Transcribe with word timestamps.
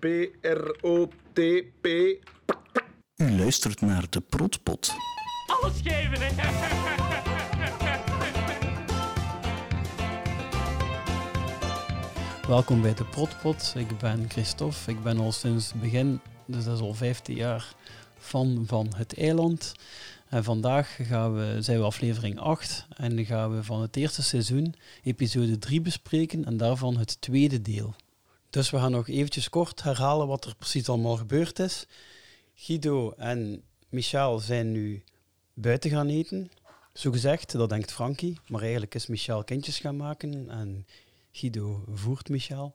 P-R-O-T-P. 0.00 1.86
U 3.16 3.30
luistert 3.38 3.80
naar 3.80 4.06
de 4.10 4.20
Protpot. 4.20 4.94
Alles 5.46 5.80
geven, 5.82 6.18
hè? 6.20 6.28
Welkom 12.48 12.82
bij 12.82 12.94
de 12.94 13.04
Protpot. 13.04 13.74
Ik 13.76 13.98
ben 13.98 14.24
Christophe. 14.28 14.90
Ik 14.90 15.02
ben 15.02 15.18
al 15.18 15.32
sinds 15.32 15.72
het 15.72 15.80
begin, 15.80 16.20
dus 16.46 16.64
dat 16.64 16.74
is 16.74 16.82
al 16.82 16.94
15 16.94 17.36
jaar, 17.36 17.74
fan 18.18 18.64
van 18.66 18.92
het 18.96 19.18
eiland. 19.18 19.74
En 20.28 20.44
vandaag 20.44 20.98
gaan 21.02 21.34
we, 21.34 21.56
zijn 21.62 21.78
we 21.78 21.84
aflevering 21.84 22.38
8 22.38 22.86
en 22.96 23.16
dan 23.16 23.24
gaan 23.24 23.56
we 23.56 23.64
van 23.64 23.80
het 23.80 23.96
eerste 23.96 24.22
seizoen 24.22 24.74
episode 25.02 25.58
3 25.58 25.80
bespreken 25.80 26.44
en 26.44 26.56
daarvan 26.56 26.96
het 26.96 27.20
tweede 27.20 27.62
deel. 27.62 27.94
Dus 28.50 28.70
we 28.70 28.78
gaan 28.78 28.90
nog 28.90 29.08
eventjes 29.08 29.48
kort 29.48 29.82
herhalen 29.82 30.26
wat 30.26 30.44
er 30.44 30.54
precies 30.54 30.88
allemaal 30.88 31.16
gebeurd 31.16 31.58
is. 31.58 31.86
Guido 32.54 33.12
en 33.12 33.62
Michel 33.88 34.38
zijn 34.38 34.72
nu 34.72 35.04
buiten 35.54 35.90
gaan 35.90 36.08
eten. 36.08 36.50
Zo 36.92 37.10
gezegd, 37.10 37.52
dat 37.52 37.68
denkt 37.68 37.92
Frankie. 37.92 38.38
Maar 38.48 38.60
eigenlijk 38.60 38.94
is 38.94 39.06
Michel 39.06 39.44
kindjes 39.44 39.78
gaan 39.78 39.96
maken 39.96 40.48
en 40.48 40.86
Guido 41.32 41.84
voert 41.94 42.28
Michel. 42.28 42.72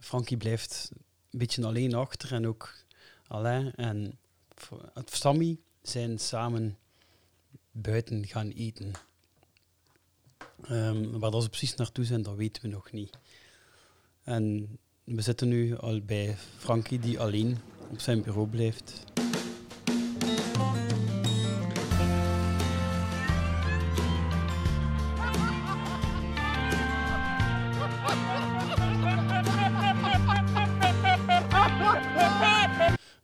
Frankie 0.00 0.36
blijft 0.36 0.90
een 1.30 1.38
beetje 1.38 1.66
alleen 1.66 1.94
achter 1.94 2.32
en 2.32 2.46
ook 2.46 2.74
Alain 3.26 3.74
en 3.74 4.18
Sammy 5.04 5.58
zijn 5.82 6.18
samen 6.18 6.78
buiten 7.70 8.26
gaan 8.26 8.50
eten. 8.50 8.92
Um, 10.70 11.18
waar 11.18 11.30
dat 11.30 11.42
ze 11.42 11.48
precies 11.48 11.74
naartoe 11.74 12.04
zijn, 12.04 12.22
dat 12.22 12.34
weten 12.34 12.62
we 12.62 12.68
nog 12.68 12.92
niet. 12.92 13.18
En 14.22 14.78
we 15.06 15.22
zitten 15.22 15.48
nu 15.48 15.76
al 15.76 16.00
bij 16.00 16.36
Frankie, 16.56 16.98
die 16.98 17.20
alleen 17.20 17.56
op 17.90 18.00
zijn 18.00 18.22
bureau 18.22 18.48
blijft. 18.48 19.04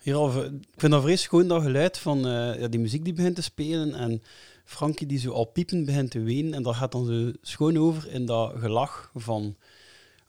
Hierover, 0.03 0.45
ik 0.45 0.53
vind 0.77 0.93
dat 0.93 1.03
vreselijk 1.03 1.31
gewoon 1.31 1.49
dat 1.49 1.62
geluid 1.62 1.99
van 1.99 2.19
uh, 2.19 2.61
ja, 2.61 2.69
die 2.69 2.81
muziek 2.81 3.05
die 3.05 3.12
begint 3.12 3.34
te 3.34 3.43
spelen 3.43 3.95
en 3.95 4.23
Frankie 4.65 5.06
die 5.06 5.19
zo 5.19 5.33
al 5.33 5.45
piepen 5.45 5.84
begint 5.84 6.11
te 6.11 6.21
wenen 6.21 6.55
en 6.55 6.62
dat 6.62 6.75
gaat 6.75 6.93
dan 6.93 7.06
zo 7.06 7.33
schoon 7.43 7.78
over 7.78 8.11
in 8.11 8.27
dat 8.27 8.53
gelach 8.56 9.11
van 9.15 9.56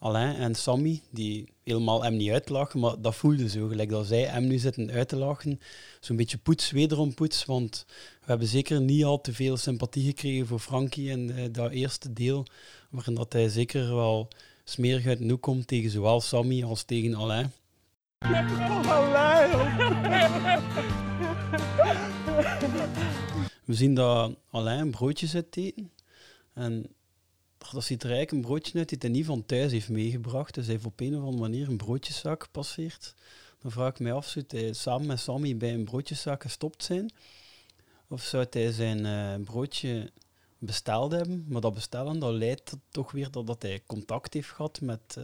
Alain 0.03 0.35
en 0.35 0.55
Sammy, 0.55 1.01
die 1.09 1.47
helemaal 1.63 2.03
hem 2.03 2.15
niet 2.15 2.31
uitlachen, 2.31 2.79
maar 2.79 3.01
dat 3.01 3.15
voelde 3.15 3.49
zo, 3.49 3.67
gelijk 3.67 3.89
dat 3.89 4.05
zij 4.05 4.23
hem 4.23 4.47
nu 4.47 4.57
zitten 4.57 4.91
uit 4.91 5.07
te 5.07 5.15
lachen. 5.15 5.59
Zo'n 5.99 6.15
beetje 6.15 6.37
poets, 6.37 6.71
wederom 6.71 7.13
poets, 7.13 7.45
want 7.45 7.85
we 8.19 8.25
hebben 8.25 8.47
zeker 8.47 8.81
niet 8.81 9.03
al 9.03 9.21
te 9.21 9.33
veel 9.33 9.57
sympathie 9.57 10.05
gekregen 10.05 10.47
voor 10.47 10.59
Frankie 10.59 11.09
in 11.09 11.29
uh, 11.29 11.45
dat 11.51 11.71
eerste 11.71 12.13
deel, 12.13 12.45
waarin 12.89 13.13
dat 13.13 13.33
hij 13.33 13.49
zeker 13.49 13.95
wel 13.95 14.27
smerig 14.63 15.05
uit 15.05 15.27
de 15.27 15.35
komt 15.35 15.67
tegen 15.67 15.89
zowel 15.89 16.21
Sammy 16.21 16.63
als 16.63 16.83
tegen 16.83 17.15
Alain. 17.15 17.51
We 23.65 23.73
zien 23.73 23.93
dat 23.93 24.35
Alain 24.51 24.79
een 24.79 24.91
broodje 24.91 25.27
zit 25.27 25.57
eten. 25.57 25.91
En 26.53 26.85
dat 27.71 27.83
ziet 27.83 28.03
er 28.03 28.09
eigenlijk 28.09 28.31
een 28.31 28.49
broodje 28.49 28.79
uit 28.79 28.89
die 28.89 28.97
hij 29.01 29.09
niet 29.09 29.25
van 29.25 29.45
thuis 29.45 29.71
heeft 29.71 29.89
meegebracht. 29.89 30.53
Dus 30.53 30.65
hij 30.65 30.73
heeft 30.73 30.85
op 30.85 30.99
een 30.99 31.15
of 31.15 31.23
andere 31.23 31.41
manier 31.41 31.69
een 31.69 31.77
broodjeszak 31.77 32.43
gepasseerd. 32.43 33.13
Dan 33.61 33.71
vraag 33.71 33.89
ik 33.89 33.99
mij 33.99 34.13
af, 34.13 34.27
zou 34.27 34.45
hij 34.47 34.73
samen 34.73 35.07
met 35.07 35.19
Sammy 35.19 35.57
bij 35.57 35.73
een 35.73 35.83
broodjeszak 35.83 36.41
gestopt 36.41 36.83
zijn? 36.83 37.11
Of 38.07 38.21
zou 38.21 38.45
hij 38.49 38.71
zijn 38.71 39.05
uh, 39.05 39.45
broodje 39.45 40.11
besteld 40.65 41.11
hebben. 41.11 41.45
Maar 41.47 41.61
dat 41.61 41.73
bestellen 41.73 42.19
dat 42.19 42.33
leidt 42.33 42.75
toch 42.89 43.11
weer 43.11 43.31
dat, 43.31 43.47
dat 43.47 43.61
hij 43.61 43.83
contact 43.85 44.33
heeft 44.33 44.49
gehad 44.49 44.81
met 44.81 45.15
uh, 45.17 45.23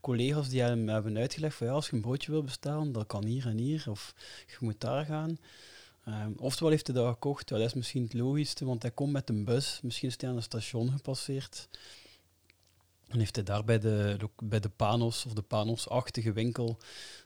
collega's 0.00 0.48
die 0.48 0.62
hem 0.62 0.88
hebben 0.88 1.18
uitgelegd 1.18 1.56
van 1.56 1.66
ja, 1.66 1.72
als 1.72 1.86
je 1.86 1.96
een 1.96 2.00
broodje 2.00 2.30
wil 2.30 2.42
bestellen, 2.42 2.92
dat 2.92 3.06
kan 3.06 3.24
hier 3.24 3.46
en 3.46 3.58
hier. 3.58 3.84
Of 3.88 4.14
je 4.46 4.56
moet 4.60 4.80
daar 4.80 5.04
gaan. 5.04 5.38
Um, 6.08 6.34
oftewel 6.38 6.70
heeft 6.70 6.86
hij 6.86 6.96
dat 6.96 7.12
gekocht. 7.12 7.48
dat 7.48 7.60
is 7.60 7.74
misschien 7.74 8.02
het 8.02 8.14
logischste, 8.14 8.64
want 8.64 8.82
hij 8.82 8.90
komt 8.90 9.12
met 9.12 9.28
een 9.28 9.44
bus. 9.44 9.80
Misschien 9.82 10.08
is 10.08 10.14
hij 10.20 10.30
aan 10.30 10.36
een 10.36 10.42
station 10.42 10.90
gepasseerd. 10.90 11.68
En 13.08 13.18
heeft 13.18 13.34
hij 13.34 13.44
daar 13.44 13.64
bij 13.64 13.78
de, 13.78 14.16
bij 14.42 14.60
de 14.60 14.68
Panos 14.68 15.24
of 15.24 15.32
de 15.32 15.42
Panos-achtige 15.42 16.32
winkel 16.32 16.78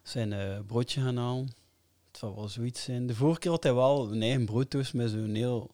zijn 0.02 0.32
uh, 0.32 0.58
broodje 0.66 1.00
gaan 1.00 1.16
halen. 1.16 1.46
Het 2.06 2.16
zal 2.20 2.34
wel 2.34 2.48
zoiets 2.48 2.82
zijn. 2.82 3.06
De 3.06 3.14
vorige 3.14 3.38
keer 3.38 3.50
had 3.50 3.62
hij 3.62 3.74
wel 3.74 4.12
een 4.12 4.22
eigen 4.22 4.44
broodtoast 4.44 4.94
met 4.94 5.10
zo'n 5.10 5.34
heel 5.34 5.70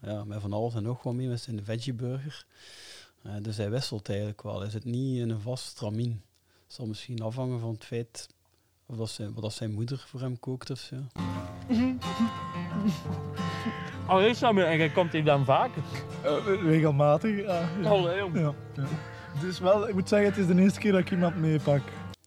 ja, 0.00 0.24
met 0.24 0.40
van 0.40 0.52
alles 0.52 0.74
en 0.74 0.82
nog 0.82 1.02
wat 1.02 1.14
mee 1.14 1.28
met 1.28 1.40
zijn 1.40 1.64
veggieburger. 1.64 2.46
Uh, 3.26 3.32
dus 3.42 3.56
hij 3.56 3.70
wisselt 3.70 4.08
eigenlijk 4.08 4.42
wel. 4.42 4.60
Hij 4.60 4.70
zit 4.70 4.84
niet 4.84 5.18
in 5.18 5.30
een 5.30 5.40
vast 5.40 5.64
stramien. 5.64 6.22
Het 6.66 6.74
zal 6.74 6.86
misschien 6.86 7.22
afhangen 7.22 7.60
van 7.60 7.72
het 7.72 7.84
feit 7.84 8.28
of 8.90 8.96
dat 8.96 9.10
zijn, 9.10 9.34
wat 9.34 9.42
dat 9.42 9.52
zijn 9.52 9.72
moeder 9.72 10.04
voor 10.06 10.20
hem 10.20 10.38
kookt 10.40 10.70
of 10.70 10.78
zo. 10.78 10.96
Allee, 14.06 14.34
Samuel, 14.34 14.66
en 14.66 14.78
jij 14.78 14.90
komt 14.90 15.12
hier 15.12 15.24
dan 15.24 15.44
vaker? 15.44 15.82
Uh, 16.24 16.62
regelmatig, 16.62 17.40
ja. 17.40 17.68
ja. 17.82 17.88
Allee, 17.88 18.18
jong. 18.18 18.34
Ja, 18.38 18.54
ja. 18.74 18.88
Dus 19.40 19.58
wel, 19.58 19.88
ik 19.88 19.94
moet 19.94 20.08
zeggen, 20.08 20.28
het 20.28 20.38
is 20.38 20.46
de 20.46 20.62
eerste 20.62 20.80
keer 20.80 20.92
dat 20.92 21.00
ik 21.00 21.10
iemand 21.10 21.36
meepak. 21.36 21.82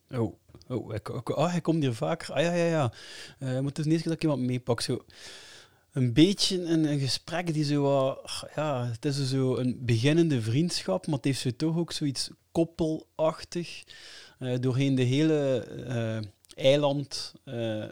Oh. 0.10 0.40
Oh, 0.68 0.90
hij, 0.90 1.00
oh, 1.24 1.52
hij 1.52 1.62
komt 1.62 1.84
hier 1.84 1.94
vaker. 1.94 2.34
Ah 2.34 2.42
ja, 2.42 2.54
ja, 2.54 2.66
ja. 2.66 2.92
Uh, 3.40 3.66
het 3.66 3.78
is 3.78 3.84
de 3.84 3.92
eerste 3.92 4.04
keer 4.04 4.04
dat 4.04 4.14
ik 4.14 4.22
iemand 4.22 4.42
meepak. 4.42 4.82
Zo 4.82 5.06
een 5.92 6.14
beetje 6.14 6.64
een, 6.64 6.86
een, 6.86 7.00
gesprek 7.00 7.54
die 7.54 7.64
zo, 7.64 8.18
ja, 8.56 8.86
het 8.86 9.06
is 9.06 9.30
zo 9.30 9.58
een 9.58 9.78
beginnende 9.82 10.42
vriendschap, 10.42 11.06
maar 11.06 11.16
het 11.16 11.26
heeft 11.26 11.40
zo 11.40 11.50
toch 11.58 11.78
ook 11.78 11.92
zoiets 11.92 12.30
koppelachtig. 12.52 13.84
Uh, 14.40 14.60
doorheen 14.60 14.96
de 14.96 15.04
hele 15.04 15.68
uh, 15.88 16.30
eiland, 16.56 17.34
uh, 17.46 17.86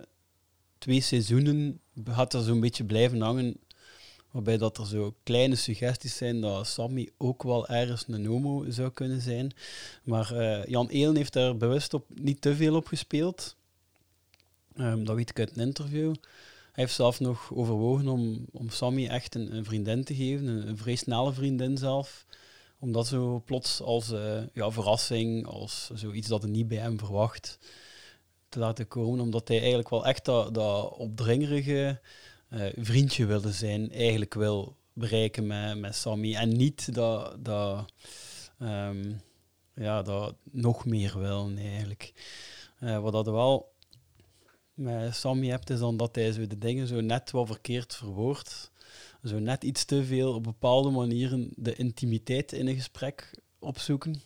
twee 0.78 1.02
seizoenen, 1.02 1.80
gaat 2.04 2.34
er 2.34 2.44
zo'n 2.44 2.60
beetje 2.60 2.84
blijven 2.84 3.22
hangen. 3.22 3.56
Waarbij 4.32 4.58
dat 4.58 4.78
er 4.78 4.88
zo 4.88 5.16
kleine 5.24 5.56
suggesties 5.56 6.18
zijn 6.18 6.42
dat 6.42 6.68
Sammy 6.68 7.10
ook 7.18 7.44
wel 7.44 7.68
ergens 7.68 8.06
een 8.08 8.26
homo 8.26 8.66
zou 8.70 8.90
kunnen 8.90 9.22
zijn. 9.22 9.52
Maar 10.04 10.34
Jan 10.70 10.88
Eelen 10.88 11.16
heeft 11.16 11.34
daar 11.34 11.58
bewust 11.58 11.94
op 11.94 12.06
niet 12.08 12.42
te 12.42 12.56
veel 12.56 12.76
op 12.76 12.88
gespeeld. 12.88 13.56
Um, 14.78 15.06
dat 15.06 15.16
weet 15.16 15.30
ik 15.30 15.40
uit 15.40 15.58
een 15.58 15.64
interview. 15.64 16.14
Hij 16.72 16.84
heeft 16.84 16.94
zelf 16.94 17.20
nog 17.20 17.54
overwogen 17.54 18.08
om, 18.08 18.46
om 18.52 18.70
Sammy 18.70 19.08
echt 19.08 19.36
een, 19.36 19.56
een 19.56 19.66
vriendin 19.66 20.04
te 20.04 20.16
geven, 20.16 20.48
een, 20.48 20.68
een 20.68 20.78
vrij 20.78 20.96
snelle 20.96 21.34
vriendin 21.34 21.78
zelf. 21.78 22.26
Omdat 22.80 23.08
zo 23.08 23.42
plots 23.46 23.82
als 23.82 24.12
uh, 24.12 24.42
ja, 24.54 24.72
verrassing, 24.72 25.46
als 25.46 25.90
zoiets 25.94 26.28
dat 26.28 26.42
hij 26.42 26.52
niet 26.52 26.68
bij 26.68 26.78
hem 26.78 27.00
verwacht, 27.00 27.58
te 28.50 28.60
laten 28.60 28.88
komen. 28.88 29.20
Omdat 29.20 29.48
hij 29.48 29.58
eigenlijk 29.58 29.90
wel 29.90 30.06
echt 30.06 30.26
dat, 30.26 30.54
dat 30.54 30.94
opdringerige 30.94 32.02
uh, 32.50 32.66
vriendje 32.76 33.26
wilde 33.26 33.52
zijn, 33.52 33.92
eigenlijk 33.92 34.34
wil 34.34 34.78
bereiken 34.94 35.48
met, 35.48 35.78
met 35.78 35.96
Sammy. 35.96 36.36
En 36.36 36.58
niet 36.58 36.94
dat, 36.94 37.46
dat, 37.46 37.94
um, 38.60 39.22
ja, 39.76 40.02
dat 40.02 40.36
nog 40.52 40.86
meer 40.86 41.20
wil, 41.20 41.52
eigenlijk. 41.58 42.14
Uh, 42.80 43.00
wat 43.00 43.14
dat 43.14 43.26
wel 43.26 43.72
met 44.74 45.16
Sammy 45.16 45.48
hebt, 45.48 45.70
is 45.70 45.80
dan 45.80 45.98
dat 45.98 46.16
hij 46.16 46.32
zo 46.32 46.48
de 46.48 46.58
dingen 46.58 46.88
zo 46.88 47.02
net 47.02 47.32
wat 47.32 47.48
verkeerd 47.48 47.96
verwoordt. 47.96 48.72
Zo 49.24 49.40
net 49.40 49.64
iets 49.64 49.86
te 49.86 50.04
veel 50.06 50.34
op 50.34 50.44
bepaalde 50.44 50.90
manieren 50.90 51.50
de 51.56 51.76
intimiteit 51.76 52.52
in 52.52 52.68
een 52.68 52.76
gesprek 52.76 53.40
opzoeken. 53.60 54.22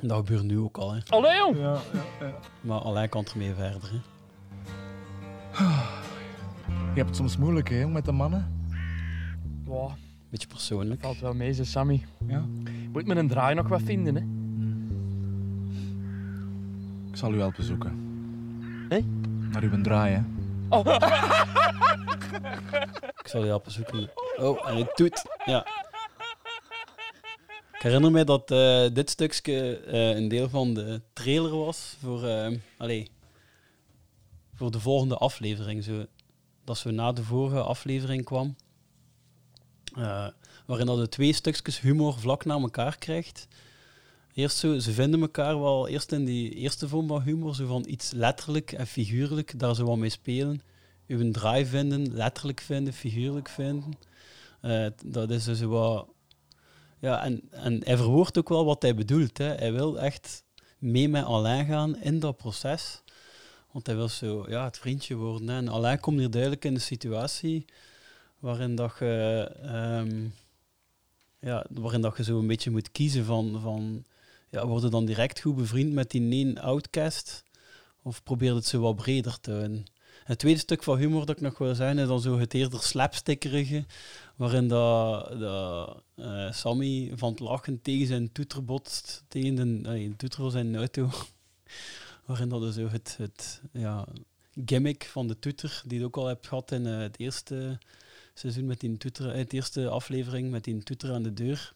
Dat 0.00 0.16
gebeurt 0.16 0.42
nu 0.42 0.58
ook 0.58 0.76
al. 0.76 0.92
Hè. 0.92 1.00
Allee, 1.08 1.36
jong! 1.36 1.56
Ja, 1.56 1.72
ja, 1.92 2.26
ja. 2.26 2.34
Maar 2.60 2.78
alleen 2.78 3.08
kan 3.08 3.26
ermee 3.32 3.54
verder. 3.54 3.90
Hè. 3.90 3.98
Je 6.72 7.04
hebt 7.04 7.08
het 7.08 7.16
soms 7.16 7.36
moeilijk, 7.36 7.68
hè, 7.68 7.86
met 7.86 8.04
de 8.04 8.12
mannen? 8.12 8.52
Wow. 9.64 9.90
Beetje 10.30 10.46
persoonlijk. 10.46 11.00
Valt 11.00 11.20
wel 11.20 11.34
mee, 11.34 11.52
ze 11.52 11.64
Sammy. 11.64 12.06
Ja? 12.26 12.44
Moet 12.92 13.06
met 13.06 13.16
een 13.16 13.28
draai 13.28 13.54
nog 13.54 13.68
wat 13.68 13.82
vinden, 13.82 14.14
hè? 14.14 14.20
Ik 17.10 17.16
zal 17.16 17.32
u 17.32 17.38
helpen 17.38 17.64
zoeken. 17.64 17.92
Hé? 18.88 18.98
Naar 19.52 19.62
uw 19.62 19.80
draaien. 19.82 20.36
Oh. 20.68 20.86
ik 23.22 23.28
zal 23.28 23.40
je 23.40 23.46
helpen 23.46 23.72
zoeken. 23.72 24.10
Oh, 24.36 24.68
en 24.68 24.76
het 24.76 24.96
doet. 24.96 25.24
Ja. 25.44 25.66
Ik 27.78 27.84
herinner 27.84 28.10
me 28.10 28.24
dat 28.24 28.50
uh, 28.50 28.86
dit 28.92 29.10
stukje 29.10 29.80
uh, 29.86 30.16
een 30.16 30.28
deel 30.28 30.48
van 30.48 30.74
de 30.74 31.00
trailer 31.12 31.56
was 31.56 31.96
voor, 32.00 32.24
uh, 32.24 32.48
allez, 32.76 33.08
voor 34.54 34.70
de 34.70 34.80
volgende 34.80 35.16
aflevering. 35.16 35.84
Zo, 35.84 36.06
dat 36.64 36.78
zo 36.78 36.90
na 36.90 37.12
de 37.12 37.22
vorige 37.22 37.60
aflevering 37.60 38.24
kwam. 38.24 38.56
waarin 40.66 40.86
dat 40.86 40.98
de 40.98 41.08
twee 41.08 41.32
stukjes 41.32 41.80
humor 41.80 42.18
vlak 42.18 42.44
na 42.44 42.54
elkaar 42.54 42.98
krijgt. 42.98 43.48
eerst 44.34 44.56
zo, 44.56 44.78
ze 44.78 44.92
vinden 44.92 45.20
elkaar 45.20 45.60
wel, 45.60 45.88
eerst 45.88 46.12
in 46.12 46.24
die 46.24 46.50
eerste 46.50 46.88
vorm 46.88 47.06
van 47.06 47.22
humor, 47.22 47.54
zo 47.54 47.66
van 47.66 47.84
iets 47.88 48.10
letterlijk 48.10 48.72
en 48.72 48.86
figuurlijk, 48.86 49.58
daar 49.58 49.74
zo 49.74 49.84
wat 49.84 49.96
mee 49.96 50.10
spelen. 50.10 50.62
Uw 51.06 51.30
draai 51.30 51.66
vinden, 51.66 52.14
letterlijk 52.14 52.60
vinden, 52.60 52.92
figuurlijk 52.92 53.48
vinden. 53.48 53.98
Eh, 54.60 54.86
dat 55.04 55.30
is 55.30 55.44
dus 55.44 55.60
wat... 55.60 56.08
Ja, 57.00 57.24
en, 57.24 57.42
en 57.50 57.84
hij 57.84 57.96
verwoordt 57.96 58.38
ook 58.38 58.48
wel 58.48 58.64
wat 58.64 58.82
hij 58.82 58.94
bedoelt. 58.94 59.38
Hè. 59.38 59.54
Hij 59.54 59.72
wil 59.72 60.00
echt 60.00 60.44
mee 60.78 61.08
met 61.08 61.24
Alain 61.24 61.66
gaan 61.66 61.96
in 61.96 62.20
dat 62.20 62.36
proces. 62.36 63.02
Want 63.70 63.86
hij 63.86 63.96
wil 63.96 64.08
zo 64.08 64.44
ja, 64.48 64.64
het 64.64 64.78
vriendje 64.78 65.14
worden. 65.14 65.48
Hè. 65.48 65.56
En 65.56 65.68
Alain 65.68 66.00
komt 66.00 66.18
hier 66.18 66.30
duidelijk 66.30 66.64
in 66.64 66.74
de 66.74 66.80
situatie 66.80 67.64
waarin 68.38 68.74
dat 68.74 68.96
je... 68.98 69.50
ehm, 69.62 70.26
ja, 71.40 71.66
waarin 71.70 72.00
dat 72.00 72.16
je 72.16 72.24
zo 72.24 72.38
een 72.38 72.46
beetje 72.46 72.70
moet 72.70 72.92
kiezen 72.92 73.24
van... 73.24 73.60
van 73.60 74.04
ja, 74.50 74.66
word 74.66 74.82
je 74.82 74.88
dan 74.88 75.04
direct 75.04 75.40
goed 75.40 75.56
bevriend 75.56 75.92
met 75.92 76.10
die 76.10 76.30
één 76.30 76.58
outcast? 76.58 77.44
Of 78.02 78.22
probeer 78.22 78.54
het 78.54 78.66
zo 78.66 78.80
wat 78.80 78.96
breder 78.96 79.40
te 79.40 79.50
houden? 79.50 79.86
Het 80.24 80.38
tweede 80.38 80.58
stuk 80.58 80.82
van 80.82 80.98
humor 80.98 81.26
dat 81.26 81.36
ik 81.36 81.42
nog 81.42 81.58
wil 81.58 81.74
zijn, 81.74 81.98
is 81.98 82.06
dan 82.06 82.20
zo 82.20 82.38
het 82.38 82.54
eerder 82.54 82.82
slapstickerige, 82.82 83.84
waarin 84.38 84.68
dat, 84.68 85.38
dat 85.38 86.02
eh, 86.14 86.52
Sammy 86.52 87.12
van 87.14 87.30
het 87.30 87.40
lachen 87.40 87.82
tegen 87.82 88.06
zijn 88.06 88.32
toeter 88.32 88.64
botst, 88.64 89.24
tegen 89.28 89.54
de, 89.54 89.80
de 89.82 90.16
toeter 90.16 90.40
van 90.40 90.50
zijn 90.50 90.76
auto. 90.76 91.10
waarin 92.26 92.48
dat 92.48 92.74
zo 92.74 92.88
het, 92.88 93.14
het 93.18 93.62
ja, 93.72 94.06
gimmick 94.64 95.04
van 95.04 95.28
de 95.28 95.38
toeter, 95.38 95.82
die 95.86 95.98
je 95.98 96.04
ook 96.04 96.16
al 96.16 96.26
hebt 96.26 96.46
gehad 96.46 96.72
in 96.72 96.86
eh, 96.86 96.98
het 96.98 97.18
eerste 97.18 97.78
seizoen 98.34 98.66
met 98.66 98.80
die 98.80 98.96
toeter, 98.96 99.30
eh, 99.30 99.38
het 99.38 99.52
eerste 99.52 99.88
aflevering 99.88 100.50
met 100.50 100.64
die 100.64 100.82
toeter 100.82 101.12
aan 101.12 101.22
de 101.22 101.34
deur. 101.34 101.74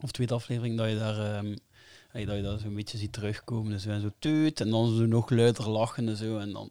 Of 0.00 0.10
tweede 0.10 0.34
aflevering, 0.34 0.76
dat 0.76 0.88
je 0.88 0.98
daar, 0.98 1.34
ehm, 1.34 1.56
hey, 2.08 2.24
dat 2.24 2.36
je 2.36 2.42
dat 2.42 2.60
zo'n 2.60 2.74
beetje 2.74 2.98
ziet 2.98 3.12
terugkomen 3.12 3.72
en 3.72 3.80
zo, 3.80 3.90
en 3.90 4.00
zo 4.00 4.10
teut, 4.18 4.60
en 4.60 4.70
dan 4.70 4.96
zo 4.96 5.06
nog 5.06 5.30
luider 5.30 5.68
lachen 5.68 6.08
en 6.08 6.16
zo. 6.16 6.38
En 6.38 6.52
dan, 6.52 6.70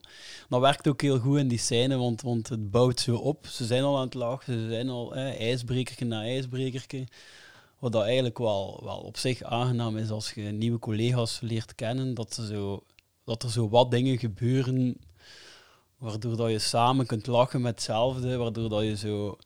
dat 0.50 0.62
werkt 0.62 0.88
ook 0.88 1.01
heel 1.01 1.19
goed 1.19 1.38
in 1.38 1.48
die 1.48 1.57
scène, 1.57 1.98
want, 1.98 2.22
want 2.22 2.50
het 2.50 2.72
bouwt 2.72 3.00
zo 3.00 3.16
op. 3.16 3.48
Ze 3.48 3.66
zijn 3.66 3.84
al 3.84 3.98
aan 3.98 4.06
het 4.06 4.13
lachen, 4.13 4.60
ze 4.60 4.68
zijn 4.69 4.89
al 4.89 5.16
eh, 5.16 5.39
ijsbrekerke 5.39 6.06
na 6.06 6.22
ijsbrekerke. 6.22 7.07
Wat 7.80 7.92
dat 7.92 8.04
eigenlijk 8.04 8.38
wel, 8.38 8.81
wel 8.84 8.98
op 8.98 9.18
zich 9.18 9.44
aangenaam 9.44 9.98
is 9.98 10.10
als 10.10 10.31
je 10.34 10.42
nieuwe 10.42 10.80
collega's 10.80 11.40
leert 11.42 11.75
kennen, 11.75 12.13
dat, 12.13 12.33
ze 12.33 12.45
zo, 12.45 12.83
dat 13.24 13.44
er 13.44 13.51
zo 13.51 13.69
wat 13.69 13.92
dingen 13.92 14.18
gebeuren 14.18 14.98
waardoor 15.98 16.38
dat 16.38 16.51
je 16.51 16.60
samen 16.60 17.06
kunt 17.06 17.28
lachen 17.28 17.62
met 17.62 17.74
hetzelfde, 17.74 18.38
waardoor 18.38 18.69
dat 18.69 18.83
je 18.83 18.98
zo 18.98 19.38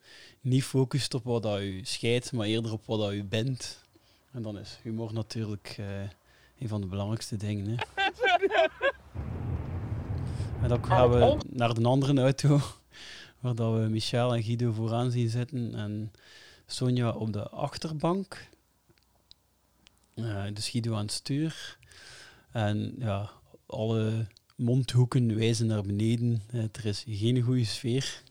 niet 0.42 0.64
focust 0.64 1.14
op 1.14 1.24
wat 1.24 1.44
dat 1.44 1.60
je 1.60 1.80
scheidt, 1.84 2.32
maar 2.32 2.48
eerder 2.48 2.72
op 2.72 2.86
wat 2.86 3.00
dat 3.00 3.12
je 3.14 3.24
bent. 3.24 3.81
En 4.32 4.42
dan 4.42 4.58
is 4.60 4.80
humor 4.82 5.14
natuurlijk 5.14 5.76
eh, 5.78 6.02
een 6.60 6.68
van 6.68 6.82
de 6.82 6.88
belangrijkste 6.88 7.38
dingen. 7.38 7.68
Hè. 7.68 7.76
En 10.62 10.70
dan 10.70 10.86
gaan 10.86 11.10
we 11.10 11.38
naar 11.50 11.74
de 11.74 11.88
andere 11.88 12.22
auto, 12.22 12.60
waar 13.40 13.56
dat 13.56 13.74
we 13.74 13.88
Michel 13.90 14.36
en 14.36 14.44
Guido 14.44 14.72
vooraan 14.72 15.12
zien 15.12 15.30
zitten 15.30 15.76
en 15.76 16.12
Sonja 16.66 17.10
op 17.10 17.34
de 17.34 17.50
achterbank. 17.50 18.48
Eh, 20.14 20.44
dus 20.54 20.70
Guido 20.70 20.94
aan 20.94 21.02
het 21.02 21.12
stuur. 21.12 21.78
En 22.52 22.96
ja, 22.98 23.30
alle 23.66 24.28
mondhoeken 24.56 25.36
wijzen 25.36 25.68
naar 25.68 25.82
beneden. 25.82 26.42
Eh, 26.52 26.64
er 26.64 26.86
is 26.86 27.04
geen 27.08 27.42
goede 27.42 27.66
sfeer. 27.66 28.24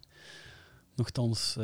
Nochtans, 0.94 1.56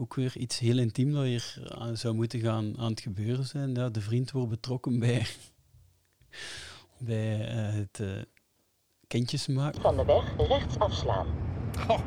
ook 0.00 0.14
weer 0.14 0.36
iets 0.36 0.58
heel 0.58 0.78
intiem 0.78 1.12
dat 1.12 1.24
hier 1.24 1.72
aan 1.78 1.96
zou 1.96 2.14
moeten 2.14 2.40
gaan 2.40 2.78
aan 2.78 2.90
het 2.90 3.00
gebeuren 3.00 3.44
zijn. 3.44 3.74
Ja, 3.74 3.88
de 3.88 4.00
vriend 4.00 4.30
wordt 4.30 4.48
betrokken 4.48 4.98
bij, 4.98 5.26
bij 6.98 7.48
eh, 7.48 7.74
het 7.74 8.00
eh 8.00 8.22
kindjes 9.06 9.46
maken. 9.46 9.80
Van 9.80 9.96
de 9.96 10.04
weg 10.04 10.48
rechts 10.48 10.78
afslaan. 10.78 11.26
Goh, 11.78 12.00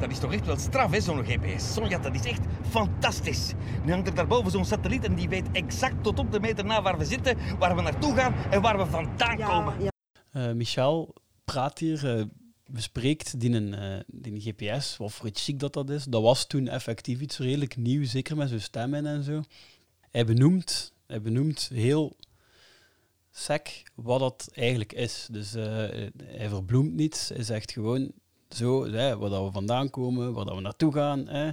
dat 0.00 0.10
is 0.10 0.18
toch 0.18 0.32
echt 0.32 0.46
wel 0.46 0.56
straf, 0.56 0.90
hè, 0.90 1.00
zo'n 1.00 1.24
GPS. 1.24 1.74
Sonja, 1.74 1.98
dat 1.98 2.14
is 2.14 2.24
echt 2.24 2.40
fantastisch. 2.68 3.52
Nu 3.84 3.92
hangt 3.92 4.08
er 4.08 4.14
daarboven 4.14 4.50
zo'n 4.50 4.64
satelliet 4.64 5.04
en 5.04 5.14
die 5.14 5.28
weet 5.28 5.50
exact 5.52 6.02
tot 6.02 6.18
op 6.18 6.32
de 6.32 6.40
meter 6.40 6.64
na 6.64 6.82
waar 6.82 6.98
we 6.98 7.04
zitten, 7.04 7.36
waar 7.58 7.76
we 7.76 7.82
naartoe 7.82 8.14
gaan 8.14 8.34
en 8.50 8.60
waar 8.60 8.78
we 8.78 8.86
vandaan 8.86 9.36
komen. 9.36 9.74
Eh, 10.30 10.52
Michel 10.52 11.14
praat 11.44 11.78
hier, 11.78 12.18
eh, 12.18 12.24
bespreekt 12.72 13.40
die, 13.40 13.52
een, 13.52 13.74
eh, 13.74 14.00
die 14.06 14.40
GPS, 14.40 14.96
wat 14.96 15.12
voor 15.12 15.26
iets 15.26 15.46
dat 15.46 15.72
dat 15.72 15.90
is. 15.90 16.04
Dat 16.04 16.22
was 16.22 16.46
toen 16.46 16.68
effectief 16.68 17.20
iets 17.20 17.38
redelijk 17.38 17.76
nieuw, 17.76 18.04
zeker 18.04 18.36
met 18.36 18.48
zijn 18.48 18.60
stem 18.60 18.94
in 18.94 19.06
en 19.06 19.22
zo. 19.22 19.42
Hij 20.10 20.24
benoemt, 20.24 20.92
hij 21.06 21.22
benoemt 21.22 21.68
heel 21.72 22.16
sec 23.30 23.82
wat 23.94 24.20
dat 24.20 24.48
eigenlijk 24.52 24.92
is. 24.92 25.28
Dus 25.30 25.54
eh, 25.54 25.64
hij 26.24 26.48
verbloemt 26.48 26.92
niets, 26.92 27.28
hij 27.28 27.42
zegt 27.42 27.72
gewoon 27.72 28.12
zo, 28.48 28.86
hè, 28.86 29.18
waar 29.18 29.30
dat 29.30 29.44
we 29.44 29.52
vandaan 29.52 29.90
komen, 29.90 30.32
waar 30.32 30.44
dat 30.44 30.54
we 30.54 30.60
naartoe 30.60 30.92
gaan. 30.92 31.28
Hè. 31.28 31.52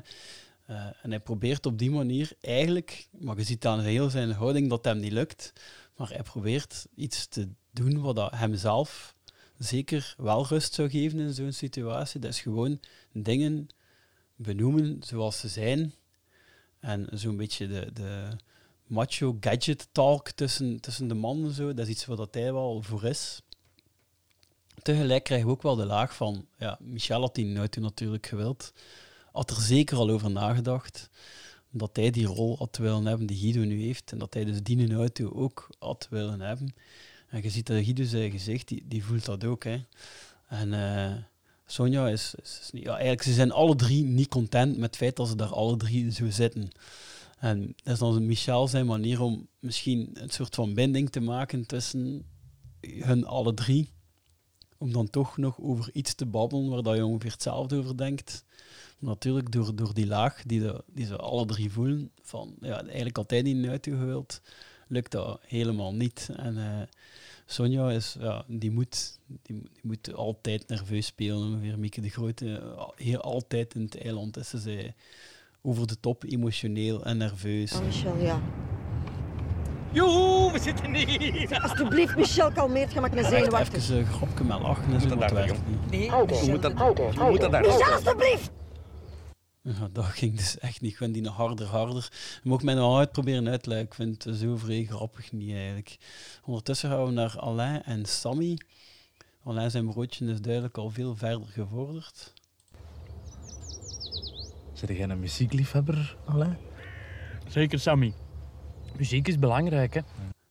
Eh, 0.65 0.85
en 1.01 1.09
hij 1.09 1.19
probeert 1.19 1.65
op 1.65 1.77
die 1.77 1.91
manier 1.91 2.31
eigenlijk, 2.41 3.07
maar 3.19 3.37
je 3.37 3.43
ziet 3.43 3.65
aan 3.65 3.79
heel 3.79 4.09
zijn 4.09 4.31
houding 4.31 4.69
dat 4.69 4.85
hem 4.85 4.99
niet 4.99 5.11
lukt, 5.11 5.53
maar 5.95 6.09
hij 6.09 6.23
probeert 6.23 6.87
iets 6.95 7.27
te 7.27 7.49
doen 7.71 8.01
wat 8.01 8.15
dat 8.15 8.35
hemzelf 8.35 9.15
zeker 9.57 10.15
wel 10.17 10.47
rust 10.47 10.73
zou 10.73 10.89
geven 10.89 11.19
in 11.19 11.33
zo'n 11.33 11.51
situatie. 11.51 12.19
Dat 12.19 12.31
is 12.31 12.41
gewoon 12.41 12.79
dingen 13.11 13.69
benoemen 14.35 14.97
zoals 15.03 15.39
ze 15.39 15.47
zijn. 15.47 15.93
En 16.79 17.07
zo'n 17.11 17.37
beetje 17.37 17.67
de, 17.67 17.89
de 17.93 18.29
macho 18.87 19.37
gadget 19.39 19.87
talk 19.91 20.31
tussen, 20.31 20.79
tussen 20.79 21.07
de 21.07 21.13
mannen, 21.13 21.53
zo, 21.53 21.73
dat 21.73 21.87
is 21.87 21.91
iets 21.91 22.05
dat 22.05 22.33
hij 22.33 22.53
wel 22.53 22.81
voor 22.81 23.03
is. 23.03 23.41
Tegelijk 24.81 25.23
krijgen 25.23 25.47
we 25.47 25.53
ook 25.53 25.61
wel 25.61 25.75
de 25.75 25.85
laag 25.85 26.15
van, 26.15 26.47
ja, 26.57 26.77
Michel 26.81 27.21
had 27.21 27.35
die 27.35 27.45
nooit 27.45 27.75
natuurlijk 27.75 28.25
gewild. 28.25 28.73
Had 29.31 29.49
er 29.49 29.61
zeker 29.61 29.97
al 29.97 30.09
over 30.09 30.31
nagedacht 30.31 31.09
dat 31.69 31.95
hij 31.95 32.09
die 32.09 32.25
rol 32.25 32.57
had 32.57 32.77
willen 32.77 33.05
hebben 33.05 33.27
die 33.27 33.37
Guido 33.37 33.59
nu 33.59 33.81
heeft. 33.81 34.11
En 34.11 34.17
dat 34.17 34.33
hij 34.33 34.45
dus 34.45 34.63
die 34.63 34.93
auto 34.93 35.31
ook 35.31 35.69
had 35.79 36.07
willen 36.09 36.41
hebben. 36.41 36.73
En 37.29 37.41
je 37.41 37.49
ziet 37.49 37.67
dat 37.67 37.83
Guido 37.83 38.03
zijn 38.03 38.31
gezicht, 38.31 38.67
die, 38.67 38.83
die 38.87 39.03
voelt 39.03 39.25
dat 39.25 39.43
ook. 39.43 39.63
Hè. 39.63 39.83
En 40.47 40.73
eh, 40.73 41.15
Sonja 41.65 42.09
is, 42.09 42.33
is, 42.41 42.69
niet... 42.71 42.83
Ja, 42.83 42.91
eigenlijk, 42.91 43.23
ze 43.23 43.33
zijn 43.33 43.51
alle 43.51 43.75
drie 43.75 44.03
niet 44.03 44.27
content 44.27 44.77
met 44.77 44.85
het 44.85 44.95
feit 44.95 45.15
dat 45.15 45.27
ze 45.27 45.35
daar 45.35 45.53
alle 45.53 45.77
drie 45.77 46.11
zo 46.11 46.29
zitten. 46.29 46.69
En 47.39 47.75
dat 47.83 47.93
is 47.93 47.99
dan 47.99 48.25
Michel 48.25 48.67
zijn 48.67 48.85
manier 48.85 49.21
om 49.21 49.47
misschien 49.59 50.09
een 50.13 50.29
soort 50.29 50.55
van 50.55 50.73
binding 50.73 51.09
te 51.09 51.19
maken 51.19 51.65
tussen 51.65 52.25
hun 52.81 53.25
alle 53.25 53.53
drie. 53.53 53.89
Om 54.77 54.93
dan 54.93 55.09
toch 55.09 55.37
nog 55.37 55.59
over 55.59 55.89
iets 55.93 56.13
te 56.13 56.25
babbelen 56.25 56.69
waar 56.69 56.81
dat 56.81 56.95
je 56.95 57.05
ongeveer 57.05 57.31
hetzelfde 57.31 57.77
over 57.77 57.97
denkt. 57.97 58.45
Natuurlijk 58.99 59.51
door, 59.51 59.75
door 59.75 59.93
die 59.93 60.07
laag 60.07 60.43
die, 60.45 60.59
de, 60.59 60.83
die 60.87 61.05
ze 61.05 61.17
alle 61.17 61.45
drie 61.45 61.71
voelen, 61.71 62.11
van 62.21 62.55
ja, 62.61 62.81
eigenlijk 62.83 63.17
altijd 63.17 63.43
niet 63.43 63.79
gewild, 63.81 64.41
lukt 64.87 65.11
dat 65.11 65.39
helemaal 65.41 65.93
niet. 65.93 66.29
En 66.35 66.57
eh, 66.57 66.87
Sonja 67.49 67.91
is, 67.91 68.15
ja, 68.19 68.43
die, 68.47 68.71
moet, 68.71 69.19
die, 69.27 69.39
die 69.43 69.81
moet 69.81 70.13
altijd 70.13 70.67
nerveus 70.67 71.05
spelen. 71.05 71.37
Ongeveer 71.37 71.79
Mieke 71.79 72.01
de 72.01 72.09
Grote, 72.09 72.57
eh, 72.57 72.87
heel 72.95 73.21
altijd 73.21 73.75
in 73.75 73.81
het 73.81 74.01
eiland 74.01 74.37
is 74.37 74.49
ze 74.49 74.93
over 75.61 75.87
de 75.87 75.99
top 75.99 76.23
emotioneel 76.23 77.03
en 77.03 77.17
nerveus. 77.17 77.73
Oh, 77.73 77.85
Michel, 77.85 78.17
ja. 78.17 78.41
Joehoe, 79.91 80.51
we 80.51 80.59
zitten 80.59 80.95
hier. 80.95 81.61
Alsjeblieft, 81.61 82.15
Michel, 82.15 82.51
kalmeert. 82.51 82.93
Je 82.93 82.99
maakt 82.99 83.15
me 83.15 83.23
zenuwachtig. 83.23 83.83
even 83.83 83.97
een 83.97 84.05
grapje 84.05 84.43
met 84.43 84.59
lachen 84.59 84.93
en 84.93 85.01
zo, 85.01 85.07
dat 85.07 85.19
daar. 85.19 85.51
Nee, 85.89 86.01
je 86.01 86.47
moet 86.49 86.61
dat, 86.61 86.73
moet 87.29 87.41
dat 87.41 87.51
daar. 87.51 87.61
Michel, 87.61 87.93
alsjeblieft! 87.93 88.51
Ja, 89.67 89.89
dat 89.91 90.05
ging 90.05 90.37
dus 90.37 90.59
echt 90.59 90.81
niet. 90.81 90.91
Ik 90.91 90.97
vind 90.97 91.13
die 91.13 91.23
nog 91.23 91.35
harder, 91.35 91.67
harder. 91.67 92.09
Je 92.43 92.49
mag 92.49 92.63
mij 92.63 92.73
nog 92.73 92.97
uitproberen 92.97 93.47
uitleggen. 93.47 93.85
Ik 93.85 93.93
vind 93.93 94.23
het 94.23 94.37
zo 94.37 94.57
vrij 94.57 94.83
grappig 94.83 95.31
niet 95.31 95.55
eigenlijk. 95.55 95.97
Ondertussen 96.45 96.89
gaan 96.89 97.05
we 97.05 97.11
naar 97.11 97.39
Alain 97.39 97.83
en 97.83 98.05
Sammy. 98.05 98.57
Alain 99.43 99.71
zijn 99.71 99.89
broodje 99.89 100.25
is 100.25 100.41
duidelijk 100.41 100.77
al 100.77 100.89
veel 100.89 101.15
verder 101.15 101.47
gevorderd. 101.47 102.33
Zit 104.73 104.89
jij 104.89 105.09
een 105.09 105.19
muziekliefhebber, 105.19 106.17
Alain? 106.25 106.57
Zeker, 107.47 107.79
Sammy. 107.79 108.13
Muziek 108.97 109.27
is 109.27 109.39
belangrijk, 109.39 109.93
hè. 109.93 110.01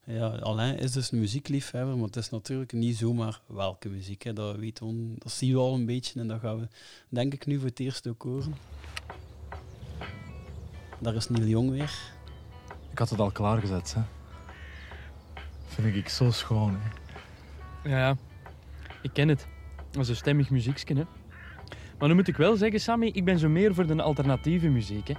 Ja, 0.05 0.27
Alain 0.27 0.77
is 0.77 0.91
dus 0.91 1.11
een 1.11 1.19
muziekliefhebber, 1.19 1.95
maar 1.95 2.05
het 2.05 2.15
is 2.15 2.29
natuurlijk 2.29 2.71
niet 2.71 2.97
zomaar 2.97 3.41
welke 3.45 3.89
muziek. 3.89 4.23
Hè. 4.23 4.33
Dat, 4.33 4.55
weet 4.55 4.81
on, 4.81 5.15
dat 5.17 5.31
zien 5.31 5.53
we 5.53 5.59
al 5.59 5.73
een 5.73 5.85
beetje 5.85 6.19
en 6.19 6.27
dat 6.27 6.39
gaan 6.39 6.59
we 6.59 6.67
denk 7.09 7.33
ik 7.33 7.45
nu 7.45 7.59
voor 7.59 7.67
het 7.67 7.79
eerst 7.79 8.07
ook 8.07 8.21
horen. 8.21 8.76
Daar 10.99 11.15
is 11.15 11.29
Neil 11.29 11.45
Jong 11.47 11.69
weer. 11.69 11.91
Ik 12.91 12.97
had 12.99 13.09
het 13.09 13.19
al 13.19 13.31
klaargezet, 13.31 13.93
hè. 13.97 14.01
Vind 15.65 15.95
ik 15.95 16.09
zo 16.09 16.31
schoon, 16.31 16.77
hè. 16.81 17.89
Ja, 17.89 17.97
ja. 17.97 18.15
Ik 19.01 19.09
ken 19.13 19.27
het. 19.27 19.47
Dat 19.91 20.01
is 20.01 20.09
een 20.09 20.15
stemmig 20.15 20.49
muziekje, 20.49 20.95
hè. 20.95 21.03
Maar 21.99 22.07
nu 22.09 22.15
moet 22.15 22.27
ik 22.27 22.37
wel 22.37 22.55
zeggen, 22.55 22.79
Sammy, 22.79 23.07
ik 23.07 23.25
ben 23.25 23.39
zo 23.39 23.49
meer 23.49 23.73
voor 23.73 23.87
de 23.87 24.01
alternatieve 24.01 24.67
muziek. 24.67 25.07
Hè. 25.07 25.13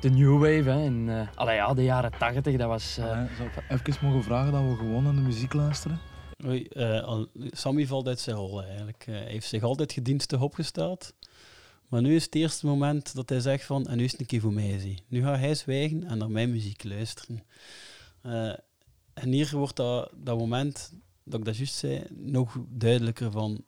De 0.00 0.10
new 0.10 0.32
wave, 0.32 0.70
hè. 0.70 0.84
En, 0.84 1.04
eh 1.08 1.28
allee, 1.38 1.54
ja, 1.54 1.74
de 1.74 1.82
jaren 1.84 2.12
80, 2.18 2.56
dat 2.56 2.68
was... 2.68 2.98
eh, 2.98 3.10
Eh, 3.22 3.26
zou 3.36 3.48
ik 3.80 3.88
even 3.88 4.06
mogen 4.06 4.22
vragen 4.22 4.52
dat 4.52 4.62
we 4.62 4.76
gewoon 4.76 5.06
aan 5.06 5.14
de 5.16 5.20
muziek 5.20 5.52
luisteren? 5.52 5.98
Oei, 6.46 6.64
eh, 6.64 7.18
Sammy 7.50 7.86
valt 7.86 8.08
uit 8.08 8.20
zijn 8.20 8.36
rol 8.36 8.62
eigenlijk. 8.62 9.04
Eh, 9.06 9.14
Hij 9.14 9.24
heeft 9.32 9.46
zich 9.48 9.62
altijd 9.62 9.92
gedienstig 9.92 10.40
opgesteld. 10.40 11.14
Maar 11.92 12.02
nu 12.02 12.14
is 12.14 12.24
het 12.24 12.34
eerste 12.34 12.66
moment 12.66 13.14
dat 13.14 13.28
hij 13.28 13.40
zegt 13.40 13.64
van, 13.64 13.86
en 13.86 13.96
nu 13.96 14.04
is 14.04 14.10
het 14.12 14.20
een 14.20 14.26
keer 14.26 14.40
voor 14.40 14.52
mij. 14.52 14.78
Zie. 14.78 15.02
Nu 15.08 15.22
gaat 15.22 15.38
hij 15.38 15.54
zwijgen 15.54 16.04
en 16.04 16.18
naar 16.18 16.30
mijn 16.30 16.50
muziek 16.50 16.84
luisteren. 16.84 17.42
Eh, 18.20 18.52
en 19.14 19.28
hier 19.28 19.56
wordt 19.56 19.76
dat, 19.76 20.10
dat 20.14 20.38
moment, 20.38 20.92
dat 21.24 21.38
ik 21.38 21.44
dat 21.44 21.56
juist 21.56 21.74
zei, 21.74 22.04
nog 22.10 22.58
duidelijker 22.68 23.30
van... 23.30 23.64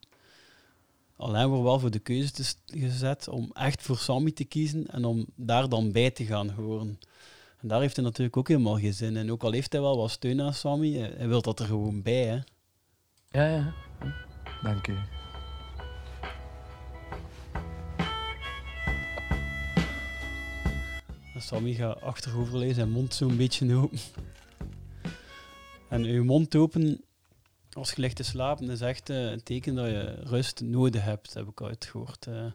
Alleen 1.16 1.48
wordt 1.48 1.62
wel 1.62 1.78
voor 1.78 1.90
de 1.90 1.98
keuze 1.98 2.32
te 2.32 2.54
gezet 2.66 3.28
om 3.28 3.50
echt 3.52 3.82
voor 3.82 3.98
Sammy 3.98 4.30
te 4.30 4.44
kiezen 4.44 4.86
en 4.86 5.04
om 5.04 5.26
daar 5.34 5.68
dan 5.68 5.92
bij 5.92 6.10
te 6.10 6.24
gaan 6.24 6.50
horen. 6.50 6.98
En 7.60 7.68
daar 7.68 7.80
heeft 7.80 7.96
hij 7.96 8.04
natuurlijk 8.04 8.36
ook 8.36 8.48
helemaal 8.48 8.78
geen 8.78 8.94
zin 8.94 9.16
in. 9.16 9.32
Ook 9.32 9.42
al 9.42 9.52
heeft 9.52 9.72
hij 9.72 9.80
wel 9.80 9.96
wat 9.96 10.10
steun 10.10 10.40
aan 10.40 10.54
Sammy, 10.54 10.92
hij, 10.92 11.14
hij 11.16 11.28
wil 11.28 11.42
dat 11.42 11.60
er 11.60 11.66
gewoon 11.66 12.02
bij. 12.02 12.24
Hè. 12.24 12.40
ja, 13.40 13.48
ja. 13.56 13.74
Dank 14.62 14.86
u. 14.86 15.23
Sammy 21.38 21.74
gaat 21.74 22.00
achterover 22.00 22.58
lezen, 22.58 22.74
zijn 22.74 22.90
mond 22.90 23.14
zo'n 23.14 23.36
beetje 23.36 23.74
open. 23.74 23.98
En 25.88 26.04
je 26.04 26.20
mond 26.20 26.56
open 26.56 27.04
als 27.74 27.92
je 27.92 28.00
ligt 28.00 28.16
te 28.16 28.22
slapen 28.22 28.70
is 28.70 28.80
echt 28.80 29.10
eh, 29.10 29.30
een 29.30 29.42
teken 29.42 29.74
dat 29.74 29.86
je 29.86 30.14
rust 30.22 30.60
nodig 30.60 31.02
hebt, 31.02 31.34
heb 31.34 31.48
ik 31.48 31.62
uitgehoord. 31.62 32.26
Eh, 32.26 32.46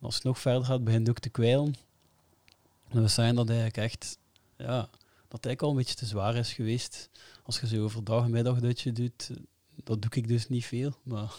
als 0.00 0.14
het 0.14 0.24
nog 0.24 0.38
verder 0.38 0.64
gaat, 0.64 0.84
begint 0.84 1.06
het 1.06 1.16
ook 1.16 1.22
te 1.22 1.28
kwijlen. 1.28 1.74
En 2.88 3.02
we 3.02 3.08
zijn 3.08 3.34
dat 3.34 3.48
eigenlijk 3.48 3.76
echt, 3.76 4.18
ja, 4.56 4.80
dat 5.28 5.44
eigenlijk 5.44 5.62
al 5.62 5.70
een 5.70 5.76
beetje 5.76 5.94
te 5.94 6.06
zwaar 6.06 6.36
is 6.36 6.52
geweest. 6.52 7.10
Als 7.42 7.60
je 7.60 7.66
zo 7.66 7.84
overdag 7.84 8.30
en 8.30 8.44
dat 8.44 8.80
je 8.80 8.92
doet, 8.92 9.30
dat 9.84 10.02
doe 10.02 10.10
ik 10.10 10.28
dus 10.28 10.48
niet 10.48 10.66
veel. 10.66 10.92
Maar 11.02 11.22
op 11.22 11.30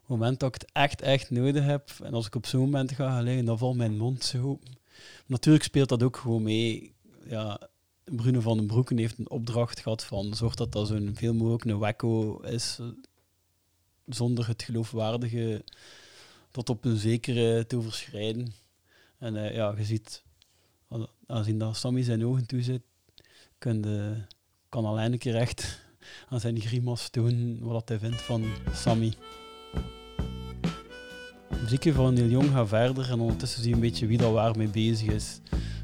het 0.00 0.08
moment 0.08 0.40
dat 0.40 0.54
ik 0.54 0.60
het 0.60 0.72
echt, 0.72 1.02
echt 1.02 1.30
nodig 1.30 1.64
heb, 1.64 1.90
en 2.02 2.14
als 2.14 2.26
ik 2.26 2.34
op 2.34 2.46
zo'n 2.46 2.60
moment 2.60 2.92
ga 2.92 3.20
liggen, 3.20 3.44
dan 3.44 3.58
valt 3.58 3.76
mijn 3.76 3.96
mond 3.96 4.24
zo 4.24 4.42
open. 4.42 4.81
Natuurlijk 5.26 5.64
speelt 5.64 5.88
dat 5.88 6.02
ook 6.02 6.16
gewoon 6.16 6.42
mee. 6.42 6.94
Ja, 7.24 7.68
Bruno 8.04 8.40
van 8.40 8.56
den 8.56 8.66
Broeken 8.66 8.98
heeft 8.98 9.18
een 9.18 9.30
opdracht 9.30 9.80
gehad 9.80 10.04
van 10.04 10.34
zorg 10.34 10.54
dat 10.54 10.72
dat 10.72 10.86
zo'n 10.86 11.10
veel 11.14 11.34
mogelijk 11.34 11.64
een 11.64 11.78
wacko 11.78 12.40
is, 12.40 12.78
zonder 14.06 14.48
het 14.48 14.62
geloofwaardige 14.62 15.64
tot 16.50 16.68
op 16.68 16.84
een 16.84 16.96
zekere 16.96 17.66
te 17.66 17.76
overschrijden. 17.76 18.54
En 19.18 19.36
eh, 19.36 19.54
ja, 19.54 19.74
je 19.76 19.84
ziet, 19.84 20.22
aangezien 21.26 21.58
dat 21.58 21.76
Sammy 21.76 22.02
zijn 22.02 22.24
ogen 22.24 22.46
toe 22.46 22.62
zit, 22.62 22.82
de, 23.58 24.16
kan 24.68 24.84
alleen 24.84 25.12
een 25.12 25.18
keer 25.18 25.36
echt 25.36 25.80
aan 26.28 26.40
zijn 26.40 26.60
grimas 26.60 27.08
tonen 27.08 27.58
wat 27.60 27.88
hij 27.88 27.98
vindt 27.98 28.22
van 28.22 28.44
Sammy. 28.72 29.12
De 31.62 31.68
muziekje 31.68 31.92
van 31.92 32.14
Neil 32.14 32.28
Jong 32.28 32.50
gaat 32.50 32.68
verder 32.68 33.10
en 33.10 33.20
ondertussen 33.20 33.60
zie 33.60 33.68
je 33.68 33.74
een 33.74 33.80
beetje 33.80 34.06
wie 34.06 34.18
daar 34.18 34.32
waar 34.32 34.56
mee 34.56 34.68
bezig 34.68 35.08
is. 35.08 35.40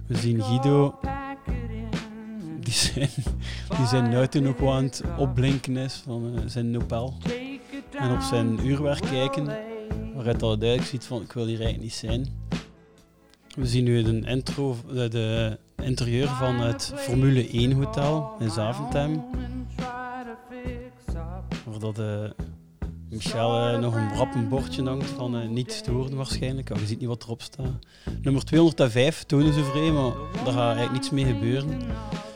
We 0.06 0.16
zien 0.16 0.42
Guido, 0.42 0.98
die 2.60 2.72
zijn, 2.72 3.08
die 3.76 3.86
zijn 3.86 4.42
nog 4.42 4.56
wel 4.58 4.72
aan 4.72 4.84
het 4.84 5.02
opblinken 5.18 5.76
is 5.76 5.94
van 5.94 6.34
eh, 6.34 6.42
zijn 6.46 6.70
Nopel. 6.70 7.14
En 7.98 8.12
op 8.12 8.20
zijn 8.20 8.66
uurwerk 8.66 9.00
kijken, 9.00 9.46
waaruit 10.14 10.42
al 10.42 10.58
duidelijk 10.58 10.88
ziet 10.88 11.04
van 11.04 11.22
ik 11.22 11.32
wil 11.32 11.46
hier 11.46 11.60
eigenlijk 11.60 11.82
niet 11.82 11.94
zijn. 11.94 12.26
We 13.54 13.66
zien 13.66 13.84
nu 13.84 14.02
de 14.02 14.20
intro, 14.20 14.76
de, 14.92 15.08
de 15.08 15.58
interieur 15.82 16.28
van 16.28 16.60
het 16.60 16.92
Formule 16.94 17.48
1 17.48 17.72
hotel 17.72 18.34
in 18.38 18.50
Zaventem. 18.50 19.24
Waar 21.64 21.78
dat 21.78 21.98
eh, 21.98 22.24
Michel 23.10 23.68
eh, 23.68 23.78
nog 23.78 23.94
een 23.94 24.08
brappen 24.08 24.48
bordje 24.48 24.82
hangt 24.82 25.06
van 25.06 25.36
eh, 25.36 25.48
niet 25.48 25.72
storen 25.72 26.16
waarschijnlijk. 26.16 26.68
Ja, 26.68 26.76
je 26.78 26.86
ziet 26.86 26.98
niet 26.98 27.08
wat 27.08 27.22
erop 27.22 27.42
staat. 27.42 27.86
Nummer 28.22 28.44
205 28.44 29.24
tonen 29.24 29.52
ze 29.52 29.64
vrij, 29.64 29.90
maar 29.90 30.12
daar 30.44 30.52
gaat 30.52 30.76
eigenlijk 30.76 30.92
niets 30.92 31.10
mee 31.10 31.24
gebeuren. 31.24 31.80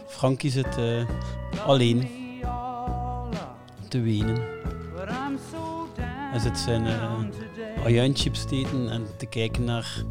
Frankie 0.07 0.51
zit 0.51 0.77
eh, 0.77 1.09
alleen 1.67 2.09
te 3.89 4.01
wenen. 4.01 4.43
Hij 6.31 6.41
zit 6.41 6.59
zijn 6.59 6.87
uh, 6.87 7.85
ajuintchips 7.85 8.45
te 8.45 8.67
en 8.91 9.07
te 9.17 9.27
kijken 9.27 9.65
naar 9.65 10.03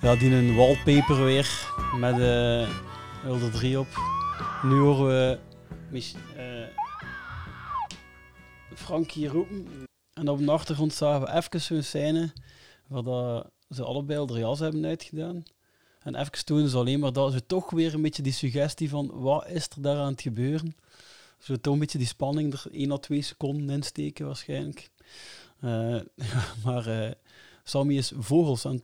ja, 0.00 0.16
die 0.16 0.34
een 0.34 0.56
wallpaper 0.56 1.24
weer 1.24 1.70
met 1.98 2.18
uh, 2.18 2.62
er 3.24 3.50
3 3.52 3.78
op. 3.78 3.86
Nu 4.62 4.78
horen 4.78 5.06
we 5.06 5.38
Mich 5.90 6.14
uh, 6.36 6.57
Frankie 8.78 9.28
roepen. 9.28 9.84
En 10.12 10.28
op 10.28 10.38
de 10.38 10.50
achtergrond 10.50 10.92
zagen 10.92 11.26
we 11.26 11.32
even 11.32 11.60
zo'n 11.60 11.82
scène 11.82 12.32
waar 12.86 13.02
dat 13.02 13.50
ze 13.70 13.84
allebei 13.84 14.18
al 14.18 14.26
de 14.26 14.38
jas 14.38 14.58
hebben 14.58 14.84
uitgedaan. 14.84 15.42
En 16.02 16.14
even 16.14 16.44
tonen 16.44 16.68
ze 16.68 16.76
alleen 16.76 17.00
maar 17.00 17.12
dat 17.12 17.32
ze 17.32 17.46
toch 17.46 17.70
weer 17.70 17.94
een 17.94 18.02
beetje 18.02 18.22
die 18.22 18.32
suggestie 18.32 18.88
van 18.88 19.10
wat 19.20 19.48
is 19.48 19.68
er 19.68 19.82
daar 19.82 19.96
aan 19.96 20.12
het 20.12 20.22
gebeuren. 20.22 20.76
Zo 21.38 21.56
toch 21.56 21.72
een 21.72 21.78
beetje 21.78 21.98
die 21.98 22.06
spanning 22.06 22.52
er 22.52 22.64
1 22.72 22.92
à 22.92 22.96
2 22.96 23.22
seconden 23.22 23.70
insteken 23.70 24.26
waarschijnlijk. 24.26 24.90
Uh, 25.64 26.00
ja, 26.30 26.54
maar 26.64 26.88
uh, 26.88 27.10
Sammy 27.64 27.96
is 27.96 28.12
vogels 28.16 28.66
aan 28.66 28.80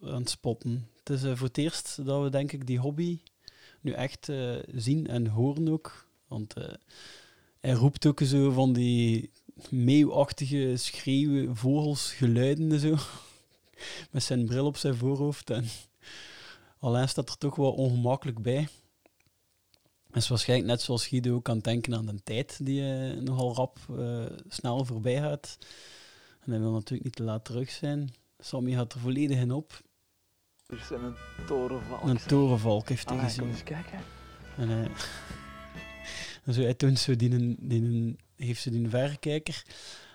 het, 0.00 0.30
spotten. 0.30 0.88
Het 0.98 1.10
is 1.10 1.24
uh, 1.24 1.36
voor 1.36 1.46
het 1.46 1.58
eerst 1.58 2.04
dat 2.04 2.22
we 2.22 2.30
denk 2.30 2.52
ik 2.52 2.66
die 2.66 2.78
hobby 2.78 3.18
nu 3.80 3.92
echt 3.92 4.28
zien 4.74 5.06
en 5.06 5.26
horen 5.26 5.68
ook. 5.68 6.06
Want 6.26 6.54
hij 7.60 7.72
roept 7.72 8.06
ook 8.06 8.20
zo 8.24 8.50
van 8.50 8.72
die 8.72 9.30
meeuwachtige 9.70 10.76
schreeuwen, 10.76 11.56
vogels, 11.56 12.12
geluiden 12.12 12.72
en 12.72 12.80
zo. 12.80 12.96
Met 14.10 14.22
zijn 14.22 14.46
bril 14.46 14.66
op 14.66 14.76
zijn 14.76 14.94
voorhoofd. 14.94 15.50
En 15.50 15.64
alleen 16.78 17.08
staat 17.08 17.28
er 17.28 17.38
toch 17.38 17.56
wel 17.56 17.72
ongemakkelijk 17.72 18.42
bij. 18.42 18.68
Dat 20.08 20.22
is 20.22 20.28
waarschijnlijk 20.28 20.70
net 20.70 20.80
zoals 20.80 21.06
Guido 21.06 21.34
ook 21.34 21.48
aan 21.48 21.58
denken 21.58 21.94
aan 21.94 22.06
de 22.06 22.22
tijd 22.22 22.58
die 22.62 22.80
uh, 22.80 23.20
nogal 23.20 23.54
rap 23.54 23.78
uh, 23.90 24.26
snel 24.48 24.84
voorbij 24.84 25.20
gaat. 25.20 25.58
En 26.40 26.50
hij 26.50 26.60
wil 26.60 26.72
natuurlijk 26.72 27.04
niet 27.04 27.16
te 27.16 27.22
laat 27.22 27.44
terug 27.44 27.70
zijn. 27.70 28.12
Sammy 28.38 28.72
gaat 28.72 28.92
er 28.92 29.00
volledig 29.00 29.38
in 29.38 29.52
op. 29.52 29.80
Er 30.66 30.84
zijn 30.88 31.04
een 31.04 31.16
torenvalk. 31.46 32.02
Een 32.02 32.18
torenvalk 32.26 32.88
heeft 32.88 33.08
hij 33.08 33.18
gezien. 33.18 33.48
Eens 33.48 33.62
kijken. 33.62 34.00
En, 34.56 34.68
uh, 34.70 34.84
en 36.44 36.54
zo, 36.54 36.60
hij 36.60 36.74
toont 36.74 36.98
zo 36.98 37.16
die, 37.16 37.56
die, 37.58 38.16
heeft 38.38 38.62
ze 38.62 38.70
die 38.70 38.88
verrekijker. 38.88 39.62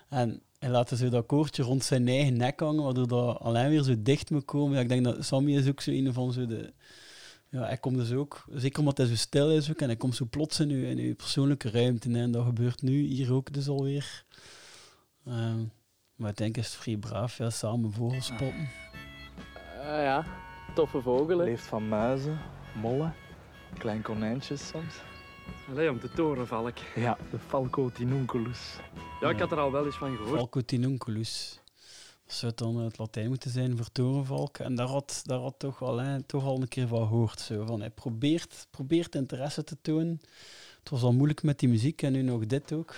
En 0.08 0.42
hij 0.58 0.70
laat 0.70 0.88
zo 0.88 1.08
dat 1.08 1.26
koordje 1.26 1.62
rond 1.62 1.84
zijn 1.84 2.08
eigen 2.08 2.36
nek 2.36 2.60
hangen, 2.60 2.84
waardoor 2.84 3.08
dat 3.08 3.38
alleen 3.38 3.68
weer 3.68 3.82
zo 3.82 3.94
dicht 3.98 4.30
moet 4.30 4.44
komen. 4.44 4.74
Ja, 4.74 4.80
ik 4.80 4.88
denk 4.88 5.04
dat 5.04 5.24
Sammy 5.24 5.56
is 5.56 5.68
ook 5.68 5.80
zo 5.80 5.90
een 5.90 6.12
van 6.12 6.32
zo 6.32 6.46
de... 6.46 6.72
Ja, 7.50 7.64
hij 7.64 7.76
komt 7.76 7.96
dus 7.96 8.12
ook, 8.12 8.44
zeker 8.52 8.78
omdat 8.78 8.96
hij 8.96 9.06
zo 9.06 9.14
stil 9.14 9.50
is 9.50 9.70
ook, 9.70 9.80
en 9.80 9.86
hij 9.86 9.96
komt 9.96 10.16
zo 10.16 10.26
plots 10.30 10.60
in 10.60 10.70
uw, 10.70 10.84
in 10.84 10.98
uw 10.98 11.14
persoonlijke 11.14 11.70
ruimte. 11.70 12.10
En 12.10 12.30
dat 12.30 12.44
gebeurt 12.44 12.82
nu 12.82 13.00
hier 13.02 13.32
ook 13.32 13.52
dus 13.52 13.68
alweer. 13.68 14.24
Um, 15.28 15.72
maar 16.16 16.30
ik 16.30 16.36
denk 16.36 16.56
is 16.56 16.66
het 16.66 16.74
vrij 16.74 16.96
braaf, 16.96 17.38
ja, 17.38 17.50
samen 17.50 17.92
vogels 17.92 18.26
spotten. 18.26 18.68
Uh, 19.76 19.84
ja, 19.84 20.26
toffe 20.74 21.00
vogel. 21.00 21.38
Hè? 21.38 21.44
Leeft 21.44 21.66
van 21.66 21.88
muizen, 21.88 22.38
mollen, 22.74 23.14
klein 23.78 24.02
konijntjes 24.02 24.68
soms. 24.68 24.94
Allee, 25.70 25.90
om 25.90 25.98
de 25.98 26.10
torenvalk. 26.10 26.76
Ja, 26.94 27.16
de 27.30 27.38
Falco 27.38 27.90
tinunculus. 27.90 28.76
Ja, 29.20 29.30
ik 29.30 29.38
had 29.38 29.52
er 29.52 29.58
al 29.58 29.72
wel 29.72 29.86
eens 29.86 29.96
van 29.96 30.16
gehoord. 30.16 30.36
Falco 30.36 30.60
tinunculus. 30.60 31.60
Dat 32.26 32.34
zou 32.34 32.52
dan 32.54 32.76
het 32.76 32.98
Latijn 32.98 33.28
moeten 33.28 33.50
zijn 33.50 33.76
voor 33.76 33.92
torenvalk. 33.92 34.58
En 34.58 34.74
daar 34.74 34.86
had, 34.86 35.20
daar 35.24 35.38
had 35.38 35.54
toch, 35.58 35.82
al, 35.82 35.98
hè, 35.98 36.22
toch 36.22 36.44
al 36.44 36.60
een 36.60 36.68
keer 36.68 36.86
van 36.86 37.06
gehoord. 37.06 37.40
Zo. 37.40 37.64
Van, 37.66 37.80
hij 37.80 37.90
probeert, 37.90 38.66
probeert 38.70 39.14
interesse 39.14 39.64
te 39.64 39.76
tonen. 39.80 40.20
Het 40.78 40.90
was 40.90 41.02
al 41.02 41.12
moeilijk 41.12 41.42
met 41.42 41.58
die 41.58 41.68
muziek 41.68 42.02
en 42.02 42.12
nu 42.12 42.22
nog 42.22 42.46
dit 42.46 42.72
ook. 42.72 42.94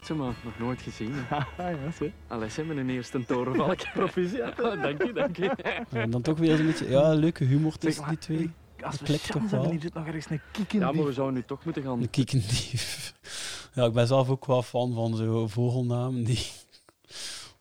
Zeg 0.00 0.16
maar, 0.16 0.34
nog 0.44 0.58
nooit 0.58 0.82
gezien. 0.82 1.14
ja, 1.58 1.90
zo. 1.90 2.10
Allee, 2.26 2.48
zijn 2.48 2.68
we 2.68 2.74
een 2.74 2.90
eerste 2.90 3.24
torenvalk. 3.24 3.92
Proficiat. 3.94 4.56
dank 4.82 5.02
je, 5.02 5.12
dank 5.12 5.36
je. 5.36 5.48
En 5.90 6.10
dan 6.10 6.22
toch 6.22 6.38
weer 6.38 6.60
een 6.60 6.66
beetje, 6.66 6.88
ja, 6.88 7.14
leuke 7.14 7.44
humor 7.44 7.78
tussen 7.78 8.02
maar, 8.02 8.10
die 8.10 8.18
twee. 8.18 8.50
Als 8.82 8.98
Dat 8.98 9.08
we 9.08 9.18
chance 9.18 9.54
hebben, 9.54 9.70
hier 9.70 9.80
zit 9.80 9.94
nog 9.94 10.06
ergens 10.06 10.30
een 10.30 10.40
kieken. 10.52 10.78
Ja, 10.78 10.92
maar 10.92 11.04
we 11.04 11.12
zouden 11.12 11.34
nu 11.34 11.44
toch 11.46 11.64
moeten 11.64 11.82
gaan... 11.82 12.02
Een 12.02 12.10
kiekendief. 12.10 13.14
Ja, 13.74 13.84
ik 13.84 13.92
ben 13.92 14.06
zelf 14.06 14.28
ook 14.28 14.46
wel 14.46 14.62
fan 14.62 14.94
van 14.94 15.16
zo'n 15.16 15.50
vogelnamen 15.50 16.24
die, 16.24 16.46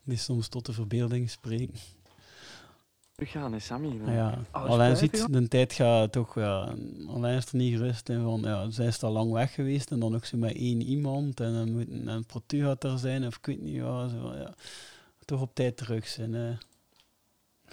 die 0.03 0.17
soms 0.17 0.48
tot 0.48 0.65
de 0.65 0.74
verbeelding 0.74 1.29
spreken. 1.29 1.75
Teruggaan, 3.15 3.53
hè, 3.53 3.60
Sammy. 3.60 4.00
Ja, 4.05 4.39
Alles 4.51 4.69
alleen 4.72 4.98
ziet 4.98 5.34
de 5.34 5.48
tijd 5.48 5.74
gaat 5.74 6.12
toch, 6.12 6.36
ja, 6.36 6.75
alleen 7.07 7.38
is 7.38 7.45
er 7.45 7.55
niet 7.55 7.77
gerust 7.77 8.10
in 8.10 8.24
van, 8.24 8.41
ja, 8.41 8.69
zij 8.69 8.86
is 8.88 9.03
al 9.03 9.12
lang 9.12 9.31
weg 9.31 9.53
geweest 9.53 9.91
en 9.91 10.00
dan 10.00 10.15
ook 10.15 10.25
zo 10.25 10.38
met 10.38 10.55
één 10.55 10.81
iemand 10.81 11.39
en 11.39 11.53
dan 11.53 11.72
moet 11.72 11.88
een 11.89 12.25
gaat 12.48 12.84
er 12.84 13.00
zijn 13.00 13.25
of 13.25 13.38
ik 13.38 13.45
weet 13.45 13.62
niet 13.62 13.81
wat. 13.81 14.10
Zo, 14.10 14.34
ja. 14.36 14.53
toch 15.25 15.41
op 15.41 15.55
tijd 15.55 15.77
terug 15.77 16.07
zijn. 16.07 16.36
eh. 16.36 16.57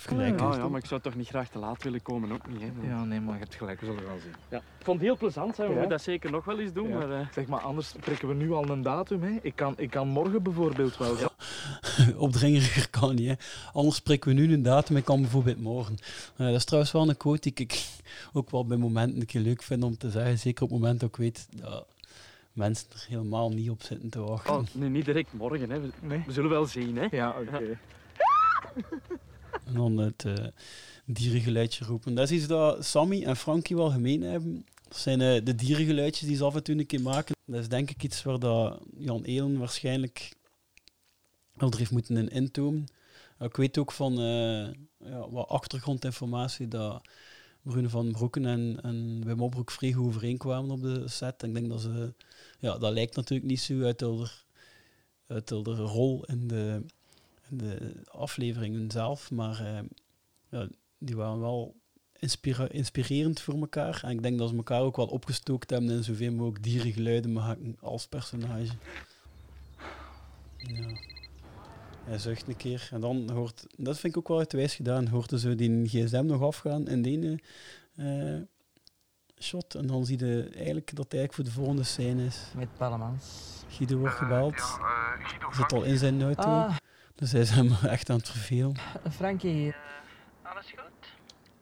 Of 0.04 0.08
gelijk. 0.08 0.40
Ja, 0.40 0.68
maar 0.68 0.80
ik 0.80 0.86
zou 0.86 1.00
toch 1.00 1.14
niet 1.14 1.28
graag 1.28 1.48
te 1.48 1.58
laat 1.58 1.82
willen 1.82 2.02
komen, 2.02 2.32
ook 2.32 2.48
niet. 2.48 2.60
Hè. 2.60 2.88
Ja, 2.88 3.04
nee, 3.04 3.20
maar 3.20 3.34
je 3.34 3.40
hebt 3.40 3.54
gelijk, 3.54 3.80
we 3.80 3.86
zullen 3.86 4.04
wel 4.06 4.18
zien. 4.22 4.32
Ja. 4.50 4.56
Ik 4.56 4.84
vond 4.84 4.98
het 4.98 5.06
heel 5.06 5.16
plezant, 5.16 5.56
hè. 5.56 5.62
we 5.62 5.68
Ja. 5.68 5.74
moeten 5.74 5.90
dat 5.90 6.02
zeker 6.02 6.30
nog 6.30 6.44
wel 6.44 6.58
eens 6.58 6.72
doen. 6.72 6.88
Ja. 6.88 6.96
Maar, 6.98 7.20
eh, 7.20 7.26
Zeg 7.32 7.46
maar, 7.46 7.60
anders 7.60 7.92
prikken 8.00 8.28
we 8.28 8.34
nu 8.34 8.52
al 8.52 8.68
een 8.68 8.82
datum. 8.82 9.22
Hè. 9.22 9.38
Ik, 9.42 9.56
kan, 9.56 9.74
ik 9.76 9.90
kan 9.90 10.08
morgen 10.08 10.42
bijvoorbeeld 10.42 10.96
wel. 10.96 11.18
Ja. 11.18 11.30
Opdringeriger 12.16 12.90
kan 12.90 13.14
niet. 13.14 13.28
Hè. 13.28 13.34
Anders 13.72 13.96
spreken 13.96 14.28
we 14.34 14.40
nu 14.40 14.52
een 14.52 14.62
datum. 14.62 14.96
Ik 14.96 15.04
kan 15.04 15.20
bijvoorbeeld 15.20 15.60
morgen. 15.60 15.94
Eh, 16.36 16.46
dat 16.46 16.54
is 16.56 16.64
trouwens 16.64 16.92
wel 16.92 17.08
een 17.08 17.16
quote 17.16 17.40
die 17.40 17.52
ik 17.66 17.86
ook 18.32 18.50
wel 18.50 18.66
bij 18.66 18.76
momenten 18.76 19.20
een 19.20 19.26
keer 19.26 19.40
leuk 19.40 19.62
vind 19.62 19.82
om 19.84 19.96
te 19.98 20.10
zeggen. 20.10 20.38
Zeker 20.38 20.64
op 20.64 20.70
het 20.70 20.78
moment 20.80 21.00
dat 21.00 21.08
ik 21.08 21.16
weet 21.16 21.46
dat 21.50 21.86
mensen 22.52 22.86
er 22.92 23.04
helemaal 23.08 23.50
niet 23.50 23.70
op 23.70 23.82
zitten 23.82 24.08
te 24.10 24.20
wachten. 24.20 24.54
oh, 24.54 24.62
nee, 24.72 24.88
niet 24.88 25.04
direct 25.04 25.32
morgen. 25.32 25.70
Hè. 25.70 25.80
We, 25.80 25.90
Nee? 26.00 26.22
we 26.26 26.32
zullen 26.32 26.50
wel 26.50 26.66
zien. 26.66 26.96
Hè. 26.96 27.06
Ja, 27.10 27.34
oké. 27.40 27.60
En 29.64 29.74
dan 29.74 29.96
het 29.96 30.24
eh, 30.24 30.46
dierengeluidje 31.04 31.84
roepen. 31.84 32.14
Dat 32.14 32.30
is 32.30 32.36
iets 32.36 32.46
dat 32.46 32.84
Sammy 32.84 33.24
en 33.24 33.36
Frankie 33.36 33.76
wel 33.76 33.90
gemeen 33.90 34.22
hebben. 34.22 34.66
Dat 34.88 34.98
zijn 34.98 35.20
eh, 35.20 35.44
de 35.44 35.54
dierengeluidjes 35.54 36.28
die 36.28 36.36
ze 36.36 36.44
af 36.44 36.54
en 36.54 36.62
toe 36.62 36.78
een 36.78 36.86
keer 36.86 37.00
maken. 37.00 37.34
Dat 37.44 37.60
is 37.60 37.68
denk 37.68 37.90
ik 37.90 38.02
iets 38.02 38.22
waar 38.22 38.38
dat 38.38 38.80
Jan 38.96 39.24
Elen 39.24 39.58
waarschijnlijk 39.58 40.34
wel 41.52 41.70
er 41.70 41.78
heeft 41.78 41.90
moeten 41.90 42.16
in 42.16 42.28
intomen. 42.28 42.86
Ik 43.38 43.56
weet 43.56 43.78
ook 43.78 43.92
van 43.92 44.12
eh, 44.12 44.66
ja, 45.08 45.30
wat 45.30 45.48
achtergrondinformatie 45.48 46.68
dat 46.68 47.02
Bruno 47.62 47.88
van 47.88 48.12
Broeken 48.12 48.46
en, 48.46 48.78
en 48.82 49.24
Wim 49.24 49.40
Opbroek 49.40 49.70
vrij 49.70 49.96
overeenkwamen 49.96 50.70
op 50.70 50.82
de 50.82 51.08
set. 51.08 51.42
Ik 51.42 51.54
denk 51.54 51.68
dat 51.68 51.80
ze... 51.80 52.14
Ja, 52.58 52.78
dat 52.78 52.92
lijkt 52.92 53.16
natuurlijk 53.16 53.48
niet 53.50 53.60
zo 53.60 53.82
uit 53.82 53.98
de, 53.98 54.30
uit 55.26 55.48
de 55.48 55.74
rol 55.74 56.24
in 56.24 56.48
de, 56.48 56.84
de 57.58 58.02
afleveringen 58.10 58.90
zelf, 58.90 59.30
maar 59.30 59.60
eh, 59.60 59.78
ja, 60.48 60.68
die 60.98 61.16
waren 61.16 61.40
wel 61.40 61.74
inspira- 62.18 62.68
inspirerend 62.68 63.40
voor 63.40 63.54
elkaar. 63.54 64.00
En 64.04 64.10
ik 64.10 64.22
denk 64.22 64.38
dat 64.38 64.48
ze 64.48 64.56
elkaar 64.56 64.80
ook 64.80 64.96
wel 64.96 65.06
opgestookt 65.06 65.70
hebben 65.70 65.90
in 65.90 66.04
zoveel 66.04 66.32
mogelijk 66.32 66.62
dierengeluiden 66.62 67.32
maken 67.32 67.76
als 67.80 68.06
personage. 68.06 68.72
Ja. 70.56 70.86
Hij 72.04 72.18
zucht 72.18 72.48
een 72.48 72.56
keer. 72.56 72.88
En 72.92 73.00
dan 73.00 73.30
hoort, 73.30 73.66
dat 73.76 73.98
vind 73.98 74.12
ik 74.12 74.18
ook 74.18 74.28
wel 74.28 74.38
uit 74.38 74.52
wijs 74.52 74.74
gedaan, 74.74 75.06
hoort 75.06 75.30
er 75.30 75.38
zo 75.38 75.54
die 75.54 75.88
gsm 75.88 76.24
nog 76.26 76.42
afgaan 76.42 76.88
in 76.88 77.02
de 77.02 77.10
ene 77.10 77.38
eh, 77.94 78.40
shot. 79.42 79.74
En 79.74 79.86
dan 79.86 80.06
zie 80.06 80.18
je 80.26 80.48
eigenlijk 80.54 80.96
dat 80.96 81.12
hij 81.12 81.20
eigenlijk 81.20 81.34
voor 81.34 81.44
de 81.44 81.50
volgende 81.50 81.82
scène 81.82 82.24
is. 82.24 82.38
Met 82.56 82.68
Pallemans. 82.76 83.50
Guido 83.68 83.96
wordt 83.96 84.14
gebeld. 84.14 84.56
Ja, 84.56 85.16
eh, 85.18 85.26
Guido, 85.28 85.52
zit 85.52 85.72
al 85.72 85.82
in 85.82 85.98
zijn 85.98 86.22
auto. 86.22 86.42
Ah, 86.42 86.76
Dus 87.14 87.32
hij 87.32 87.40
is 87.40 87.50
hem 87.50 87.72
echt 87.96 88.10
aan 88.10 88.16
het 88.16 88.28
vervelen. 88.28 88.76
Frankie. 89.10 89.74
Alles 90.42 90.66
goed? 90.66 91.08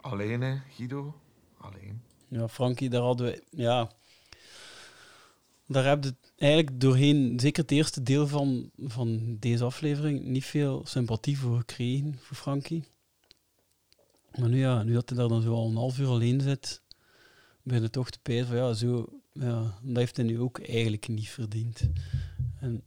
Alleen, 0.01 0.41
hè, 0.41 0.59
Guido. 0.71 1.15
Alleen. 1.57 2.03
Ja, 2.29 2.49
Frankie, 2.49 2.91
daar 2.91 3.03
hadden 3.03 3.27
we... 3.27 3.43
Ja, 3.51 3.91
daar 5.67 5.85
heb 5.85 6.05
je 6.05 6.15
eigenlijk 6.37 6.81
doorheen, 6.81 7.41
zeker 7.41 7.63
het 7.63 7.71
eerste 7.71 8.03
deel 8.03 8.27
van, 8.27 8.71
van 8.79 9.37
deze 9.39 9.65
aflevering, 9.65 10.25
niet 10.25 10.45
veel 10.45 10.83
sympathie 10.87 11.39
voor 11.39 11.59
gekregen, 11.59 12.19
voor 12.21 12.37
Frankie. 12.37 12.85
Maar 14.39 14.49
nu, 14.49 14.59
ja, 14.59 14.83
nu 14.83 14.93
dat 14.93 15.09
hij 15.09 15.19
daar 15.19 15.29
dan 15.29 15.43
zo 15.43 15.55
al 15.55 15.69
een 15.69 15.77
half 15.77 15.99
uur 15.99 16.09
alleen 16.09 16.41
zit, 16.41 16.83
ben 17.63 17.83
je 17.83 17.91
toch 17.91 18.11
te 18.11 18.19
pijzen 18.23 18.47
van 18.47 18.57
ja, 18.57 18.73
zo, 18.73 19.21
ja, 19.33 19.79
dat 19.83 19.97
heeft 19.97 20.17
hij 20.17 20.25
nu 20.25 20.41
ook 20.41 20.61
eigenlijk 20.61 21.09
niet 21.09 21.29
verdiend. 21.29 21.89
En 22.61 22.83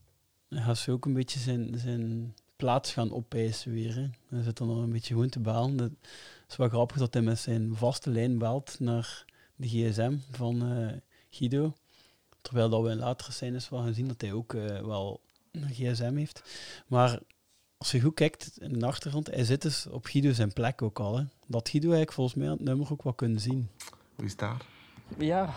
hij 0.50 0.62
gaat 0.62 0.77
zo 0.77 0.91
ook 0.91 1.05
een 1.05 1.13
beetje 1.13 1.39
zijn, 1.39 1.79
zijn 1.79 2.34
plaats 2.63 2.93
gaan 2.93 3.13
opeisen 3.13 3.72
weer. 3.72 3.96
Hè. 3.96 4.10
Hij 4.29 4.43
zit 4.43 4.58
dan 4.58 4.67
nog 4.67 4.77
een 4.77 4.91
beetje 4.91 5.13
gewoon 5.13 5.29
te 5.29 5.39
balen. 5.39 5.77
Dat 5.77 5.91
is 6.50 6.55
wel 6.55 6.70
grappig 6.70 6.98
dat 6.98 7.13
hij 7.13 7.24
met 7.24 7.39
zijn 7.39 7.75
vaste 7.75 8.10
lijn 8.10 8.38
belt 8.38 8.79
naar 8.79 9.25
de 9.55 9.67
gsm 9.67 10.17
van 10.32 10.72
eh, 10.72 10.98
Guido. 11.29 11.74
Terwijl 12.41 12.70
dat 12.70 12.82
we 12.82 12.89
in 12.89 12.98
latere 12.98 13.32
scènes 13.32 13.70
wel 13.70 13.79
gaan 13.79 13.93
zien 13.93 14.08
dat 14.08 14.22
hij 14.22 14.34
ook 14.34 14.53
eh, 14.53 14.79
wel 14.79 15.22
een 15.51 15.70
gsm 15.70 16.15
heeft. 16.15 16.43
Maar 16.88 17.20
als 17.77 17.91
je 17.91 18.01
goed 18.01 18.13
kijkt 18.13 18.58
in 18.58 18.80
de 18.80 18.86
achtergrond, 18.86 19.28
hij 19.28 19.43
zit 19.43 19.62
dus 19.62 19.88
op 19.88 20.06
Guido 20.06 20.32
zijn 20.32 20.54
plek 20.54 20.82
ook 20.82 20.99
al. 20.99 21.17
Hè. 21.17 21.23
Dat 21.47 21.69
Guido 21.69 21.88
eigenlijk 21.88 22.13
volgens 22.13 22.36
mij 22.36 22.47
aan 22.47 22.54
het 22.58 22.63
nummer 22.63 22.91
ook 22.91 23.04
wel 23.04 23.13
kunnen 23.13 23.39
zien. 23.41 23.69
Hoe 24.15 24.26
is 24.26 24.32
het 24.32 24.39
daar? 24.39 24.65
Ja, 25.17 25.54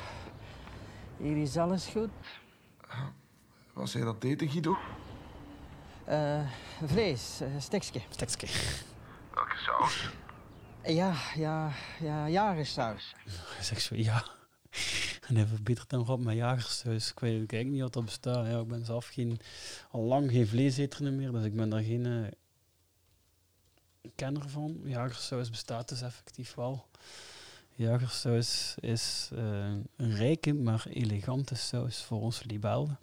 hier 1.16 1.36
is 1.36 1.56
alles 1.56 1.86
goed. 1.86 2.10
Was 3.72 3.92
jij 3.92 4.04
dat 4.04 4.24
eten, 4.24 4.48
Guido? 4.48 4.76
Eh 6.06 6.40
vlees, 6.86 7.40
uh, 7.42 7.48
stekske. 7.58 8.00
Stekske. 8.10 8.46
Welke 9.34 9.56
saus? 9.56 10.10
Ja, 10.84 11.14
ja, 11.34 11.72
ja, 12.00 12.28
jagersaus. 12.28 13.14
Hij 13.56 13.64
zegt 13.64 13.82
zo, 13.82 13.94
ja. 13.94 14.24
En 15.28 15.36
hij 15.36 15.46
verbetert 15.46 15.90
dan 15.90 16.08
op 16.08 16.20
met 16.20 16.36
jagerssaus. 16.36 17.10
Ik 17.10 17.18
weet 17.18 17.32
eigenlijk 17.32 17.70
niet 17.70 17.80
wat 17.80 17.92
dat 17.92 18.04
bestaat. 18.04 18.46
Ja, 18.46 18.60
ik 18.60 18.68
ben 18.68 18.84
zelf 18.84 19.06
geen, 19.06 19.40
al 19.90 20.02
lang 20.02 20.30
geen 20.30 20.46
vleeseter 20.46 21.12
meer, 21.12 21.32
dus 21.32 21.44
ik 21.44 21.56
ben 21.56 21.68
daar 21.68 21.82
geen 21.82 22.06
eh, 22.06 22.32
kenner 24.14 24.48
van. 24.48 24.80
Jagersaus 24.84 25.50
bestaat 25.50 25.88
dus 25.88 26.02
effectief 26.02 26.54
wel. 26.54 26.86
Jagersaus 27.74 28.74
is 28.80 29.30
eh, 29.32 29.72
een 29.96 30.14
rijke, 30.14 30.54
maar 30.54 30.86
elegante 30.88 31.54
saus 31.54 32.02
voor 32.04 32.20
ons 32.20 32.44
libellen. 32.44 32.98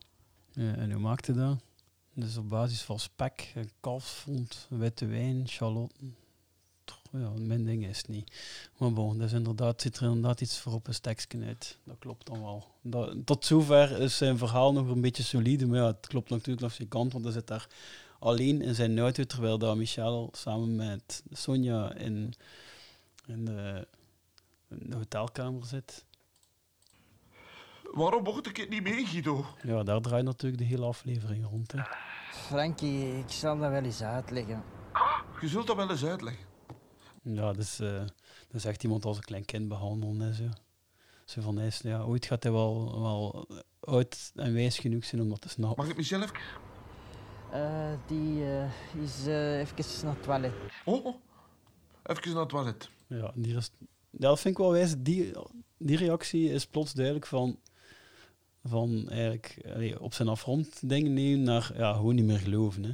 Eh, 0.54 0.78
en 0.78 0.92
hoe 0.92 1.02
maakt 1.02 1.28
hij 1.28 1.36
dat? 1.36 1.64
Dus 2.14 2.38
op 2.38 2.50
basis 2.50 2.82
van 2.82 3.00
spek, 3.00 3.54
kalfsfond, 3.80 4.68
witte 4.70 5.06
wijn, 5.06 5.50
shalotten. 5.50 6.16
Ja, 7.12 7.30
mijn 7.38 7.66
ding 7.66 7.86
is 7.86 8.06
niet. 8.06 8.36
Maar 8.78 8.94
bon, 8.94 9.18
dus 9.18 9.32
inderdaad, 9.32 9.82
zit 9.82 9.98
er 9.98 10.04
inderdaad 10.04 10.42
iets 10.42 10.60
voor 10.60 10.74
op 10.74 10.88
een 10.88 10.94
stekje 10.94 11.46
uit. 11.46 11.78
Dat 11.84 11.96
klopt 12.00 12.26
dan 12.26 12.42
wel. 12.42 12.68
Tot 13.26 13.46
zover 13.46 14.00
is 14.00 14.18
zijn 14.18 14.38
verhaal 14.38 14.74
nog 14.74 14.88
een 14.88 15.02
beetje 15.02 15.24
solide, 15.24 15.66
maar 15.66 15.80
ja, 15.80 15.88
het 15.88 16.08
klopt 16.08 16.30
natuurlijk 16.30 16.62
nog 16.62 16.74
zijn 16.74 16.88
kant, 16.88 17.12
want 17.14 17.24
hij 17.24 17.34
zit 17.34 17.48
daar 17.48 17.68
alleen 18.20 18.62
in 18.62 18.76
zijn 18.76 19.00
auto, 19.00 19.24
terwijl 19.24 19.58
dat 19.58 19.76
Michel 19.76 20.30
samen 20.32 20.76
met 20.76 21.24
Sonja 21.32 21.94
in, 21.94 22.34
in 23.26 23.46
de 23.46 23.88
hotelkamer 24.90 25.66
zit. 25.66 26.06
Waarom 27.94 28.24
mocht 28.24 28.48
ik 28.48 28.58
het 28.58 28.70
niet 28.70 28.84
mee, 28.84 29.06
Guido? 29.06 29.46
Ja, 29.64 29.84
daar 29.84 30.02
draait 30.02 30.26
natuurlijk 30.26 30.62
de 30.62 30.68
hele 30.68 30.86
aflevering 30.86 31.46
rond. 31.46 31.72
Hè. 31.72 31.80
Frankie, 32.32 33.18
ik 33.18 33.32
zal 33.32 33.58
dat 33.58 33.70
wel 33.70 33.84
eens 33.84 34.04
uitleggen. 34.04 34.64
Je 35.42 35.48
zult 35.48 35.68
dat 35.68 35.76
wel 35.76 35.90
eens 35.90 36.06
uitleggen. 36.06 36.46
Ja, 37.24 37.54
dat 37.54 37.80
is 38.52 38.66
echt 38.66 38.84
iemand 38.84 39.06
als 39.06 39.18
een 39.18 39.24
klein 39.24 39.46
kind 39.46 39.68
behandelen 39.68 40.22
en 40.22 40.34
zo. 40.34 40.44
Zo 41.26 41.42
van, 41.42 41.58
hij 41.58 41.68
is, 41.68 41.80
ja, 41.80 42.02
ooit 42.02 42.26
gaat 42.26 42.44
hij 42.44 42.52
wel, 42.52 43.02
wel 43.02 43.48
oud 43.80 44.32
en 44.36 44.54
wijs 44.54 44.80
genoeg 44.80 45.06
zijn 45.06 45.22
om 45.22 45.30
dat 45.30 45.42
te 45.42 45.50
snappen. 45.50 45.84
Mag 45.84 45.92
ik 45.92 45.98
Michel 45.98 46.22
even? 46.22 46.36
Eh, 47.52 47.92
die 48.08 48.44
eh, 48.44 49.02
is 49.04 49.28
eh, 49.28 49.60
even 49.60 50.06
naar 50.06 50.14
het 50.14 50.24
toilet. 50.24 50.54
Oh, 50.86 51.06
oh. 51.06 51.16
Even 52.04 52.32
naar 52.32 52.40
het 52.40 52.50
toilet. 52.50 52.90
Ja, 53.08 53.32
die 53.36 53.56
is, 53.56 53.72
ja, 54.10 54.28
dat 54.28 54.40
vind 54.40 54.58
ik 54.58 54.64
wel 54.64 54.72
wijs. 54.72 54.96
Die, 54.98 55.32
die 55.78 55.98
reactie 55.98 56.50
is 56.50 56.66
plots 56.66 56.94
duidelijk 56.94 57.26
van, 57.26 57.60
van 58.64 59.10
eigenlijk 59.10 59.58
allee, 59.74 60.00
op 60.02 60.14
zijn 60.14 60.28
afrond 60.28 60.90
dingen 60.90 61.14
nemen 61.14 61.44
naar 61.44 61.72
ja, 61.76 61.94
gewoon 61.94 62.16
niet 62.16 62.26
meer 62.26 62.40
geloven. 62.40 62.84
Hè. 62.84 62.92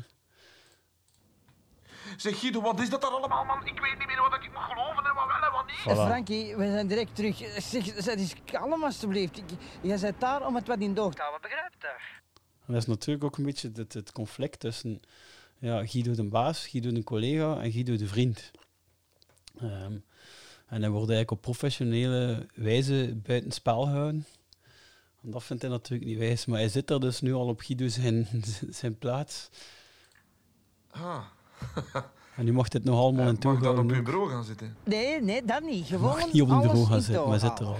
Zeg 2.17 2.39
Guido, 2.39 2.61
wat 2.61 2.79
is 2.79 2.89
dat 2.89 3.01
dan 3.01 3.13
allemaal, 3.13 3.45
man? 3.45 3.65
Ik 3.67 3.79
weet 3.79 3.97
niet 3.97 4.07
meer 4.07 4.21
wat 4.29 4.33
ik 4.33 4.49
moet 4.51 4.61
geloven 4.61 5.05
en 5.05 5.13
wat 5.15 5.27
wel 5.27 5.43
en 5.47 5.51
wat 5.51 5.65
niet. 5.67 5.75
Eh, 5.85 5.93
Voilà. 5.93 6.07
Frankie, 6.09 6.55
we 6.55 6.63
zijn 6.71 6.87
direct 6.87 7.15
terug. 7.15 7.37
Zeg, 7.57 7.85
zet 7.97 8.19
eens 8.19 8.33
kalm 8.45 8.83
alstublieft. 8.83 9.41
Jij 9.81 9.97
zit 9.97 10.19
daar 10.19 10.45
om 10.47 10.55
het 10.55 10.67
wat 10.67 10.79
in 10.79 10.93
doog 10.93 11.13
te 11.13 11.21
houden, 11.21 11.41
begrijp 11.41 11.73
je? 11.79 11.87
En 12.65 12.73
dat 12.73 12.81
is 12.81 12.87
natuurlijk 12.87 13.23
ook 13.23 13.37
een 13.37 13.45
beetje 13.45 13.71
het, 13.73 13.93
het 13.93 14.11
conflict 14.11 14.59
tussen 14.59 15.01
ja, 15.57 15.85
Guido 15.85 16.13
de 16.13 16.23
baas, 16.23 16.67
Guido 16.67 16.91
de 16.91 17.03
collega 17.03 17.61
en 17.61 17.71
Guido 17.71 17.95
de 17.95 18.07
vriend. 18.07 18.51
Ehm, 19.59 19.93
en 20.67 20.81
hij 20.81 20.89
wordt 20.89 21.09
eigenlijk 21.09 21.31
op 21.31 21.41
professionele 21.41 22.47
wijze 22.53 23.15
buitenspel 23.23 23.81
gehouden. 23.83 24.25
En 25.23 25.31
dat 25.31 25.43
vindt 25.43 25.61
hij 25.61 25.71
natuurlijk 25.71 26.09
niet 26.09 26.17
wijs, 26.17 26.45
maar 26.45 26.59
hij 26.59 26.69
zit 26.69 26.87
daar 26.87 26.99
dus 26.99 27.21
nu 27.21 27.33
al 27.33 27.47
op 27.47 27.61
Guido 27.61 27.87
zijn, 27.87 28.27
zijn 28.79 28.97
plaats. 28.97 29.49
Ah, 30.91 31.23
En 32.35 32.45
nu 32.45 32.53
mag 32.53 32.67
dit 32.67 32.83
nog 32.83 32.99
allemaal 32.99 33.27
in 33.27 33.33
mag 33.33 33.35
ik 33.35 33.41
dan 33.41 33.55
toehouden. 33.57 33.85
op 33.85 33.91
uw 33.91 34.03
bureau 34.03 34.29
gaan 34.29 34.43
zitten? 34.43 34.77
Nee, 34.83 35.21
nee, 35.21 35.45
dat 35.45 35.61
niet. 35.61 35.87
Gewoon 35.87 36.17
mag 36.17 36.31
niet 36.33 36.41
op 36.41 36.49
een 36.49 36.59
bureau 36.61 36.85
gaan 36.85 37.01
zitten, 37.01 37.29
maar 37.29 37.39
zit 37.39 37.59
er 37.59 37.65
al. 37.65 37.77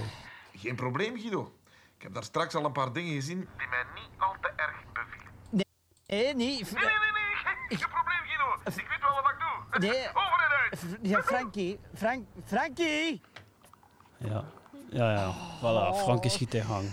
Geen 0.56 0.76
probleem, 0.76 1.20
Guido. 1.20 1.54
Ik 1.98 2.02
heb 2.02 2.14
daar 2.14 2.24
straks 2.24 2.56
al 2.56 2.66
een 2.66 2.72
paar 2.72 2.94
dingen 2.94 3.14
gezien 3.14 3.38
die 3.58 3.68
mij 3.70 3.84
niet 3.96 4.10
al 4.18 4.36
te 4.42 4.52
erg 4.56 4.84
bevielen. 4.94 5.32
Nee, 5.50 5.66
nee. 6.08 6.36
Nee, 6.36 6.36
nee, 6.36 6.64
nee, 6.64 7.12
nee. 7.12 7.36
Geen, 7.44 7.78
geen 7.78 7.90
probleem, 7.90 8.24
Guido. 8.26 8.82
Ik 8.82 8.88
weet 8.90 9.02
wel 9.02 9.22
wat 9.22 9.32
ik 9.32 9.40
doe. 9.40 9.90
Nee. 9.90 10.08
Over 10.22 10.40
en 10.46 10.60
uit. 10.60 10.98
Ja, 11.02 11.22
Frankie. 11.22 11.80
Frank, 11.96 12.26
Frankie! 12.46 13.22
Ja, 14.18 14.46
ja, 14.92 15.12
ja. 15.12 15.34
Voilà, 15.58 15.96
Frankie 15.96 16.30
schiet 16.32 16.54
in 16.54 16.64
gang. 16.64 16.88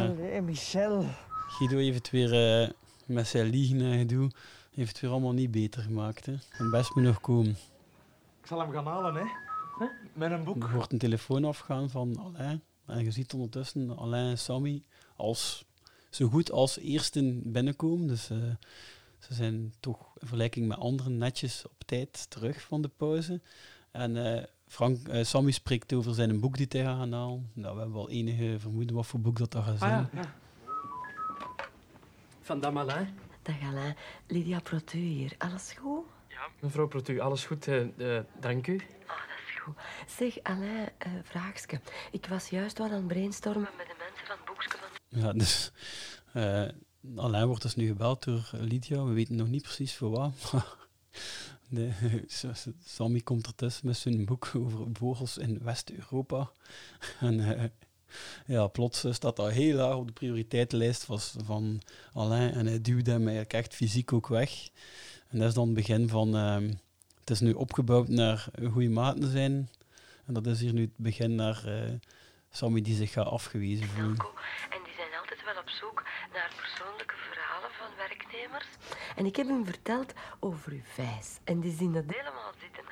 Allee, 0.00 0.42
Michel. 0.42 1.04
Guido 1.48 1.76
heeft 1.76 2.10
weer 2.10 2.62
eh, 2.62 2.70
met 3.06 3.26
zijn 3.26 3.46
liegen 3.46 3.80
en 3.80 3.98
gedoe. 3.98 4.30
heeft 4.74 4.88
het 4.88 5.00
weer 5.00 5.10
allemaal 5.10 5.32
niet 5.32 5.50
beter 5.50 5.82
gemaakt. 5.82 6.26
Hè. 6.26 6.34
En 6.50 6.70
best 6.70 6.94
moet 6.94 7.04
nog 7.04 7.20
komen. 7.20 7.56
Ik 8.40 8.46
zal 8.46 8.60
hem 8.60 8.72
gaan 8.72 8.86
halen, 8.86 9.14
hè. 9.14 9.24
Hè? 9.78 9.86
Met 10.12 10.30
een 10.30 10.44
boek. 10.44 10.62
Er 10.62 10.72
wordt 10.72 10.92
een 10.92 10.98
telefoon 10.98 11.44
afgaan 11.44 11.90
van 11.90 12.18
Alain. 12.18 12.62
En 12.86 13.04
je 13.04 13.10
ziet 13.10 13.32
ondertussen 13.32 13.98
Alain 13.98 14.30
en 14.30 14.38
Sammy 14.38 14.82
als 15.16 15.64
zo 16.10 16.28
goed 16.28 16.50
als 16.50 16.78
eersten 16.78 17.52
binnenkomen. 17.52 18.06
Dus 18.06 18.30
eh, 18.30 18.38
ze 19.18 19.34
zijn 19.34 19.74
toch 19.80 19.98
in 19.98 20.26
vergelijking 20.26 20.68
met 20.68 20.78
anderen 20.78 21.18
netjes 21.18 21.64
op 21.64 21.84
tijd 21.86 22.30
terug 22.30 22.60
van 22.60 22.82
de 22.82 22.90
pauze. 22.96 23.40
En 23.90 24.36
eh, 24.36 24.44
Frank, 24.66 25.08
eh, 25.08 25.24
Sammy 25.24 25.50
spreekt 25.50 25.92
over 25.92 26.14
zijn 26.14 26.40
boek 26.40 26.56
die 26.56 26.66
hij 26.68 26.82
gaat 26.84 26.96
gaan 26.98 27.12
halen. 27.12 27.50
Nou, 27.52 27.74
we 27.74 27.80
hebben 27.80 27.96
wel 27.96 28.10
enige 28.10 28.56
vermoeden 28.58 28.96
wat 28.96 29.06
voor 29.06 29.20
boek 29.20 29.38
dat, 29.38 29.52
dat 29.52 29.64
gaat 29.64 29.78
zijn. 29.78 29.92
Ah 29.92 30.06
ja, 30.12 30.20
ja. 30.20 30.34
Van 32.40 32.60
Damalin. 32.60 33.08
Dag 33.42 33.60
Alain. 33.62 33.96
Lydia 34.26 34.60
Protu 34.60 34.98
hier. 34.98 35.34
Alles 35.38 35.72
goed? 35.78 36.04
Ja, 36.28 36.48
mevrouw 36.60 36.86
Protu, 36.86 37.18
alles 37.20 37.44
goed? 37.44 37.68
eh, 37.68 38.16
eh, 38.18 38.24
dank 38.40 38.66
u. 38.66 38.74
Oh, 38.74 39.08
dat 39.08 39.38
is 39.46 39.60
goed. 39.62 39.74
Zeg, 40.06 40.42
Alain, 40.42 40.88
eh 40.98 41.10
vraagske. 41.22 41.80
Ik 42.10 42.26
was 42.26 42.48
juist 42.48 42.78
wat 42.78 42.90
aan 42.90 42.96
het 42.96 43.06
brainstormen 43.06 43.68
met 43.76 43.86
de 43.86 43.94
mensen 43.98 44.26
van 44.26 44.36
het 44.36 44.44
boekje 44.46 44.68
van... 44.70 45.20
Ja, 45.20 45.32
dus 45.32 45.70
eh, 46.32 47.24
Alain 47.24 47.46
wordt 47.46 47.62
dus 47.62 47.74
nu 47.76 47.86
gebeld 47.86 48.24
door 48.24 48.50
Lydia. 48.52 49.04
We 49.04 49.12
weten 49.12 49.36
nog 49.36 49.48
niet 49.48 49.62
precies 49.62 49.96
voor 49.96 50.10
wat. 50.10 50.52
de, 51.68 51.92
Sammy 52.84 53.20
komt 53.20 53.46
ertussen 53.46 53.86
met 53.86 53.96
zijn 53.96 54.24
boek 54.24 54.50
over 54.56 54.86
vogels 54.92 55.38
in 55.38 55.58
West-Europa. 55.62 56.50
En 57.20 57.40
eh, 57.40 57.64
ja, 58.46 58.66
plots 58.66 59.04
staat 59.10 59.36
dat 59.36 59.50
heel 59.50 59.76
laag 59.76 59.94
op 59.94 60.06
de 60.06 60.12
prioriteitenlijst 60.12 61.04
van, 61.04 61.20
van 61.44 61.80
Alain. 62.12 62.52
En 62.52 62.66
hij 62.66 62.80
duwt 62.80 63.06
hem 63.06 63.20
eigenlijk 63.20 63.52
echt 63.52 63.74
fysiek 63.74 64.12
ook 64.12 64.26
weg. 64.26 64.68
En 65.28 65.38
dat 65.38 65.48
is 65.48 65.54
dan 65.54 65.66
het 65.66 65.74
begin 65.74 66.08
van... 66.08 66.36
ehm, 66.36 66.70
het 67.26 67.34
is 67.34 67.40
nu 67.40 67.52
opgebouwd 67.52 68.08
naar 68.08 68.48
goede 68.72 68.88
maten 68.88 69.30
zijn. 69.30 69.70
En 70.26 70.34
dat 70.34 70.46
is 70.46 70.60
hier 70.60 70.72
nu 70.72 70.80
het 70.80 70.96
begin 70.96 71.34
naar 71.34 71.66
eh, 71.66 71.92
Sammy 72.50 72.80
die 72.80 72.94
zich 72.94 73.12
gaat 73.12 73.26
afgewezen 73.26 73.86
voelen. 73.86 74.16
En 74.70 74.80
die 74.84 74.94
zijn 74.96 75.12
altijd 75.20 75.44
wel 75.44 75.58
op 75.60 75.68
zoek 75.68 76.02
naar 76.32 76.50
persoonlijke 76.56 77.14
van 77.78 77.88
werknemers. 77.96 78.66
En 79.16 79.26
ik 79.26 79.36
heb 79.36 79.46
hem 79.46 79.64
verteld 79.64 80.12
over 80.40 80.72
uw 80.72 80.84
vijs. 80.84 81.38
En 81.44 81.60
die 81.60 81.76
zien 81.76 81.92
dat 81.92 82.04
helemaal 82.06 82.52
zitten. 82.60 82.84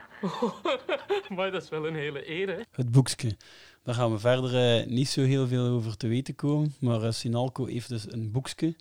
maar 1.37 1.51
dat 1.51 1.63
is 1.63 1.69
wel 1.69 1.87
een 1.87 1.95
hele 1.95 2.31
eer, 2.31 2.49
hè? 2.49 2.61
Het 2.71 2.91
boekje. 2.91 3.37
Daar 3.83 3.95
gaan 3.95 4.13
we 4.13 4.19
verder 4.19 4.81
eh, 4.81 4.87
niet 4.87 5.09
zo 5.09 5.23
heel 5.23 5.47
veel 5.47 5.67
over 5.67 5.97
te 5.97 6.09
weten 6.09 6.35
komen. 6.35 6.75
Maar 6.81 7.03
eh, 7.03 7.11
Sinalco 7.11 7.67
heeft 7.67 7.89
dus 7.89 8.13
een 8.13 8.31
boekje. 8.31 8.77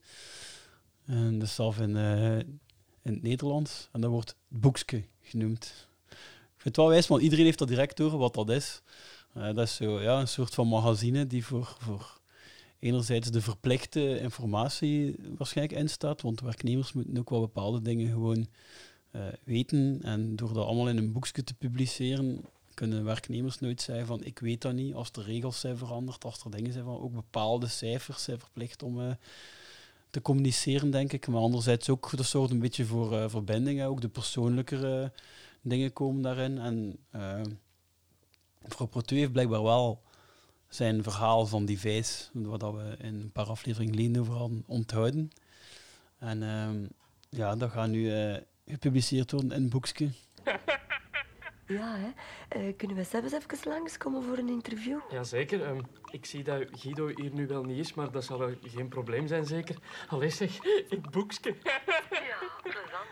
En 1.05 1.39
dat 1.39 1.47
is 1.47 1.55
zelf 1.55 1.79
in, 1.79 1.97
eh, 1.97 2.37
in 2.39 3.13
het 3.13 3.21
Nederlands. 3.21 3.89
En 3.91 4.01
dat 4.01 4.11
wordt 4.11 4.29
het 4.29 4.59
boekje 4.61 5.03
genoemd. 5.21 5.87
Ik 6.09 6.69
vind 6.69 6.75
het 6.75 6.75
wel 6.75 6.87
wijs, 6.87 7.07
want 7.07 7.21
iedereen 7.21 7.45
heeft 7.45 7.59
dat 7.59 7.67
direct 7.67 7.97
door 7.97 8.17
wat 8.17 8.33
dat 8.33 8.49
is. 8.49 8.81
Eh, 9.33 9.43
dat 9.43 9.57
is 9.57 9.75
zo, 9.75 10.01
ja, 10.01 10.19
een 10.19 10.27
soort 10.27 10.53
van 10.53 10.67
magazine 10.67 11.27
die 11.27 11.45
voor, 11.45 11.75
voor 11.79 12.17
enerzijds 12.83 13.31
de 13.31 13.41
verplichte 13.41 14.19
informatie 14.19 15.15
waarschijnlijk 15.37 15.79
instaat. 15.79 16.21
Want 16.21 16.41
werknemers 16.41 16.93
moeten 16.93 17.17
ook 17.17 17.29
wel 17.29 17.39
bepaalde 17.39 17.81
dingen 17.81 18.11
gewoon 18.11 18.47
eh, 19.11 19.21
weten. 19.43 19.99
En 20.01 20.35
door 20.35 20.53
dat 20.53 20.65
allemaal 20.65 20.89
in 20.89 20.97
een 20.97 21.11
boekje 21.11 21.43
te 21.43 21.53
publiceren, 21.53 22.45
kunnen 22.73 23.03
werknemers 23.03 23.59
nooit 23.59 23.81
zeggen 23.81 24.05
van 24.05 24.23
ik 24.23 24.39
weet 24.39 24.61
dat 24.61 24.73
niet. 24.73 24.93
Als 24.93 25.11
de 25.11 25.21
regels 25.21 25.59
zijn 25.59 25.77
veranderd, 25.77 26.23
als 26.23 26.43
er 26.43 26.51
dingen 26.51 26.73
zijn 26.73 26.85
van 26.85 26.99
ook 26.99 27.13
bepaalde 27.13 27.67
cijfers 27.67 28.23
zijn 28.23 28.39
verplicht 28.39 28.83
om 28.83 29.01
eh, 29.01 29.11
te 30.09 30.21
communiceren, 30.21 30.91
denk 30.91 31.13
ik. 31.13 31.27
Maar 31.27 31.41
anderzijds 31.41 31.89
ook 31.89 32.17
de 32.17 32.23
soort 32.23 32.51
een 32.51 32.59
beetje 32.59 32.85
voor 32.85 33.17
eh, 33.17 33.29
verbindingen, 33.29 33.87
ook 33.87 34.01
de 34.01 34.09
persoonlijkere 34.09 35.11
dingen 35.61 35.93
komen 35.93 36.21
daarin. 36.21 36.57
En 36.57 36.99
Protu 38.89 39.17
heeft 39.17 39.31
blijkbaar 39.31 39.63
wel 39.63 40.01
zijn 40.73 41.03
verhaal 41.03 41.45
van 41.45 41.65
die 41.65 41.79
vijs, 41.79 42.29
wat 42.33 42.59
dat 42.59 42.73
we 42.73 42.95
in 42.99 43.13
een 43.13 43.31
paar 43.31 43.45
afleveringen 43.45 43.95
geleden 43.95 44.21
over 44.21 44.33
hadden, 44.33 44.63
onthouden. 44.67 45.31
En 46.19 46.43
ehm, 46.43 46.85
ja, 47.29 47.55
dat 47.55 47.71
gaat 47.71 47.89
nu 47.89 48.11
eh, 48.11 48.41
gepubliceerd 48.65 49.31
worden 49.31 49.51
in 49.51 49.63
een 49.63 49.69
boekje. 49.69 50.09
Ja, 51.67 51.95
hè. 51.97 52.09
Eh, 52.47 52.73
kunnen 52.77 52.97
we 52.97 53.03
zelfs 53.03 53.33
even 53.33 53.69
langskomen 53.69 54.23
voor 54.23 54.37
een 54.37 54.49
interview? 54.49 54.99
Jazeker. 55.09 55.63
ehm 55.63 55.79
ik 56.11 56.25
zie 56.25 56.43
dat 56.43 56.63
Guido 56.71 57.07
hier 57.15 57.33
nu 57.33 57.47
wel 57.47 57.63
niet 57.63 57.77
is, 57.77 57.93
maar 57.93 58.11
dat 58.11 58.23
zal 58.23 58.49
geen 58.63 58.87
probleem 58.87 59.27
zijn, 59.27 59.45
zeker. 59.45 59.75
Allee 60.07 60.29
zeg, 60.29 60.63
ik 60.89 61.09
boekske. 61.09 61.55
Ja, 62.09 62.37
plezant, 62.61 63.09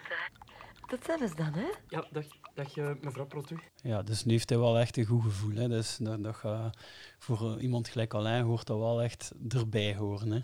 Tot 0.92 1.06
zelfs 1.06 1.36
dan, 1.36 1.54
hè. 1.54 1.68
Ja, 1.88 2.08
dag, 2.12 2.26
dag 2.54 2.78
eh, 2.78 2.92
mevrouw 3.02 3.26
Protu. 3.26 3.60
Ja, 3.84 4.02
dus 4.02 4.26
nu 4.26 4.32
heeft 4.32 4.50
hij 4.50 4.58
wel 4.58 4.80
echt 4.80 4.98
een 4.98 5.06
goed 5.06 5.24
gevoel. 5.24 5.56
Hè. 5.56 5.68
Dus 5.68 5.98
dat, 5.98 6.24
dat 6.24 6.36
gaat, 6.36 6.78
voor 7.20 7.56
eh, 7.56 7.64
iemand 7.64 7.88
gelijk 7.88 8.14
Alain 8.14 8.44
hoort 8.44 8.68
dat 8.68 8.78
wel 8.78 9.02
echt 9.02 9.32
erbij 9.50 9.96
horen. 9.96 10.32
Hè. 10.32 10.40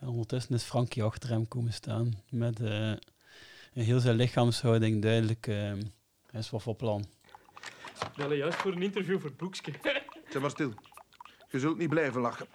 En 0.00 0.08
ondertussen 0.08 0.54
is 0.54 0.62
Frankie 0.62 1.02
achter 1.02 1.28
hem 1.30 1.48
komen 1.48 1.72
staan 1.72 2.22
met 2.30 2.60
eh, 2.60 2.88
een 3.72 3.84
heel 3.84 4.00
zijn 4.00 4.16
lichaamshouding 4.16 5.02
duidelijk. 5.02 5.46
hij 5.46 6.40
is 6.40 6.50
wat 6.50 6.62
van 6.62 6.76
plan. 6.76 7.04
Ik 8.00 8.16
bel 8.16 8.30
je 8.30 8.36
juist 8.36 8.58
voor 8.58 8.72
een 8.72 8.82
interview 8.82 9.20
voor 9.20 9.28
het 9.28 9.38
boekske. 9.38 9.72
Zeg 10.32 10.42
maar 10.42 10.50
stil. 10.50 10.72
Je 11.50 11.58
zult 11.58 11.78
niet 11.78 11.88
blijven 11.88 12.20
lachen. 12.20 12.46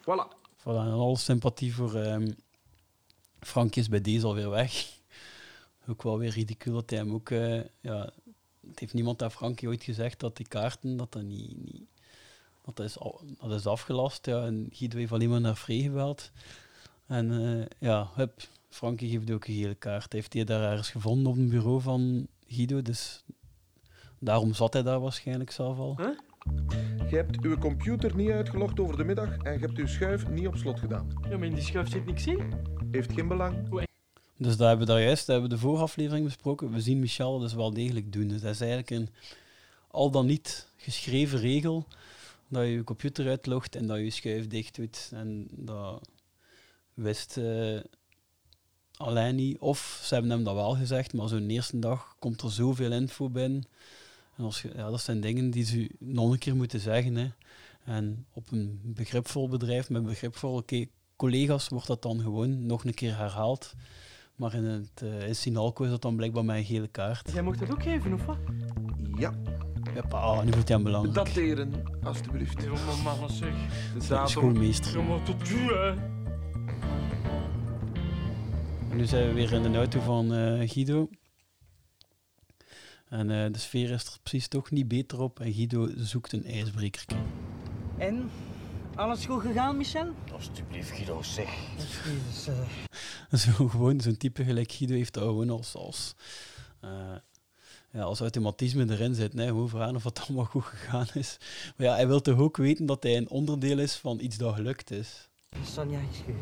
Voilà. 0.00 0.44
Voilà, 0.58 0.64
en 0.64 0.92
alle 0.92 1.18
sympathie 1.18 1.74
voor 1.74 1.94
ehm 1.94 2.30
Frank 3.40 3.76
is 3.76 3.88
bij 3.88 4.00
deze 4.00 4.26
alweer 4.26 4.50
weg. 4.50 4.95
Ook 5.88 6.02
wel 6.02 6.18
weer 6.18 6.30
ridicuul 6.30 6.74
dat 6.74 6.90
hij 6.90 6.98
hem 6.98 7.12
ook... 7.12 7.30
eh, 7.30 7.60
ja, 7.80 8.10
het 8.68 8.78
heeft 8.78 8.94
niemand 8.94 9.22
aan 9.22 9.30
Frankie 9.30 9.68
ooit 9.68 9.82
gezegd 9.82 10.20
dat 10.20 10.36
die 10.36 10.48
kaarten, 10.48 10.96
dat 10.96 11.12
dat 11.12 11.22
niet... 11.22 11.64
niet 11.64 11.86
dat, 12.74 12.86
is 12.86 12.98
al, 12.98 13.20
dat 13.40 13.58
is 13.58 13.66
afgelast. 13.66 14.26
Ja, 14.26 14.44
en 14.44 14.68
Guido 14.72 14.98
heeft 14.98 15.12
alleen 15.12 15.30
maar 15.30 15.40
naar 15.40 15.54
Free 15.54 15.82
gebeld. 15.82 16.30
En 17.06 17.30
eh, 17.32 17.66
ja, 17.78 18.10
hup, 18.14 18.40
Frankie 18.68 19.10
geeft 19.10 19.30
ook 19.30 19.46
een 19.46 19.54
gele 19.54 19.74
kaart. 19.74 20.12
Heeft 20.12 20.32
hij 20.32 20.44
daar 20.44 20.70
ergens 20.70 20.90
gevonden 20.90 21.32
op 21.32 21.38
een 21.38 21.48
bureau 21.48 21.80
van 21.80 22.26
Guido, 22.46 22.82
dus 22.82 23.24
daarom 24.18 24.54
zat 24.54 24.72
hij 24.72 24.82
daar 24.82 25.00
waarschijnlijk 25.00 25.50
zelf 25.50 25.78
al. 25.78 26.00
Je 27.08 27.16
hebt 27.16 27.40
uw 27.40 27.58
computer 27.58 28.16
niet 28.16 28.30
uitgelogd 28.30 28.80
over 28.80 28.96
de 28.96 29.04
middag 29.04 29.36
en 29.36 29.52
je 29.52 29.58
hebt 29.58 29.78
uw 29.78 29.86
schuif 29.86 30.28
niet 30.28 30.46
op 30.46 30.56
slot 30.56 30.80
gedaan. 30.80 31.08
Ja, 31.28 31.36
maar 31.36 31.46
in 31.46 31.54
die 31.54 31.64
schuif 31.64 31.90
zit 31.90 32.06
niks 32.06 32.26
in. 32.26 32.52
Heeft 32.90 33.12
geen 33.12 33.28
belang. 33.28 33.68
Dus 34.36 34.56
dat 34.56 34.68
hebben 34.68 34.86
we 34.86 34.92
daar 34.92 35.02
juist, 35.02 35.26
hebben 35.26 35.48
we 35.48 35.54
de 35.54 35.60
vorige 35.60 35.82
aflevering 35.82 36.24
besproken. 36.24 36.72
We 36.72 36.80
zien 36.80 36.98
Michel 36.98 37.38
dus 37.38 37.54
wel 37.54 37.72
degelijk 37.72 38.12
doen. 38.12 38.28
Dus 38.28 38.40
dat 38.40 38.54
is 38.54 38.60
eigenlijk 38.60 38.90
een 38.90 39.08
al 39.90 40.10
dan 40.10 40.26
niet 40.26 40.68
geschreven 40.76 41.38
regel 41.38 41.86
dat 42.48 42.62
je 42.62 42.70
je 42.70 42.84
computer 42.84 43.28
uitlogt 43.28 43.76
en 43.76 43.86
dat 43.86 43.96
je 43.96 44.04
je 44.04 44.10
schuif 44.10 44.46
dicht 44.46 44.76
doet. 44.76 45.10
En 45.12 45.48
dat 45.50 46.08
wist 46.94 47.36
eh 47.36 47.80
Alain 48.96 49.34
niet. 49.34 49.58
Of 49.58 50.00
ze 50.04 50.14
hebben 50.14 50.32
hem 50.32 50.44
dat 50.44 50.54
wel 50.54 50.74
gezegd, 50.74 51.12
maar 51.12 51.28
zo'n 51.28 51.50
eerste 51.50 51.78
dag 51.78 52.16
komt 52.18 52.42
er 52.42 52.52
zoveel 52.52 52.92
info 52.92 53.30
binnen. 53.30 53.64
En 54.36 54.44
als 54.44 54.62
ja, 54.62 54.90
dat 54.90 55.00
zijn 55.00 55.20
dingen 55.20 55.50
die 55.50 55.64
ze 55.64 55.90
nog 55.98 56.32
een 56.32 56.38
keer 56.38 56.56
moeten 56.56 56.80
zeggen. 56.80 57.14
Hè. 57.14 57.28
En 57.84 58.26
op 58.32 58.50
een 58.50 58.80
begripvol 58.84 59.48
bedrijf 59.48 59.90
met 59.90 60.04
begripvolle 60.04 60.88
collega's 61.16 61.68
wordt 61.68 61.86
dat 61.86 62.02
dan 62.02 62.20
gewoon 62.20 62.66
nog 62.66 62.84
een 62.84 62.94
keer 62.94 63.16
herhaald. 63.16 63.74
Maar 64.36 64.54
in 64.54 64.64
het 64.64 65.02
uh, 65.04 65.28
in 65.28 65.36
Sinalco 65.36 65.84
is 65.84 65.90
dat 65.90 66.02
dan 66.02 66.16
blijkbaar 66.16 66.44
met 66.44 66.56
een 66.56 66.64
gele 66.64 66.88
kaart. 66.88 67.30
Jij 67.32 67.42
mocht 67.42 67.58
dat 67.58 67.70
ook 67.70 67.82
geven, 67.82 68.12
of 68.12 68.24
wat? 68.24 68.38
Ja. 69.14 69.32
Hoppa, 69.94 70.42
nu 70.42 70.50
wordt 70.50 70.68
hij 70.68 70.76
hem 70.76 70.82
belangrijk. 70.82 71.14
Dateren, 71.14 71.72
alstublieft. 72.02 72.62
Ja, 72.62 72.68
maar 72.68 72.98
mannen 73.04 73.30
zeg. 73.30 73.54
De 73.94 74.06
Dat 74.08 74.26
is 74.26 74.32
schoolmeester. 74.32 74.98
Ja, 74.98 75.04
maar 75.04 75.22
tot 75.22 75.50
nu, 75.50 75.56
hè. 75.56 75.88
En 78.90 78.96
nu 78.96 79.06
zijn 79.06 79.26
we 79.26 79.32
weer 79.32 79.52
in 79.52 79.62
de 79.72 79.78
auto 79.78 80.00
van 80.00 80.34
eh, 80.34 80.68
Guido. 80.70 81.08
En 83.08 83.30
eh, 83.30 83.52
de 83.52 83.58
sfeer 83.58 83.90
is 83.90 84.04
er 84.04 84.18
precies 84.22 84.48
toch 84.48 84.70
niet 84.70 84.88
beter 84.88 85.20
op. 85.20 85.40
En 85.40 85.52
Guido 85.52 85.88
zoekt 85.96 86.32
een 86.32 86.44
ijsbrekertje. 86.44 87.16
En? 87.98 88.30
Alles 88.96 89.26
goed 89.26 89.40
gegaan, 89.40 89.76
Michel? 89.76 90.08
Alsjeblieft, 90.32 90.90
Guido, 90.90 91.22
zeg. 91.22 91.48
Jezus, 91.76 92.48
eh. 92.48 93.38
Zo 93.38 93.68
gewoon, 93.68 94.00
zo'n 94.00 94.16
type 94.16 94.44
gelijk 94.44 94.72
Guido 94.72 94.94
heeft 94.94 95.14
dat 95.14 95.22
gewoon 95.22 95.50
als, 95.50 95.74
als, 95.74 96.14
eh, 96.80 96.90
ja, 97.90 98.02
als 98.02 98.20
automatisme 98.20 98.90
erin 98.90 99.14
zit. 99.14 99.34
Nee, 99.34 99.46
gewoon 99.46 99.68
vragen 99.68 99.96
of 99.96 100.04
het 100.04 100.20
allemaal 100.20 100.44
goed 100.44 100.64
gegaan 100.64 101.06
is. 101.14 101.36
Maar 101.76 101.86
ja, 101.86 101.94
hij 101.94 102.06
wil 102.06 102.20
toch 102.20 102.38
ook 102.38 102.56
weten 102.56 102.86
dat 102.86 103.02
hij 103.02 103.16
een 103.16 103.28
onderdeel 103.30 103.78
is 103.78 103.94
van 103.96 104.20
iets 104.20 104.36
dat 104.36 104.54
gelukt 104.54 104.90
is. 104.90 105.28
Sonja, 105.64 105.98
excuus. 106.10 106.34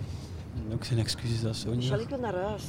En 0.67 0.73
ook 0.73 0.85
zijn 0.85 0.99
excuses 0.99 1.45
aan 1.45 1.55
Sonja. 1.55 1.77
Michel, 1.77 2.01
ik 2.01 2.09
wil 2.09 2.19
naar 2.19 2.35
huis. 2.35 2.65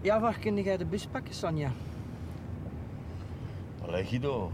Ja, 0.00 0.20
waar 0.20 0.38
kun 0.38 0.62
jij 0.62 0.76
de 0.76 0.84
bus 0.84 1.06
pakken, 1.06 1.34
Sonja? 1.34 1.72
Allee, 3.82 4.04
Guido. 4.04 4.52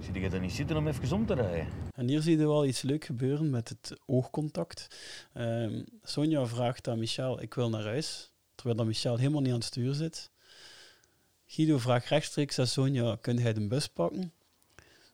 Zie 0.00 0.20
je 0.20 0.28
er 0.28 0.40
niet 0.40 0.52
zitten 0.52 0.76
om 0.76 0.86
even 0.88 1.12
om 1.12 1.26
te 1.26 1.34
rijden? 1.34 1.85
En 1.96 2.08
hier 2.08 2.20
zie 2.20 2.38
je 2.38 2.46
wel 2.46 2.66
iets 2.66 2.82
leuk 2.82 3.04
gebeuren 3.04 3.50
met 3.50 3.68
het 3.68 3.98
oogcontact. 4.06 4.86
Ehm, 5.32 5.82
Sonja 6.02 6.46
vraagt 6.46 6.88
aan 6.88 6.98
Michel, 6.98 7.42
ik 7.42 7.54
wil 7.54 7.70
naar 7.70 7.84
huis. 7.84 8.30
terwijl 8.54 8.76
dan 8.76 8.86
Michel 8.86 9.16
helemaal 9.16 9.40
niet 9.40 9.52
aan 9.52 9.58
het 9.58 9.64
stuur 9.66 9.94
zit. 9.94 10.30
Guido 11.46 11.78
vraagt 11.78 12.08
rechtstreeks 12.08 12.58
aan 12.58 12.66
Sonja, 12.66 13.16
kun 13.20 13.36
jij 13.36 13.52
de 13.52 13.66
bus 13.66 13.86
pakken? 13.86 14.32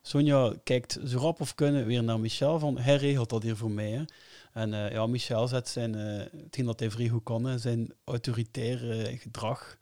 Sonja 0.02 0.54
kijkt 0.64 0.98
zo 1.06 1.18
rap 1.18 1.40
of 1.40 1.54
kunnen 1.54 1.86
weer 1.86 2.04
naar 2.04 2.20
Michel, 2.20 2.58
van 2.58 2.78
hij 2.78 2.96
regelt 2.96 3.30
dat 3.30 3.42
hier 3.42 3.56
voor 3.56 3.70
mij. 3.70 4.04
En 4.52 4.74
eh, 4.74 4.92
ja, 4.92 5.06
Michel 5.06 5.48
zet 5.48 5.68
zijn, 5.68 5.94
eh 5.94 6.40
hetgeen 6.42 6.66
dat 6.66 6.80
hij 6.80 6.90
vrij 6.90 7.08
goed 7.08 7.22
kan, 7.22 7.58
zijn 7.58 7.92
autoritaire 8.04 9.02
eh, 9.02 9.20
gedrag 9.20 9.76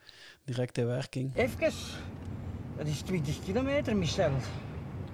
direct 0.45 0.79
in 0.79 0.87
werking. 0.87 1.37
Even. 1.37 1.73
Dat 2.77 2.87
is 2.87 3.01
20 3.01 3.45
kilometer, 3.45 3.97
Michel. 3.97 4.33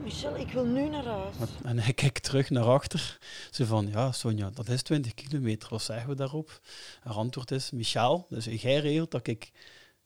Michel, 0.06 0.36
ik 0.36 0.50
wil 0.50 0.64
nu 0.64 0.88
naar 0.88 1.04
huis. 1.04 1.36
En 1.62 1.78
hij 1.78 1.92
kijkt 1.92 2.22
terug 2.22 2.50
naar 2.50 2.64
achter. 2.64 3.18
Ze 3.50 3.66
van, 3.66 3.88
ja, 3.88 4.12
Sonja, 4.12 4.50
dat 4.50 4.68
is 4.68 4.82
20 4.82 5.14
kilometer. 5.14 5.68
Wat 5.68 5.82
zeggen 5.82 6.08
we 6.08 6.14
daarop? 6.14 6.60
Haar 7.00 7.14
antwoord 7.14 7.50
is, 7.50 7.70
Michel, 7.70 8.26
dus 8.28 8.44
jij 8.44 8.78
regelt 8.78 9.10
dat 9.10 9.26
ik 9.26 9.50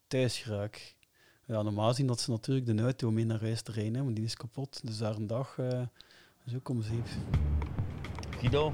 thuis 0.07 0.47
raak. 0.47 0.95
Ja, 1.47 1.63
normaal 1.63 1.95
zien 1.95 2.07
dat 2.07 2.21
ze 2.21 2.31
natuurlijk 2.31 2.67
de 2.67 2.83
auto 2.83 3.11
mee 3.11 3.25
naar 3.25 3.41
huis 3.41 3.63
te 3.63 3.73
rijden, 3.73 4.05
want 4.05 4.17
die 4.17 4.25
is 4.25 4.35
kapot. 4.37 4.81
Dus 4.85 4.99
daar 4.99 5.17
een 5.17 5.27
dag, 5.27 5.59
eh 5.59 5.83
zo 6.47 6.59
kom 6.63 6.83
zeep. 6.83 7.07
Guido, 8.39 8.73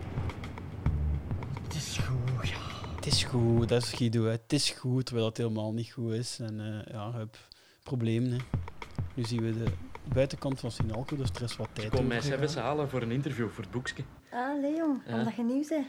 Het 1.62 1.74
is 1.74 1.96
goed, 1.98 2.48
ja. 2.48 2.94
Het 2.96 3.06
is 3.06 3.24
goed, 3.24 3.68
dat 3.68 3.82
is 3.82 3.92
Guido. 3.92 4.24
Hè. 4.24 4.30
Het 4.30 4.52
is 4.52 4.70
goed, 4.70 5.06
terwijl 5.06 5.26
het 5.26 5.36
helemaal 5.36 5.72
niet 5.72 5.92
goed 5.92 6.12
is. 6.12 6.38
En 6.38 6.60
eh, 6.60 6.92
ja, 6.92 7.12
hup, 7.12 7.48
problemen. 7.82 8.30
Hè. 8.30 8.38
Nu 9.14 9.24
zien 9.24 9.42
we 9.42 9.52
de 9.52 9.72
buitenkant 10.12 10.60
van 10.60 10.70
Sinalco, 10.70 11.16
dus 11.16 11.28
er 11.30 11.42
is 11.42 11.56
wat 11.56 11.68
tijd 11.72 11.86
Ik 11.86 11.92
kom 11.92 12.06
mij 12.06 12.20
zelfs 12.20 12.54
halen 12.54 12.88
voor 12.88 13.02
een 13.02 13.10
interview 13.10 13.48
voor 13.48 13.62
het 13.62 13.72
boekje. 13.72 14.02
Ah, 14.30 14.60
Leon, 14.60 15.02
Ja. 15.06 15.18
omdat 15.18 15.34
je 15.34 15.42
nieuws 15.44 15.68
bent. 15.68 15.86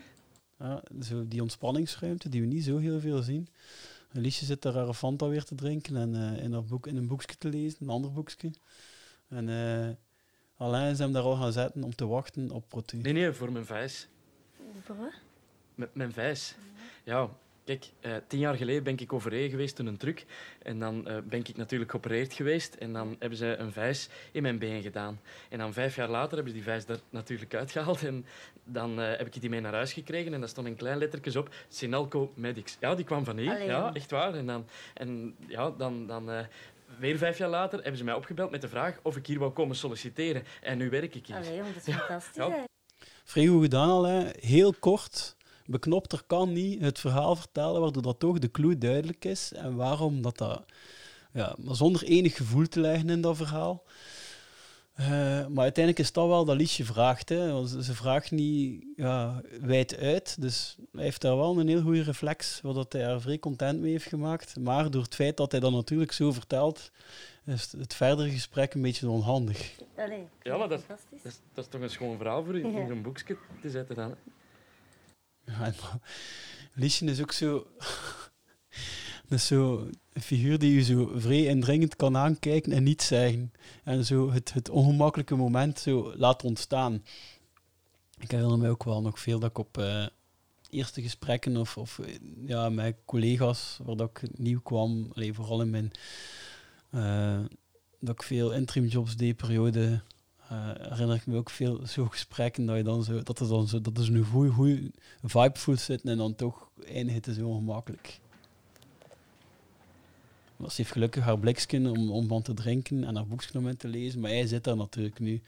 Ja, 0.59 0.81
zo 1.01 1.27
die 1.27 1.41
ontspanningsruimte 1.41 2.29
die 2.29 2.41
we 2.41 2.47
niet 2.47 2.63
zo 2.63 2.77
heel 2.77 2.99
veel 2.99 3.21
zien. 3.21 3.47
Liesje 4.11 4.45
zit 4.45 4.61
daar 4.61 4.73
haar 4.73 4.93
Fanta 4.93 5.27
weer 5.27 5.43
te 5.43 5.55
drinken 5.55 5.95
en 5.97 6.15
eh, 6.15 6.43
in, 6.43 6.53
haar 6.53 6.63
boek, 6.63 6.87
in 6.87 6.95
een 6.97 7.07
boekje 7.07 7.37
te 7.37 7.49
lezen, 7.49 7.77
een 7.81 7.89
ander 7.89 8.11
boekje. 8.11 8.51
En 9.27 9.49
eh 9.49 9.89
Alain 10.59 10.91
is 10.91 10.99
hem 10.99 11.11
daar 11.13 11.23
al 11.23 11.35
gaan 11.35 11.51
zetten 11.51 11.83
om 11.83 11.95
te 11.95 12.07
wachten 12.07 12.51
op 12.51 12.65
Protu. 12.67 12.97
Nee, 12.97 13.13
nee, 13.13 13.31
voor 13.31 13.51
mijn 13.51 13.65
vijs. 13.65 14.07
Voor 14.83 14.95
wat? 14.97 15.13
Met 15.75 15.95
mijn 15.95 16.13
vijs. 16.13 16.55
Ja, 17.03 17.29
kijk, 17.67 17.91
eh, 17.99 18.11
tien 18.27 18.39
jaar 18.39 18.55
geleden 18.55 18.83
ben 18.83 18.97
ik 18.97 19.13
overreden 19.13 19.49
geweest 19.49 19.79
in 19.79 19.85
een 19.85 19.97
truck. 19.97 20.25
En 20.61 20.79
dan 20.79 21.07
eh, 21.07 21.17
ben 21.23 21.39
ik 21.39 21.55
natuurlijk 21.55 21.91
geopereerd 21.91 22.33
geweest. 22.33 22.73
En 22.73 22.93
dan 22.93 23.15
hebben 23.19 23.37
ze 23.37 23.55
een 23.57 23.71
vijs 23.71 24.09
in 24.31 24.41
mijn 24.41 24.59
been 24.59 24.81
gedaan. 24.81 25.19
En 25.49 25.57
dan 25.57 25.73
vijf 25.73 25.95
jaar 25.95 26.09
later 26.09 26.35
hebben 26.35 26.47
ze 26.47 26.53
die 26.53 26.67
vijs 26.67 26.85
er 26.85 26.99
natuurlijk 27.09 27.55
uitgehaald. 27.55 28.03
En 28.05 28.25
dan 28.63 29.01
eh, 29.01 29.17
heb 29.17 29.27
ik 29.27 29.41
die 29.41 29.49
mee 29.49 29.61
naar 29.61 29.73
huis 29.73 29.93
gekregen. 29.93 30.33
En 30.33 30.39
daar 30.39 30.49
stond 30.49 30.67
een 30.67 30.75
klein 30.75 30.97
lettertjes 30.97 31.35
op. 31.35 31.55
Sinalco 31.67 32.31
Medics. 32.35 32.77
Ja, 32.79 32.95
die 32.95 33.05
kwam 33.05 33.23
van 33.23 33.37
hier. 33.37 33.51
Allee, 33.51 33.65
ja, 33.65 33.93
echt 33.93 34.11
waar. 34.11 34.33
En 34.33 34.45
dan, 34.45 34.67
en, 34.93 35.35
ja, 35.47 35.69
dan, 35.69 36.07
dan 36.07 36.31
eh, 36.31 36.45
weer 36.99 37.17
vijf 37.17 37.37
jaar 37.37 37.49
later 37.49 37.79
hebben 37.79 37.97
ze 37.97 38.03
mij 38.03 38.13
opgebeld 38.13 38.51
met 38.51 38.61
de 38.61 38.67
vraag 38.67 38.99
of 39.01 39.15
ik 39.15 39.27
hier 39.27 39.39
wou 39.39 39.51
komen 39.51 39.75
solliciteren. 39.75 40.43
En 40.61 40.77
nu 40.77 40.89
werk 40.89 41.15
ik 41.15 41.27
hier. 41.27 41.35
Allee, 41.35 41.57
dat 41.57 41.87
is 41.87 41.93
fantastisch. 41.93 42.35
ja. 42.35 42.49
hè. 42.49 42.63
Vrij 43.23 43.45
goed 43.45 43.61
gedaan 43.61 43.89
Alain. 43.89 44.33
Heel 44.39 44.73
kort. 44.79 45.36
Beknopter 45.67 46.23
kan 46.27 46.53
niet 46.53 46.81
het 46.81 46.99
verhaal 46.99 47.35
vertellen 47.35 47.81
waardoor 47.81 48.03
dat 48.03 48.19
toch 48.19 48.39
de 48.39 48.51
clue 48.51 48.77
duidelijk 48.77 49.25
is. 49.25 49.53
En 49.53 49.75
waarom 49.75 50.21
dat 50.21 50.37
dat... 50.37 50.63
Ja, 51.33 51.55
maar 51.57 51.75
zonder 51.75 52.03
enig 52.03 52.35
gevoel 52.35 52.67
te 52.67 52.79
leggen 52.79 53.09
in 53.09 53.21
dat 53.21 53.37
verhaal. 53.37 53.83
Eh, 54.93 55.07
maar 55.47 55.63
uiteindelijk 55.63 55.99
is 55.99 56.11
dat 56.11 56.27
wel 56.27 56.45
dat 56.45 56.55
Liesje 56.55 56.85
vraagt. 56.85 57.29
Hè. 57.29 57.67
Ze, 57.67 57.93
vraagt 57.93 58.31
niet 58.31 58.83
ja, 58.95 59.41
wijd 59.61 59.97
uit. 59.97 60.41
Dus 60.41 60.77
hij 60.91 61.03
heeft 61.03 61.21
daar 61.21 61.37
wel 61.37 61.59
een 61.59 61.67
heel 61.67 61.81
goede 61.81 62.01
reflex, 62.03 62.61
waar 62.61 62.73
dat 62.73 62.93
hij 62.93 63.03
haar 63.03 63.21
vrij 63.21 63.39
content 63.39 63.79
mee 63.81 63.91
heeft 63.91 64.07
gemaakt. 64.07 64.59
Maar 64.59 64.91
door 64.91 65.01
het 65.01 65.15
feit 65.15 65.37
dat 65.37 65.51
hij 65.51 65.59
dat 65.59 65.71
natuurlijk 65.71 66.11
zo 66.11 66.31
vertelt, 66.31 66.91
is 67.45 67.71
het 67.77 67.93
verdere 67.93 68.29
gesprek 68.29 68.73
een 68.73 68.81
beetje 68.81 69.09
onhandig. 69.09 69.75
Allee, 69.97 70.27
Ja, 70.43 70.57
maar 70.57 70.69
dat, 70.69 70.83
dat, 70.87 70.99
is, 71.23 71.39
dat 71.53 71.63
is 71.65 71.71
toch 71.71 71.81
een 71.81 71.89
schoon 71.89 72.17
verhaal 72.17 72.43
voor 72.43 72.57
in, 72.57 72.71
Ja. 72.71 72.79
in 72.79 72.91
een 72.91 73.01
boekje 73.01 73.37
te 73.61 73.69
zetten 73.69 73.95
dan. 73.95 74.15
maar 75.57 75.99
Liesje 76.73 77.05
is 77.05 77.21
ook 77.21 77.31
zo... 77.31 77.67
is 79.29 79.47
zo 79.47 79.87
een 80.13 80.21
figuur 80.21 80.59
die 80.59 80.73
je 80.73 80.83
zo 80.83 81.11
vrij 81.15 81.45
indringend 81.45 81.95
kan 81.95 82.17
aankijken 82.17 82.71
en 82.71 82.83
niet 82.83 83.01
zeggen. 83.01 83.51
En 83.83 84.05
zo 84.05 84.31
het, 84.31 84.53
het 84.53 84.69
ongemakkelijke 84.69 85.35
moment 85.35 85.79
zo 85.79 86.13
laat 86.15 86.43
ontstaan. 86.43 87.03
Ik 88.19 88.31
herinner 88.31 88.57
me 88.57 88.69
ook 88.69 88.83
wel 88.83 89.01
nog 89.01 89.19
veel 89.19 89.39
dat 89.39 89.49
ik 89.49 89.57
op 89.57 89.77
eh, 89.77 90.05
eerste 90.69 91.01
gesprekken 91.01 91.57
of, 91.57 91.77
of 91.77 91.99
eh, 91.99 92.15
ja, 92.45 92.69
met 92.69 92.95
collega's, 93.05 93.79
waar 93.83 93.95
dat 93.95 94.09
ik 94.09 94.37
nieuw 94.37 94.61
kwam, 94.61 95.11
allee, 95.13 95.33
vooral 95.33 95.61
in 95.61 95.69
mijn... 95.69 95.91
eh, 96.89 97.39
dat 97.99 98.13
ik 98.13 98.23
veel 98.23 98.51
interim 98.53 98.87
jobs 98.87 99.15
deed, 99.15 99.35
periode 99.35 100.01
eh, 100.49 100.69
herinner 100.89 101.15
ik 101.15 101.25
me 101.25 101.37
ook 101.37 101.49
veel 101.49 101.85
zo 101.87 102.05
gesprekken 102.05 102.65
dat 102.65 102.77
je 102.77 102.83
dan 102.83 103.03
zo, 103.03 103.23
dat 103.23 103.39
er 103.39 103.47
dan 103.47 103.67
zo, 103.67 103.81
dat 103.81 103.97
er 103.97 104.03
zo'n 104.03 104.23
goede, 104.23 104.51
goede 104.51 104.91
vibe 105.23 105.59
voelt 105.59 105.79
zitten 105.79 106.09
en 106.09 106.17
dan 106.17 106.35
toch 106.35 106.69
eindigt 106.85 107.25
het 107.25 107.35
zo 107.35 107.47
ongemakkelijk. 107.47 108.19
Maar 110.57 110.69
ze 110.69 110.75
heeft 110.77 110.91
gelukkig 110.91 111.23
haar 111.23 111.39
bliksken 111.39 111.87
om, 111.87 112.11
om 112.11 112.27
van 112.27 112.41
te 112.41 112.53
drinken 112.53 113.03
en 113.03 113.15
haar 113.15 113.27
boekje 113.27 113.57
om 113.59 113.67
in 113.67 113.77
te 113.77 113.87
lezen, 113.87 114.19
maar 114.19 114.29
hij 114.31 114.47
zit 114.47 114.63
daar 114.63 114.77
natuurlijk 114.77 115.19
nu 115.19 115.41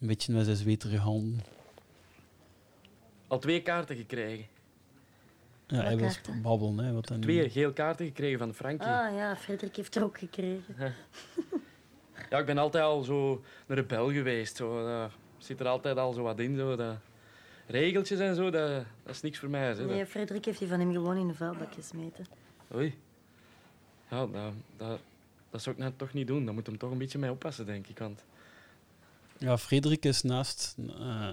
een 0.00 0.06
beetje 0.06 0.32
met 0.32 0.44
zijn 0.44 0.56
zweterige 0.56 1.02
handen. 1.02 1.40
Al 3.26 3.38
twee 3.38 3.62
kaarten 3.62 3.96
gekregen. 3.96 4.46
Ja, 5.66 5.76
Wat 5.76 5.86
hij 5.86 5.96
wil 5.96 6.06
kaarten? 6.06 6.42
babbelen. 6.42 6.84
Hè, 6.84 6.92
wat 6.92 7.06
dan 7.08 7.20
Twee 7.20 7.50
geel 7.50 7.72
kaarten 7.72 8.06
gekregen 8.06 8.38
van 8.38 8.54
Frankie. 8.54 8.86
Ah 8.88 9.14
ja, 9.16 9.36
Frederik 9.36 9.76
heeft 9.76 9.96
er 9.96 10.02
ook 10.04 10.18
gekregen. 10.18 10.74
Ja, 12.32 12.38
ik 12.38 12.46
ben 12.46 12.58
altijd 12.58 12.84
al 12.84 13.02
zo 13.02 13.42
een 13.66 13.74
rebel 13.76 14.12
geweest. 14.12 14.56
Zo, 14.56 14.86
eh, 14.86 15.04
zit 15.38 15.60
er 15.60 15.66
altijd 15.66 15.96
al 15.96 16.12
zo 16.12 16.22
wat 16.22 16.38
in. 16.38 16.56
Zo, 16.56 16.76
dat 16.76 16.96
regeltjes 17.66 18.18
en 18.18 18.34
zo, 18.34 18.50
dat, 18.50 18.84
dat 19.02 19.14
is 19.14 19.20
niks 19.20 19.38
voor 19.38 19.48
mij. 19.50 19.74
Zo, 19.74 19.84
Nee, 19.84 20.06
Frederik 20.06 20.44
heeft 20.44 20.58
die 20.58 20.68
van 20.68 20.80
hem 20.80 20.92
gewoon 20.92 21.16
in 21.16 21.26
de 21.28 21.34
vuilbak 21.34 21.74
gesmeten. 21.74 22.26
Oei. 22.74 22.94
Ja, 24.10 24.26
dat, 24.26 24.52
dat, 24.76 25.00
dat 25.50 25.62
zou 25.62 25.74
ik 25.76 25.80
nou 25.82 25.92
toch 25.96 26.12
niet 26.12 26.26
doen. 26.26 26.44
Daar 26.44 26.54
moet 26.54 26.66
hem 26.66 26.78
toch 26.78 26.90
een 26.90 26.98
beetje 26.98 27.18
mee 27.18 27.30
oppassen, 27.30 27.66
denk 27.66 27.86
ik. 27.86 27.98
Want 27.98 28.24
Ja, 29.38 29.58
Frederik 29.58 30.04
is 30.04 30.22
naast. 30.22 30.74
eh, 30.98 31.32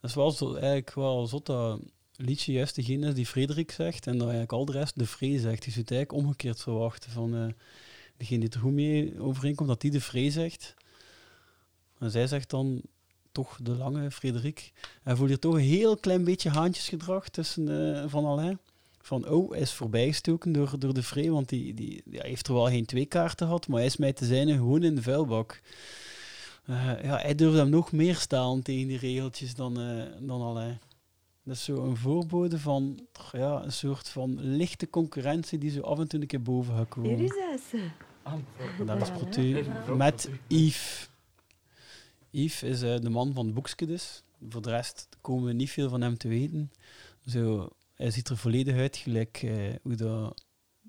dat 0.00 0.10
is 0.10 0.14
wel 0.14 0.30
zo, 0.30 0.54
eigenlijk 0.54 0.94
wel 0.94 1.26
zot 1.26 1.46
dat 1.46 1.80
liedje 2.16 2.52
juist 2.52 2.74
degene 2.74 3.06
is 3.08 3.14
die 3.14 3.26
Frederik 3.26 3.70
zegt 3.70 4.06
en 4.06 4.12
dat 4.12 4.22
eigenlijk 4.22 4.52
al 4.52 4.64
de 4.64 4.72
rest 4.72 4.98
de 4.98 5.06
Free 5.06 5.38
zegt. 5.38 5.64
Je 5.64 5.70
zou 5.70 5.82
het 5.82 5.90
eigenlijk 5.94 6.24
omgekeerd 6.24 6.60
verwachten 6.60 7.10
van 7.10 7.34
eh, 7.34 7.46
degene 8.16 8.40
die 8.40 8.50
er 8.50 8.60
goed 8.60 8.72
mee 8.72 9.20
overeenkomt, 9.20 9.68
dat 9.68 9.80
die 9.80 9.90
de 9.90 10.00
Free 10.00 10.30
zegt. 10.30 10.74
En 11.98 12.10
zij 12.10 12.26
zegt 12.26 12.50
dan 12.50 12.82
toch 13.32 13.58
de 13.62 13.70
lange 13.70 14.10
Frederik. 14.10 14.72
En 15.02 15.16
voel 15.16 15.28
je 15.28 15.38
toch 15.38 15.54
een 15.54 15.60
heel 15.60 15.96
klein 15.96 16.24
beetje 16.24 16.50
haantjesgedrag 16.50 17.28
tussen 17.28 17.96
eh, 17.96 18.04
Van 18.06 18.24
Alain. 18.24 18.58
Van, 19.00 19.28
oh, 19.28 19.50
hij 19.50 19.60
is 19.60 19.72
voorbijgestoken 19.72 20.52
door, 20.52 20.78
door 20.78 20.94
de 20.94 21.02
Free, 21.02 21.32
want 21.32 21.48
die, 21.48 21.74
die 21.74 22.02
ja, 22.10 22.20
hij 22.20 22.28
heeft 22.28 22.48
er 22.48 22.54
wel 22.54 22.66
geen 22.66 22.84
twee 22.84 23.06
kaarten 23.06 23.46
gehad, 23.46 23.68
maar 23.68 23.76
hij 23.76 23.86
is 23.86 23.96
mij 23.96 24.12
te 24.12 24.24
zijn 24.24 24.48
gewoon 24.48 24.82
in 24.82 24.94
de 24.94 25.02
vuilbak. 25.02 25.60
Eh, 26.64 27.02
ja, 27.02 27.18
hij 27.18 27.34
durfde 27.34 27.58
hem 27.58 27.68
nog 27.68 27.92
meer 27.92 28.16
staan 28.16 28.62
tegen 28.62 28.88
die 28.88 28.98
regeltjes 28.98 29.54
dan, 29.54 29.80
eh 29.80 30.02
dan 30.20 30.42
Alain. 30.42 30.80
Dat 31.44 31.54
is 31.54 31.64
zo 31.64 31.84
een 31.84 31.96
voorbode 31.96 32.58
van 32.58 33.06
toch, 33.12 33.32
ja, 33.32 33.62
een 33.62 33.72
soort 33.72 34.08
van 34.08 34.40
lichte 34.40 34.90
concurrentie 34.90 35.58
die 35.58 35.70
zo 35.70 35.80
af 35.80 35.98
en 35.98 36.08
toe 36.08 36.20
een 36.20 36.26
keer 36.26 36.42
boven 36.42 36.74
gaat 36.76 36.88
komen. 36.88 37.18
Hier 37.18 37.54
is 37.54 37.68
ze. 37.68 37.90
En 38.22 38.86
dat 38.86 39.02
is 39.02 39.10
Protu 39.10 39.56
hè? 39.56 39.94
met 39.94 40.30
Yves. 40.48 41.08
Yves 42.30 42.62
is 42.62 42.82
eh, 42.82 43.00
de 43.00 43.10
man 43.10 43.32
van 43.32 43.44
het 43.46 43.54
boekje 43.54 43.86
dus. 43.86 44.22
Voor 44.48 44.62
de 44.62 44.70
rest 44.70 45.08
komen 45.20 45.44
we 45.44 45.52
niet 45.52 45.70
veel 45.70 45.88
van 45.88 46.00
hem 46.00 46.16
te 46.16 46.28
weten. 46.28 46.72
Zo, 47.26 47.68
hij 47.94 48.10
ziet 48.10 48.28
er 48.28 48.36
volledig 48.36 48.76
uit, 48.76 48.96
gelijk 48.96 49.42
eh, 49.42 49.74
hoe 49.82 49.94
dat 49.94 50.44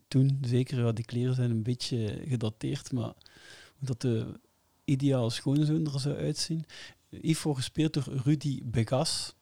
toen, 0.08 0.38
zeker, 0.42 0.86
ja, 0.86 0.92
die 0.92 1.06
kleren 1.06 1.36
zijn 1.36 1.52
een 1.52 1.64
beetje 1.64 2.22
gedateerd, 2.28 2.92
maar 2.92 3.14
hoe 3.78 3.88
dat 3.88 4.02
de 4.02 4.40
ideale 4.86 5.30
schoonzoon 5.30 5.86
er 5.94 6.00
zou 6.00 6.16
uitzien. 6.16 6.66
Yves 7.10 7.42
wordt 7.42 7.60
gespeeld 7.60 7.94
door 7.94 8.22
Rudy 8.24 8.62
Begas. 8.64 9.35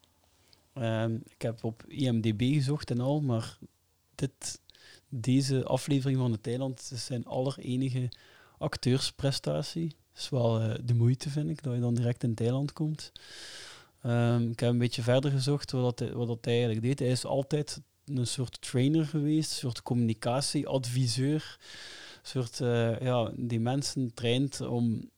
Ehm, 0.74 1.16
ik 1.26 1.42
heb 1.42 1.64
op 1.64 1.84
IMDb 1.88 2.54
gezocht 2.54 2.92
en 2.92 3.00
al, 3.00 3.22
maar 3.22 3.58
dit, 4.16 4.62
deze 5.10 5.64
aflevering 5.64 6.20
van 6.20 6.32
de 6.32 6.42
Thailand 6.42 6.90
is 6.94 7.06
zijn 7.06 7.26
allerenige 7.26 8.10
acteursprestatie. 8.58 9.88
Dat 9.88 10.22
is 10.24 10.30
wel 10.30 10.62
eh, 10.62 10.76
de 10.84 10.94
moeite, 10.94 11.30
vind 11.30 11.50
ik, 11.50 11.64
dat 11.64 11.74
je 11.74 11.80
dan 11.80 11.94
direct 11.94 12.24
in 12.24 12.34
Thailand 12.34 12.74
komt. 12.74 13.12
Ehm, 14.02 14.50
ik 14.50 14.60
heb 14.60 14.70
een 14.70 14.78
beetje 14.78 15.02
verder 15.02 15.32
gezocht 15.32 15.72
wat, 15.72 15.98
dat 15.98 16.12
wat 16.12 16.28
dat 16.28 16.46
hij 16.46 16.54
eigenlijk 16.54 16.86
deed. 16.86 17.00
Hij 17.00 17.10
is 17.10 17.26
altijd 17.26 17.82
een 18.06 18.28
soort 18.28 18.62
trainer 18.62 19.06
geweest, 19.06 19.52
een 19.52 19.58
soort 19.58 19.82
communicatieadviseur, 19.82 21.58
een 22.22 22.30
soort 22.30 22.62
eh, 22.62 23.00
ja, 23.00 23.32
die 23.36 23.60
mensen 23.60 24.14
traint 24.14 24.62
om 24.62 25.10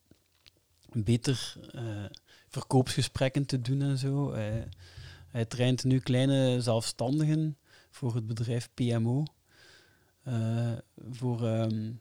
beter 0.92 1.56
eh, 1.72 2.06
verkoopsgesprekken 2.50 3.46
te 3.46 3.62
doen 3.62 3.82
en 3.82 3.98
zo. 3.98 4.34
Hij 5.36 5.46
traint 5.46 5.84
nu 5.84 6.00
kleine 6.00 6.62
zelfstandigen 6.62 7.58
voor 7.92 8.16
het 8.16 8.28
bedrijf 8.28 8.70
PMO. 8.74 9.24
Eh, 10.24 10.72
voor 11.10 11.48
ehm, 11.48 11.92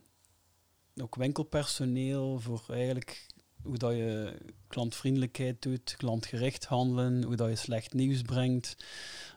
ook 1.02 1.14
winkelpersoneel, 1.14 2.40
voor 2.40 2.64
eigenlijk 2.68 3.26
hoe 3.62 3.76
dat 3.76 3.92
je 3.92 4.36
klantvriendelijkheid 4.66 5.62
doet, 5.62 5.94
klantgericht 5.96 6.64
handelen, 6.64 7.22
hoe 7.22 7.36
dat 7.36 7.48
je 7.48 7.56
slecht 7.56 7.92
nieuws 7.92 8.22
brengt. 8.22 8.84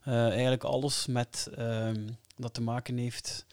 Eh, 0.03 0.29
eigenlijk 0.29 0.63
alles 0.63 1.05
met, 1.05 1.49
ehm, 1.55 2.07
dat 2.36 2.53
te 2.53 2.62
maken 2.62 2.97
heeft 2.97 3.45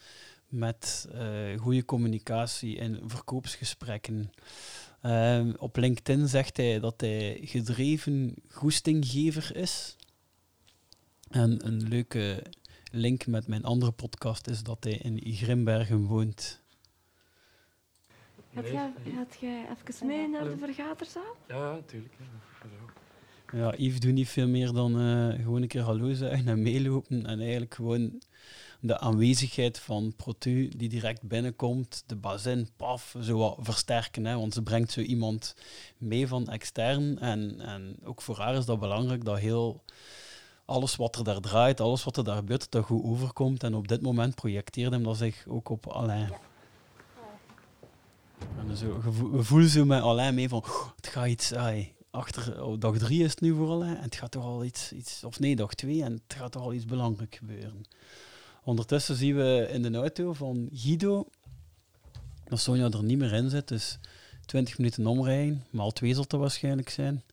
met 0.47 1.07
eh, 1.13 1.59
goede 1.59 1.85
communicatie 1.85 2.79
en 2.79 2.99
verkoopsgesprekken. 3.05 4.31
Ehm, 5.01 5.53
op 5.57 5.77
LinkedIn 5.77 6.27
zegt 6.27 6.57
hij 6.57 6.79
dat 6.79 7.01
hij 7.01 7.39
gedreven 7.41 8.33
goestinggever 8.49 9.55
is. 9.55 9.94
En 11.35 11.65
een 11.65 11.87
leuke 11.87 12.43
link 12.91 13.27
met 13.27 13.47
mijn 13.47 13.63
andere 13.63 13.91
podcast 13.91 14.47
is 14.47 14.63
dat 14.63 14.83
hij 14.83 14.93
in 14.93 15.21
Grimbergen 15.23 16.05
woont. 16.05 16.61
Had 18.53 18.67
jij, 18.67 18.93
had 19.15 19.37
jij 19.39 19.67
even 19.69 20.07
mee 20.07 20.27
naar 20.27 20.43
de 20.43 20.57
vergaderzaal? 20.57 21.35
Ja, 21.47 21.71
natuurlijk. 21.71 22.13
Ja. 22.19 23.57
Ja, 23.57 23.73
Yves 23.77 23.99
doet 23.99 24.13
niet 24.13 24.29
veel 24.29 24.47
meer 24.47 24.71
dan 24.71 24.99
eh, 24.99 25.43
gewoon 25.43 25.61
een 25.61 25.67
keer 25.67 25.81
hallo 25.81 26.13
zeggen 26.13 26.47
en 26.47 26.61
meelopen. 26.61 27.25
En 27.25 27.39
eigenlijk 27.39 27.73
gewoon 27.73 28.21
de 28.79 28.99
aanwezigheid 28.99 29.79
van 29.79 30.13
Protu 30.15 30.69
die 30.77 30.89
direct 30.89 31.21
binnenkomt, 31.21 32.03
de 32.05 32.15
bazin, 32.15 32.69
paf, 32.75 33.15
zo 33.21 33.37
wat 33.37 33.57
versterken. 33.59 34.25
Hè, 34.25 34.35
want 34.35 34.53
ze 34.53 34.63
brengt 34.63 34.91
zo 34.91 35.01
iemand 35.01 35.55
mee 35.97 36.27
van 36.27 36.47
extern. 36.47 37.19
En, 37.19 37.59
en 37.59 37.97
ook 38.03 38.21
voor 38.21 38.37
haar 38.37 38.55
is 38.55 38.65
dat 38.65 38.79
belangrijk 38.79 39.25
dat 39.25 39.39
heel 39.39 39.83
alles 40.65 40.95
wat 40.95 41.15
er 41.15 41.23
daar 41.23 41.39
draait, 41.39 41.81
alles 41.81 42.03
wat 42.03 42.17
er 42.17 42.23
daar 42.23 42.35
gebeurt, 42.35 42.71
dat 42.71 42.85
goed 42.85 43.03
overkomt. 43.03 43.63
En 43.63 43.75
op 43.75 43.87
dit 43.87 44.01
moment 44.01 44.35
projecteerde 44.35 44.95
hem 44.95 45.03
dat 45.03 45.17
zich 45.17 45.45
ook 45.47 45.69
op 45.69 45.87
Alain. 45.87 46.33
En 48.57 48.77
zo, 48.77 49.01
we 49.31 49.43
voelen 49.43 49.69
zo 49.69 49.85
met 49.85 50.01
Alain 50.01 50.35
mee 50.35 50.49
van, 50.49 50.59
"Oh, 50.59 50.87
het 50.95 51.07
gaat 51.07 51.27
iets, 51.27 51.53
ai, 51.53 51.93
achter 52.09 52.63
oh, 52.63 52.79
dag 52.79 52.97
drie 52.97 53.23
is 53.23 53.31
het 53.31 53.41
nu 53.41 53.53
voor 53.53 53.69
Alain, 53.69 53.97
en 53.97 54.03
het 54.03 54.15
gaat 54.15 54.31
toch 54.31 54.43
al 54.43 54.63
iets, 54.63 54.91
iets, 54.91 55.23
of 55.23 55.39
nee, 55.39 55.55
dag 55.55 55.73
twee, 55.73 56.03
en 56.03 56.13
het 56.27 56.37
gaat 56.37 56.51
toch 56.51 56.61
al 56.61 56.73
iets 56.73 56.85
belangrijk 56.85 57.35
gebeuren. 57.35 57.85
Ondertussen 58.63 59.15
zien 59.15 59.35
we 59.35 59.67
in 59.71 59.81
de 59.81 59.97
auto 59.97 60.33
van 60.33 60.69
Guido 60.73 61.27
dat 62.45 62.59
Sonja 62.59 62.89
er 62.89 63.03
niet 63.03 63.17
meer 63.17 63.33
in 63.33 63.49
zit, 63.49 63.67
dus 63.67 63.99
20 64.45 64.77
minuten 64.77 65.07
omrijden, 65.07 65.65
maal 65.69 65.91
twee 65.91 66.13
zal 66.13 66.23
het 66.23 66.33
er 66.33 66.39
waarschijnlijk 66.39 66.89
zijn. 66.89 67.23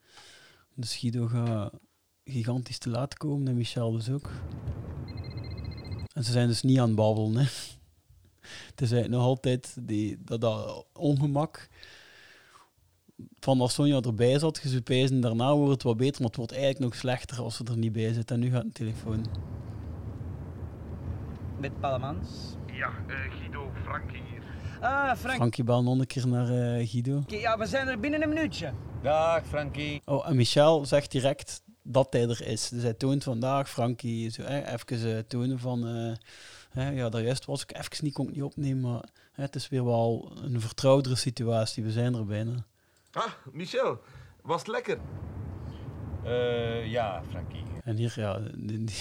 Dus 0.74 0.96
Guido 0.96 1.26
gaat 1.26 1.72
gigantisch 2.24 2.78
te 2.78 2.90
laat 2.90 3.16
komen 3.16 3.48
en 3.48 3.56
Michel 3.56 3.92
dus 3.92 4.10
ook. 4.10 4.30
En 6.12 6.24
ze 6.24 6.32
zijn 6.32 6.48
dus 6.48 6.62
niet 6.62 6.78
aan 6.78 6.86
het 6.86 6.96
babbelen. 6.96 7.36
Hè. 7.36 7.46
Het 8.70 8.80
is 8.80 8.92
eigenlijk 8.92 9.10
nog 9.10 9.22
altijd 9.22 9.76
die, 9.80 10.18
dat, 10.24 10.40
dat 10.40 10.86
ongemak 10.92 11.68
van 13.38 13.60
als 13.60 13.74
Sonja 13.74 14.00
erbij 14.00 14.38
zat, 14.38 14.62
pijzen, 14.84 15.20
daarna 15.20 15.54
wordt 15.54 15.72
het 15.72 15.82
wat 15.82 15.96
beter, 15.96 16.20
maar 16.20 16.28
het 16.28 16.36
wordt 16.36 16.52
eigenlijk 16.52 16.82
nog 16.82 16.94
slechter 16.94 17.40
als 17.40 17.56
ze 17.56 17.64
er 17.64 17.76
niet 17.76 17.92
bij 17.92 18.12
zit. 18.12 18.30
En 18.30 18.40
nu 18.40 18.50
gaat 18.50 18.62
de 18.62 18.72
telefoon. 18.72 19.26
Met 21.60 21.80
Pallemans. 21.80 22.28
Ja, 22.66 22.90
eh, 23.06 23.32
Guido, 23.38 23.70
Frank 23.82 24.10
hier. 24.10 24.42
Ah, 24.80 25.16
Frank. 25.16 25.36
Frankie 25.36 25.64
bel 25.64 25.82
nog 25.82 25.98
een 25.98 26.06
keer 26.06 26.28
naar 26.28 26.48
eh, 26.48 26.88
Guido. 26.88 27.18
Oké, 27.18 27.36
Ja, 27.36 27.58
we 27.58 27.66
zijn 27.66 27.88
er 27.88 28.00
binnen 28.00 28.22
een 28.22 28.28
minuutje. 28.28 28.72
Dag, 29.02 29.46
Frankie. 29.46 30.02
Oh, 30.04 30.28
en 30.28 30.36
Michel 30.36 30.86
zegt 30.86 31.10
direct 31.10 31.62
dat 31.82 32.06
hij 32.12 32.28
er 32.28 32.46
is. 32.46 32.68
Dus 32.68 32.82
hij 32.82 32.92
toont 32.94 33.22
vandaag, 33.24 33.70
Frankie, 33.70 34.30
zo, 34.30 34.42
hè, 34.42 34.72
even 34.72 35.16
eh, 35.16 35.22
tonen 35.28 35.58
van... 35.58 35.86
eh, 35.86 36.12
hè, 36.70 36.90
ja, 36.90 37.08
daar 37.08 37.22
juist 37.22 37.44
was 37.44 37.62
ik 37.62 37.72
even 37.78 38.04
niet, 38.04 38.12
kon 38.14 38.28
ik 38.28 38.34
niet 38.34 38.42
opnemen, 38.42 38.90
maar 38.92 39.04
hè, 39.32 39.42
het 39.42 39.54
is 39.54 39.68
weer 39.68 39.84
wel 39.84 40.32
een 40.42 40.60
vertrouwdere 40.60 41.14
situatie. 41.16 41.82
We 41.84 41.90
zijn 41.90 42.14
er 42.14 42.24
bijna. 42.26 42.66
Ah, 43.12 43.32
Michel, 43.52 44.00
was 44.42 44.58
het 44.58 44.68
lekker? 44.68 44.98
Eh, 46.24 46.86
ja, 46.86 47.22
Frankie. 47.30 47.64
En 47.84 47.96
hier, 47.96 48.12
ja, 48.16 48.38
die, 48.54 48.84
die- 48.84 48.94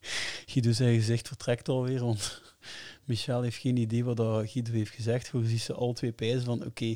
Guido 0.46 0.72
zijn 0.72 0.94
gezicht 0.94 1.28
vertrekt 1.28 1.68
alweer, 1.68 2.00
want 2.04 2.42
Michel 3.04 3.42
heeft 3.42 3.56
geen 3.60 3.76
idee 3.76 4.04
wat 4.04 4.16
dat 4.16 4.50
Guido 4.50 4.72
heeft 4.72 4.94
gezegd. 4.94 5.28
Hoe 5.28 5.44
ziet 5.46 5.60
ze 5.60 5.72
al 5.74 5.92
twee 5.92 6.12
pijzen 6.12 6.44
van, 6.44 6.64
oké, 6.64 6.94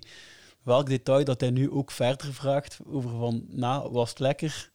welk 0.63 0.87
detail 0.89 1.25
dat 1.25 1.41
hij 1.41 1.51
nu 1.51 1.71
ook 1.71 1.91
verder 1.91 2.35
vraagt 2.35 2.79
over 2.87 3.11
van, 3.11 3.45
na, 3.49 3.91
was 3.91 4.09
het 4.11 4.19
lekker? 4.19 4.71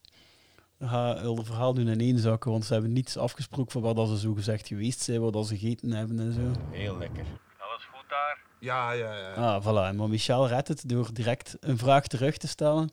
Ga 0.79 1.19
heel 1.19 1.37
het 1.37 1.45
verhaal 1.45 1.73
doen 1.73 1.87
in 1.87 1.99
één 1.99 2.19
zakken, 2.19 2.51
want 2.51 2.65
ze 2.65 2.73
hebben 2.73 2.93
niets 2.93 3.17
afgesproken 3.17 3.71
van 3.71 3.81
waar 3.81 3.93
dat 3.93 4.07
ze 4.07 4.19
zo 4.19 4.33
gezegd 4.33 4.67
geweest 4.67 5.01
zijn, 5.01 5.21
wat 5.21 5.33
dat 5.33 5.47
ze 5.47 5.57
gegeten 5.57 5.91
hebben 5.91 6.19
en 6.19 6.33
zo. 6.33 6.61
Heel 6.71 6.97
lekker. 6.97 7.25
Alles 7.57 7.83
goed 7.93 8.09
daar? 8.09 8.41
Ja, 8.59 8.91
ja, 8.91 9.17
ja. 9.17 9.33
Ah, 9.33 9.63
voilà. 9.63 9.95
Maar 9.95 10.09
Michel 10.09 10.47
redt 10.47 10.67
het 10.67 10.89
door 10.89 11.13
direct 11.13 11.57
een 11.59 11.77
vraag 11.77 12.07
terug 12.07 12.37
te 12.37 12.47
stellen. 12.47 12.89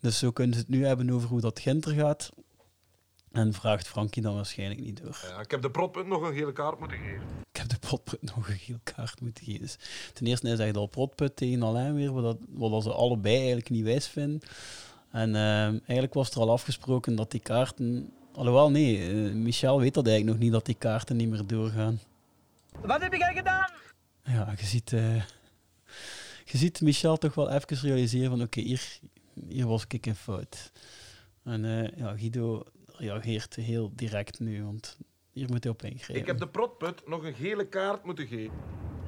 Dus 0.00 0.18
zo 0.18 0.30
kunnen 0.30 0.54
ze 0.54 0.60
het 0.60 0.68
nu 0.68 0.86
hebben 0.86 1.10
over 1.10 1.28
hoe 1.28 1.40
dat 1.40 1.60
Ginter 1.60 1.92
gaat. 1.92 2.30
En 3.32 3.52
vraagt 3.52 3.88
Frankie 3.88 4.22
dan 4.22 4.34
waarschijnlijk 4.34 4.80
niet 4.80 5.02
door. 5.02 5.18
Ja, 5.28 5.40
ik 5.40 5.50
heb 5.50 5.62
de 5.62 5.70
protpunt 5.70 6.06
nog 6.06 6.22
een 6.22 6.34
gele 6.34 6.52
kaart 6.52 6.78
moeten 6.78 6.98
geven. 6.98 7.22
Ik 7.52 7.60
heb 7.60 7.68
de 7.68 7.78
protput 7.78 8.22
nog 8.22 8.48
een 8.48 8.58
geel 8.58 8.78
kaart 8.82 9.20
moeten 9.20 9.44
geven. 9.44 9.60
Dus 9.60 9.76
ten 10.12 10.26
eerste, 10.26 10.46
hij 10.46 10.56
zegt 10.56 10.76
al 10.76 10.86
protput 10.86 11.36
tegen 11.36 11.62
Alain 11.62 11.94
weer, 11.94 12.12
wat, 12.12 12.22
dat, 12.22 12.38
wat 12.48 12.70
dat 12.70 12.82
ze 12.82 12.92
allebei 12.92 13.36
eigenlijk 13.36 13.70
niet 13.70 13.84
wijs 13.84 14.06
vinden. 14.06 14.40
En 15.12 15.34
ehm, 15.36 15.78
eigenlijk 15.86 16.14
was 16.14 16.30
er 16.30 16.40
al 16.40 16.50
afgesproken 16.50 17.14
dat 17.14 17.30
die 17.30 17.40
kaarten... 17.40 18.12
Alhoewel, 18.34 18.70
nee, 18.70 19.08
eh, 19.08 19.32
Michel 19.32 19.80
weet 19.80 19.94
dat 19.94 20.06
eigenlijk 20.06 20.36
nog 20.36 20.44
niet, 20.44 20.52
dat 20.52 20.66
die 20.66 20.74
kaarten 20.74 21.16
niet 21.16 21.28
meer 21.28 21.46
doorgaan. 21.46 22.00
Wat 22.80 23.02
heb 23.02 23.12
jij 23.12 23.34
gedaan? 23.34 23.70
Ja, 24.24 24.54
je 24.58 24.66
ziet, 24.66 24.92
eh, 24.92 25.14
je 26.44 26.58
ziet 26.58 26.80
Michel 26.80 27.16
toch 27.16 27.34
wel 27.34 27.50
even 27.50 27.76
realiseren 27.76 28.30
van 28.30 28.42
oké, 28.42 28.60
hier, 28.60 28.98
hier 29.48 29.66
was 29.66 29.84
ik 29.88 30.06
in 30.06 30.14
fout. 30.14 30.72
En 31.44 31.64
eh, 31.64 31.98
ja, 31.98 32.16
Guido 32.16 32.64
reageert 32.86 33.54
heel 33.54 33.92
direct 33.94 34.40
nu, 34.40 34.64
want 34.64 34.96
hier 35.32 35.48
moet 35.48 35.64
hij 35.64 35.72
op 35.72 35.82
ingrijpen. 35.82 36.16
Ik 36.16 36.26
heb 36.26 36.38
de 36.38 36.48
protput 36.48 37.08
nog 37.08 37.24
een 37.24 37.34
gele 37.34 37.68
kaart 37.68 38.04
moeten 38.04 38.26
geven. 38.26 38.56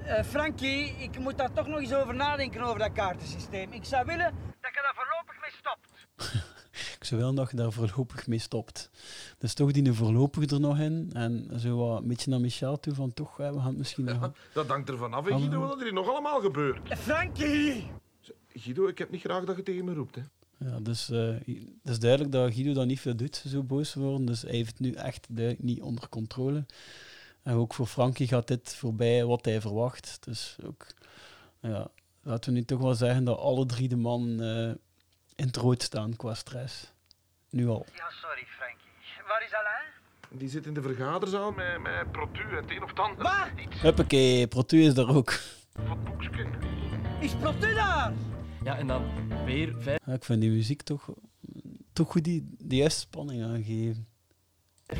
Eh, 0.05 0.25
Frankie, 0.25 0.89
ik 0.99 1.19
moet 1.19 1.39
daar 1.39 1.53
toch 1.53 1.67
nog 1.67 1.81
eens 1.81 1.95
over 1.95 2.15
nadenken 2.15 2.61
over 2.61 2.79
dat 2.79 2.93
kaartensysteem. 2.93 3.73
Ik 3.73 3.85
zou 3.85 4.07
willen 4.07 4.35
dat 4.61 4.71
je 4.75 4.81
daar 4.83 4.95
voorlopig 4.95 5.41
mee 5.41 5.53
stopt. 5.59 5.93
Ik 6.99 7.11
zou 7.11 7.21
wel 7.21 7.35
dat 7.35 7.51
je 7.51 7.57
daar 7.57 7.73
voorlopig 7.73 8.27
mee 8.27 8.39
stopt. 8.39 8.91
Dus 9.39 9.55
toch 9.55 9.73
die 9.73 9.93
voorlopig 9.93 10.51
er 10.51 10.61
nog 10.61 10.79
in. 10.79 11.11
En 11.13 11.61
zo 11.61 11.77
wat 11.77 12.03
een 12.03 12.09
beetje 12.09 12.31
naar 12.31 12.41
Michel 12.41 12.81
toe 12.81 12.95
van 12.95 13.13
toch, 13.13 13.37
hè, 13.37 13.53
we 13.53 13.59
gaan 13.59 13.69
het 13.69 13.77
misschien 13.77 14.05
nog... 14.05 14.33
Dat 14.53 14.67
hangt 14.67 14.89
ervan 14.89 15.15
af, 15.15 15.25
hè, 15.25 15.31
Hallo. 15.31 15.47
Guido, 15.47 15.61
wat 15.61 15.77
er 15.77 15.83
hier 15.83 15.93
nog 15.93 16.09
allemaal 16.09 16.41
gebeurt. 16.41 16.99
Frankie! 16.99 17.91
Guido, 18.49 18.87
ik 18.87 18.99
heb 18.99 19.11
niet 19.11 19.21
graag 19.21 19.45
dat 19.45 19.57
je 19.57 19.63
tegen 19.63 19.85
me 19.85 19.95
roept. 19.95 20.15
Hè. 20.15 20.23
Ja, 20.59 20.81
dus 20.81 21.11
eh, 21.11 21.29
het 21.83 21.91
is 21.93 21.99
duidelijk 21.99 22.33
dat 22.33 22.53
Guido 22.53 22.73
dat 22.73 22.87
niet 22.87 23.01
veel 23.01 23.17
doet, 23.17 23.45
zo 23.49 23.63
boos 23.63 23.95
worden. 23.95 24.27
Dus 24.27 24.43
hij 24.43 24.51
heeft 24.51 24.71
het 24.71 24.81
nu 24.81 24.93
echt 24.93 25.27
duidelijk 25.31 25.65
niet 25.65 25.81
onder 25.83 26.09
controle. 26.09 26.65
En 27.43 27.55
ook 27.55 27.75
voor 27.75 27.87
Frankie 27.87 28.29
gaat 28.29 28.49
dit 28.49 28.75
voorbij 28.75 29.25
wat 29.25 29.45
hij 29.45 29.61
verwacht. 29.61 30.19
Dus 30.25 30.57
ook, 30.65 30.87
ja, 31.61 31.89
laten 32.23 32.53
we 32.53 32.59
nu 32.59 32.65
toch 32.65 32.81
wel 32.81 32.95
zeggen 32.95 33.25
dat 33.25 33.39
alle 33.39 33.67
drie 33.67 33.89
de 33.89 33.97
mannen 33.97 34.41
eh, 34.41 34.75
in 35.35 35.47
het 35.47 35.57
rood 35.57 35.83
staan 35.83 36.17
qua 36.17 36.35
stress. 36.35 36.93
Nu 37.51 37.69
al. 37.69 37.87
Ja, 37.95 38.11
sorry 38.11 38.45
Frankie. 38.47 38.89
Waar 39.29 39.45
is 39.45 39.55
Alain? 39.55 39.93
Die 40.31 40.49
zit 40.49 40.67
in 40.67 40.75
de 40.75 40.83
vergaderzaal 40.83 41.53
met, 41.53 41.81
met 41.81 42.13
Protu 42.13 42.41
en 42.41 42.57
het 42.57 42.71
een 42.71 42.83
of 42.83 42.91
het 42.91 42.99
ander. 42.99 43.23
Wat? 43.23 43.49
Iets 43.67 43.81
Huppakee, 43.81 44.47
Protu 44.47 44.83
is 44.83 44.95
daar 44.95 45.09
ook. 45.09 45.41
het 45.73 46.05
boekje. 46.05 46.47
Is 47.21 47.35
Protu 47.35 47.75
daar? 47.75 48.13
Ja, 48.65 48.79
en 48.79 48.87
dan 48.87 49.05
weer 49.45 49.75
vijf 49.79 49.99
Ja, 50.07 50.13
ik 50.13 50.25
vind 50.25 50.41
die 50.41 50.51
muziek 50.51 50.83
toch, 50.83 51.11
toch 51.93 52.11
goed 52.11 52.25
die, 52.25 52.55
die 52.59 52.79
juiste 52.79 53.01
spanning 53.01 53.45
aangeven. 53.45 54.07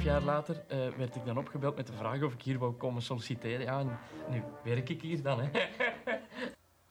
jaar 0.03 0.23
later 0.23 0.65
eh, 0.69 0.89
werd 0.97 1.17
ik 1.17 1.25
dan 1.25 1.39
opgebeld 1.39 1.77
met 1.77 1.87
de 1.87 1.93
vraag 1.93 2.23
of 2.23 2.33
ik 2.33 2.43
hier 2.43 2.59
wou 2.59 2.73
komen 2.73 3.03
solliciteren. 3.03 3.61
Ja, 3.61 3.81
en 3.81 3.99
nu 4.31 4.43
werk 4.65 4.89
ik 4.89 5.03
hier 5.03 5.23
dan, 5.23 5.41
hè. 5.41 5.49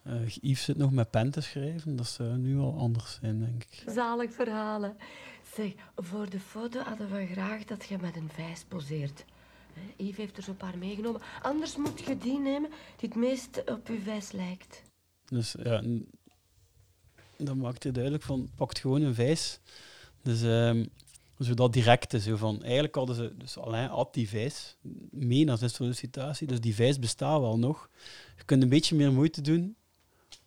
Eh, 0.03 0.27
Yves 0.27 0.63
zit 0.63 0.77
nog 0.77 0.91
met 0.91 1.09
pen 1.09 1.31
te 1.31 1.41
schrijven, 1.41 1.95
dat 1.95 2.07
zou 2.07 2.37
nu 2.37 2.57
al 2.57 2.77
anders 2.77 3.19
zijn, 3.21 3.39
denk 3.39 3.63
ik. 3.63 3.83
Zalig 3.85 4.33
verhalen. 4.33 4.97
Zeg, 5.53 5.73
voor 5.95 6.29
de 6.29 6.39
foto 6.39 6.79
hadden 6.79 7.11
we 7.11 7.25
graag 7.25 7.63
dat 7.63 7.85
je 7.85 7.97
met 8.01 8.15
een 8.15 8.29
vijs 8.29 8.63
poseert. 8.63 9.25
Hè, 9.73 10.03
Yves 10.03 10.17
heeft 10.17 10.37
er 10.37 10.43
zo'n 10.43 10.57
paar 10.57 10.77
meegenomen. 10.77 11.21
Anders 11.41 11.77
moet 11.77 11.99
je 11.99 12.17
die 12.17 12.39
nemen 12.39 12.69
die 12.97 13.09
het 13.09 13.17
meest 13.17 13.63
op 13.71 13.87
je 13.87 13.99
vijs 13.99 14.31
lijkt. 14.31 14.83
Dus 15.25 15.55
ja, 15.63 15.81
dan 17.45 17.57
maakt 17.57 17.83
hij 17.83 17.91
duidelijk 17.91 18.23
van, 18.23 18.49
pakt 18.55 18.79
gewoon 18.79 19.01
een 19.01 19.15
vijs. 19.15 19.59
Dus 20.21 20.41
ehm 20.41 20.83
zo 21.43 21.53
dat 21.53 21.73
directe, 21.73 22.19
zo 22.19 22.35
van, 22.35 22.63
eigenlijk 22.63 22.95
hadden 22.95 23.15
ze, 23.15 23.33
dus 23.37 23.57
Alain 23.57 23.89
had 23.89 24.13
die 24.13 24.29
vijs 24.29 24.75
mee 25.11 25.45
naar 25.45 25.57
zijn 25.57 25.69
sollicitatie, 25.69 26.47
dus 26.47 26.59
die 26.59 26.75
vijs 26.75 26.99
bestaat 26.99 27.39
wel 27.39 27.59
nog. 27.59 27.89
Je 28.37 28.43
kunt 28.43 28.63
een 28.63 28.69
beetje 28.69 28.95
meer 28.95 29.11
moeite 29.11 29.41
doen 29.41 29.75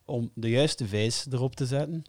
om 0.04 0.30
de 0.34 0.50
juiste 0.50 0.86
vijs 0.86 1.26
erop 1.30 1.56
te 1.56 1.66
zetten. 1.66 2.04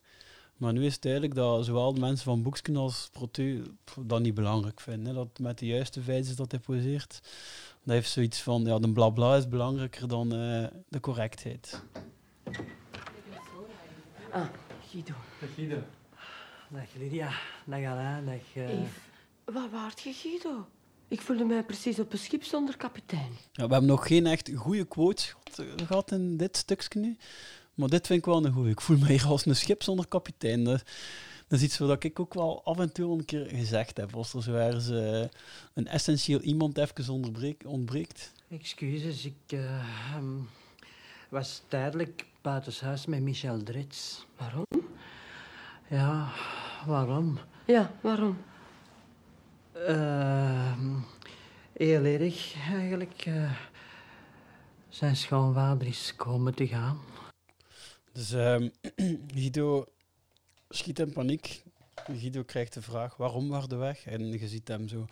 Maar 0.58 0.74
nu 0.74 0.86
is 0.86 0.94
het 0.94 1.02
duidelijk 1.02 1.36
dat 1.36 1.66
zowel 1.66 1.94
de 1.94 2.00
mensen 2.00 2.26
van 2.26 2.42
Boeksken 2.42 2.76
als 2.76 3.10
Protu 3.12 3.64
dat 4.02 4.22
niet 4.22 4.34
belangrijk 4.34 4.80
vinden. 4.80 5.14
Dat 5.14 5.40
met 5.40 5.60
de 5.60 5.66
juiste 5.66 6.02
feiten 6.02 6.36
dat 6.36 6.52
hij 6.52 6.60
poseert. 6.60 7.22
Dat 7.84 7.94
heeft 7.94 8.10
zoiets 8.10 8.42
van, 8.42 8.64
ja, 8.64 8.80
de 8.80 8.92
blabla 8.92 9.36
is 9.36 9.48
belangrijker 9.48 10.08
dan 10.08 10.34
eh, 10.34 10.68
de 10.90 11.00
correctheid. 11.00 11.82
Ah, 14.32 14.48
Guido. 14.92 15.14
Dag 15.40 15.50
Guido. 15.56 15.84
Dag 16.70 16.88
Lydia. 16.98 17.32
Dag 17.66 17.84
Alain. 17.86 18.26
Dag... 18.26 18.64
eh, 18.64 18.74
Yves, 18.74 18.90
wat 19.46 19.70
waard 19.72 20.02
je, 20.02 20.14
Guido? 20.14 20.68
Ik 21.08 21.22
voelde 21.22 21.44
mij 21.46 21.64
precies 21.64 22.00
op 22.00 22.14
een 22.14 22.20
schip 22.20 22.44
zonder 22.44 22.78
kapitein. 22.78 23.32
Ja, 23.52 23.66
we 23.68 23.72
hebben 23.72 23.86
nog 23.90 24.08
geen 24.08 24.26
echt 24.26 24.52
goede 24.56 24.86
quotes 24.86 25.26
gehad, 25.26 25.78
eh, 25.80 25.88
gehad 25.88 26.12
in 26.12 26.38
dit 26.38 26.58
stukje 26.58 27.00
nu. 27.00 27.18
Maar 27.74 27.90
dit 27.90 28.08
vind 28.08 28.20
ik 28.20 28.26
wel 28.26 28.46
een 28.46 28.54
goeie. 28.54 28.72
Ik 28.72 28.82
voel 28.82 28.98
me 28.98 29.08
hier 29.08 29.26
als 29.26 29.46
een 29.46 29.56
schip 29.56 29.84
zonder 29.84 30.08
kapitein. 30.08 30.64
Dat, 30.64 30.84
dat 31.48 31.60
is 31.60 31.66
iets 31.66 31.78
wat 31.78 32.04
ik 32.04 32.20
ook 32.20 32.34
wel 32.34 32.64
af 32.64 32.80
en 32.80 32.92
toe 32.92 33.18
een 33.18 33.26
keer 33.26 33.46
gezegd 33.46 33.98
heb. 33.98 34.16
Als 34.16 34.34
er 34.34 34.44
zo 34.44 34.54
ergens 34.54 34.90
eh, 34.90 35.26
een 35.74 35.88
essentieel 35.88 36.40
iemand 36.40 36.78
even 36.78 37.14
ontbreekt. 37.66 38.32
Excuses, 38.50 39.26
ik 39.26 39.34
eh, 39.48 39.80
ehm, 40.16 40.36
was 41.30 41.62
tijdelijk 41.68 42.26
buitenshuis 42.48 43.06
met 43.06 43.22
Michel 43.22 43.64
Drits. 43.64 44.26
Waarom? 44.38 44.66
Ja, 45.88 46.32
waarom? 46.86 47.40
Ja, 47.66 47.92
waarom? 48.02 48.38
Ehm, 49.72 50.96
heel 51.74 52.04
erg, 52.04 52.56
eigenlijk. 52.72 53.26
eh, 53.26 53.52
zijn 54.90 55.16
schoonvader 55.16 55.88
is 55.88 56.14
komen 56.16 56.56
te 56.56 56.68
gaan. 56.68 57.00
Dus 58.12 58.32
ehm, 58.32 58.70
Guido 59.36 59.86
schiet 60.70 61.00
in 61.00 61.14
paniek. 61.14 61.64
Guido 62.06 62.44
krijgt 62.44 62.74
de 62.74 62.82
vraag 62.82 63.18
waarom 63.18 63.50
waren 63.50 63.70
de 63.70 63.76
weg? 63.76 64.06
En 64.06 64.28
je 64.28 64.48
ziet 64.48 64.68
hem 64.68 64.88
zo 64.88 65.06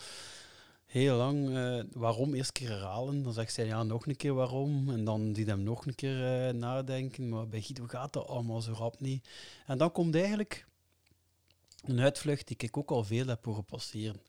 heel 1.00 1.18
lang 1.18 1.56
eh, 1.56 1.84
waarom 1.92 2.34
eerst 2.34 2.52
keer 2.52 2.70
herhalen. 2.70 3.24
Dan 3.24 3.34
zegt 3.34 3.56
hij 3.56 3.66
ja, 3.66 3.84
nog 3.84 4.08
een 4.08 4.16
keer 4.16 4.34
waarom. 4.34 4.90
En 4.90 5.04
dan 5.04 5.36
ziet 5.36 5.48
hem 5.48 5.64
nog 5.64 5.86
een 5.86 5.96
keer 5.96 6.48
eh, 6.48 6.54
nadenken. 6.54 7.30
Maar 7.30 7.48
bij 7.48 7.62
Guido 7.62 7.86
gaat 7.88 8.14
dat 8.14 8.28
allemaal 8.28 8.62
zo 8.62 8.74
rap 8.74 9.00
niet. 9.00 9.30
En 9.66 9.78
dan 9.78 9.92
komt 9.92 10.16
eigenlijk 10.16 10.68
een 11.84 12.00
uitvlucht 12.00 12.48
die 12.48 12.58
ik 12.58 12.78
ook 12.78 12.92
al 12.92 13.04
veel 13.04 13.28
heb 13.28 13.46
horen 13.46 13.66
passeren. 13.66 14.22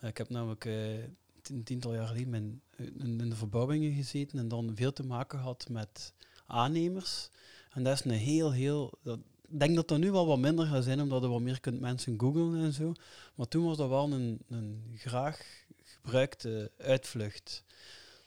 Eh, 0.00 0.08
ik 0.08 0.18
heb 0.18 0.28
namelijk 0.28 0.64
een 0.64 1.64
tiental 1.64 1.94
jaar 1.94 2.06
geleden 2.06 2.34
in, 2.34 2.62
in, 2.76 3.20
in 3.20 3.30
de 3.30 3.36
verbouwingen 3.36 3.92
gezeten 3.92 4.38
en 4.38 4.48
dan 4.48 4.72
veel 4.74 4.92
te 4.92 5.06
maken 5.06 5.38
gehad 5.38 5.68
met 5.68 6.12
aannemers. 6.46 7.30
En 7.70 7.82
dat 7.82 7.94
is 7.94 8.04
een 8.04 8.10
heel, 8.10 8.52
heel... 8.52 8.92
Dat, 9.02 9.18
ik 9.48 9.60
denk 9.60 9.74
dat 9.74 9.88
dat 9.88 9.98
nu 9.98 10.10
wel 10.10 10.26
wat 10.26 10.38
minder 10.38 10.66
gaat 10.66 10.84
zijn, 10.84 11.00
omdat 11.00 11.22
er 11.22 11.28
wat 11.28 11.40
meer 11.40 11.60
kunt 11.60 11.80
mensen 11.80 12.20
googlen 12.20 12.62
en 12.62 12.72
zo. 12.72 12.92
Maar 13.34 13.48
toen 13.48 13.64
was 13.64 13.76
dat 13.76 13.88
wel 13.88 14.12
een, 14.12 14.40
een 14.48 14.94
graag 14.96 15.62
gebruikte 16.02 16.70
uitvlucht. 16.78 17.64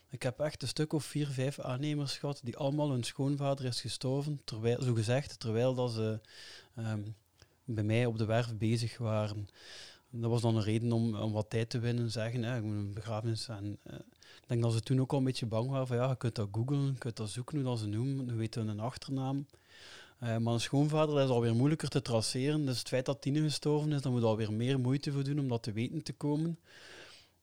Ik 0.09 0.23
heb 0.23 0.39
echt 0.39 0.61
een 0.61 0.67
stuk 0.67 0.93
of 0.93 1.05
vier, 1.05 1.28
vijf 1.28 1.59
aannemers 1.59 2.17
gehad 2.17 2.39
die 2.43 2.57
allemaal 2.57 2.91
hun 2.91 3.03
schoonvader 3.03 3.65
is 3.65 3.82
gestorven, 3.82 4.41
terwijl, 4.43 4.82
zo 4.82 4.93
gezegd, 4.93 5.39
terwijl 5.39 5.73
dat 5.73 5.91
ze 5.91 6.19
ehm, 6.76 7.01
bij 7.63 7.84
mij 7.84 8.05
op 8.05 8.17
de 8.17 8.26
werf 8.26 8.57
bezig 8.57 8.97
waren. 8.97 9.47
Dat 10.09 10.30
was 10.30 10.41
dan 10.41 10.55
een 10.55 10.63
reden 10.63 10.91
om, 10.91 11.15
om 11.15 11.32
wat 11.32 11.49
tijd 11.49 11.69
te 11.69 11.80
winnen, 11.80 12.11
zeggen, 12.11 12.43
hè, 12.43 12.57
ik 12.57 12.63
moet 12.63 12.76
een 12.76 12.93
begrafenis. 12.93 13.47
En, 13.47 13.78
eh, 13.84 13.95
ik 14.41 14.47
denk 14.47 14.61
dat 14.61 14.73
ze 14.73 14.82
toen 14.82 15.01
ook 15.01 15.11
al 15.11 15.17
een 15.17 15.23
beetje 15.23 15.45
bang 15.45 15.69
waren 15.69 15.88
van 15.88 15.97
ja, 15.97 16.09
je 16.09 16.17
kunt 16.17 16.36
dat 16.36 16.47
googlen, 16.51 16.86
je 16.86 16.97
kunt 16.97 17.17
dat 17.17 17.30
zoeken 17.30 17.55
hoe 17.55 17.65
dat 17.65 17.80
ze 17.80 17.88
noemen, 17.88 18.30
hoe 18.30 18.38
weten 18.38 18.65
we 18.65 18.71
een 18.71 18.80
achternaam. 18.80 19.45
Eh, 20.19 20.38
maar 20.38 20.53
een 20.53 20.59
schoonvader 20.59 21.23
is 21.23 21.30
alweer 21.30 21.55
moeilijker 21.55 21.89
te 21.89 22.01
traceren. 22.01 22.65
Dus 22.65 22.80
het 22.80 22.88
feit 22.88 23.05
dat 23.05 23.21
Tine 23.21 23.41
gestorven 23.41 23.91
is, 23.91 24.01
dan 24.01 24.11
moet 24.11 24.23
alweer 24.23 24.53
meer 24.53 24.80
moeite 24.80 25.11
voor 25.11 25.23
doen 25.23 25.39
om 25.39 25.47
dat 25.47 25.63
te 25.63 25.71
weten 25.71 26.03
te 26.03 26.13
komen. 26.13 26.59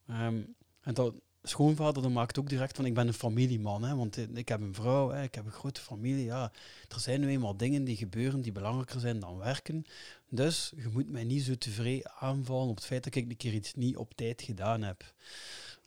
Ehm, 0.07 0.41
en 0.81 0.93
dat 0.93 1.13
schoonvader 1.43 2.03
dat 2.03 2.11
maakt 2.11 2.39
ook 2.39 2.49
direct 2.49 2.75
van 2.75 2.85
ik 2.85 2.93
ben 2.93 3.07
een 3.07 3.13
familieman, 3.13 3.83
hè, 3.83 3.95
want 3.95 4.17
ik 4.37 4.47
heb 4.47 4.61
een 4.61 4.73
vrouw, 4.73 5.09
hè, 5.09 5.23
ik 5.23 5.35
heb 5.35 5.45
een 5.45 5.51
grote 5.51 5.81
familie. 5.81 6.25
Ja, 6.25 6.51
er 6.87 6.99
zijn 6.99 7.19
nu 7.19 7.27
eenmaal 7.27 7.57
dingen 7.57 7.83
die 7.83 7.95
gebeuren 7.95 8.41
die 8.41 8.51
belangrijker 8.51 8.99
zijn 8.99 9.19
dan 9.19 9.37
werken. 9.37 9.85
Dus 10.29 10.73
je 10.75 10.89
moet 10.91 11.09
mij 11.09 11.23
niet 11.23 11.43
zo 11.43 11.55
tevreden 11.55 12.11
aanvallen 12.11 12.69
op 12.69 12.75
het 12.75 12.85
feit 12.85 13.03
dat 13.03 13.15
ik 13.15 13.29
een 13.29 13.37
keer 13.37 13.53
iets 13.53 13.73
niet 13.73 13.97
op 13.97 14.13
tijd 14.13 14.41
gedaan 14.41 14.81
heb. 14.81 15.13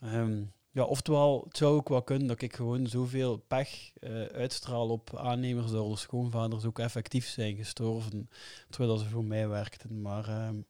Ehm, 0.00 0.42
ja, 0.70 0.84
oftewel, 0.84 1.44
het 1.48 1.56
zou 1.56 1.76
ook 1.76 1.88
wel 1.88 2.02
kunnen 2.02 2.26
dat 2.26 2.42
ik 2.42 2.56
gewoon 2.56 2.86
zoveel 2.86 3.36
pech 3.36 3.90
eh, 4.00 4.24
uitstraal 4.24 4.88
op 4.88 5.16
aannemers 5.16 5.70
dat 5.70 5.90
de 5.90 5.96
schoonvaders 5.96 6.64
ook 6.64 6.78
effectief 6.78 7.28
zijn 7.28 7.56
gestorven, 7.56 8.30
terwijl 8.70 8.96
ze 8.96 9.08
voor 9.08 9.24
mij 9.24 9.48
werkten. 9.48 10.02
Maar 10.02 10.28
ehm, 10.28 10.60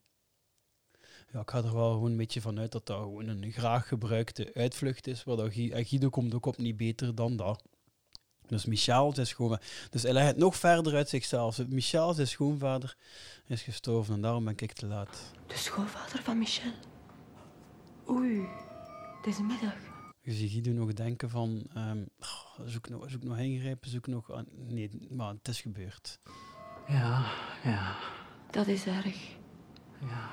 ja, 1.33 1.41
ik 1.41 1.51
ga 1.51 1.59
er 1.59 1.75
wel 1.75 1.93
gewoon 1.93 2.11
een 2.11 2.17
beetje 2.17 2.41
van 2.41 2.59
uit 2.59 2.73
dat 2.73 2.87
dat 2.87 2.99
gewoon 3.01 3.29
een 3.29 3.53
graag 3.53 3.89
gebruikte 3.89 4.51
uitvlucht 4.55 5.07
is. 5.07 5.25
Waar 5.25 5.37
dat 5.37 5.53
en 5.55 5.85
Guido 5.85 6.09
komt 6.09 6.35
ook 6.35 6.47
op 6.47 6.57
niet 6.57 6.77
beter 6.77 7.15
dan 7.15 7.37
dat. 7.37 7.63
Dus 8.47 8.65
Michel, 8.65 9.13
zijn 9.15 9.27
schoonvader. 9.27 9.67
Dus 9.91 10.03
hij 10.03 10.13
legt 10.13 10.27
het 10.27 10.37
nog 10.37 10.57
verder 10.57 10.95
uit 10.95 11.09
zichzelf. 11.09 11.67
Michel, 11.69 12.15
zijn 12.15 12.27
schoonvader, 12.29 12.97
is 13.47 13.63
gestorven 13.63 14.15
en 14.15 14.21
daarom 14.21 14.45
ben 14.45 14.55
ik 14.57 14.73
te 14.73 14.87
laat. 14.87 15.33
De 15.47 15.57
schoonvader 15.57 16.23
van 16.23 16.39
Michel. 16.39 16.73
Oei, 18.09 18.47
deze 19.23 19.43
middag. 19.43 19.75
Je 20.21 20.33
ziet 20.33 20.51
Guido 20.51 20.71
nog 20.73 20.93
denken 20.93 21.31
van, 21.31 21.63
ehm, 21.75 22.05
oh, 22.21 22.67
zoek, 22.67 22.89
nog, 22.89 23.05
zoek 23.11 23.23
nog 23.23 23.39
ingrijpen, 23.39 23.91
zoek 23.91 24.07
nog... 24.07 24.33
aan- 24.33 24.47
nee, 24.69 24.91
maar 25.11 25.29
het 25.33 25.49
is 25.49 25.61
gebeurd. 25.61 26.19
Ja, 26.89 27.33
ja. 27.65 27.97
Dat 28.51 28.67
is 28.67 28.87
erg. 28.87 29.17
Ja. 30.01 30.31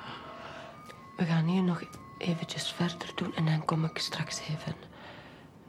We 1.16 1.24
gaan 1.24 1.48
hier 1.48 1.62
nog 1.62 1.82
eventjes 2.18 2.72
verder 2.72 3.12
doen 3.14 3.34
en 3.34 3.44
dan 3.44 3.64
kom 3.64 3.84
ik 3.84 3.98
straks 3.98 4.40
even 4.40 4.74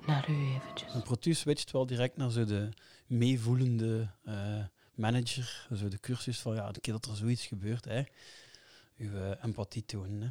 naar 0.06 0.30
u 0.30 0.54
eventjes. 0.56 0.94
En 0.94 1.02
Protu 1.02 1.34
switcht 1.34 1.72
wel 1.72 1.86
direct 1.86 2.18
naar 2.18 2.32
zo 2.32 2.46
de 2.46 2.70
meevoelende 3.08 4.10
eh, 4.24 4.64
manager, 4.96 5.68
zo 5.76 5.88
de 5.88 6.00
cursus 6.00 6.40
van 6.40 6.56
ja, 6.56 6.72
de 6.72 6.80
keer 6.80 6.94
dat 6.94 7.06
er 7.06 7.16
zoiets 7.16 7.46
gebeurt, 7.46 7.86
hè, 7.86 8.04
uw 8.98 9.16
eh, 9.16 9.44
empathie 9.44 9.86
tonen. 9.86 10.22
Hè. 10.22 10.30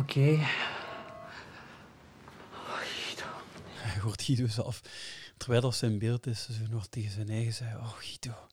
Oké. 0.00 0.46
Je 3.94 4.00
hoort 4.00 4.22
Guido 4.22 4.46
zelf, 4.46 4.80
terwijl 5.36 5.60
dat 5.60 5.74
zijn 5.74 5.98
beeld 5.98 6.26
is, 6.26 6.48
zo 6.50 6.66
nog 6.70 6.86
tegen 6.86 7.10
zijn 7.10 7.28
eigen 7.28 7.52
zeggen, 7.52 7.80
oh 7.80 7.92
Guido. 7.98 8.48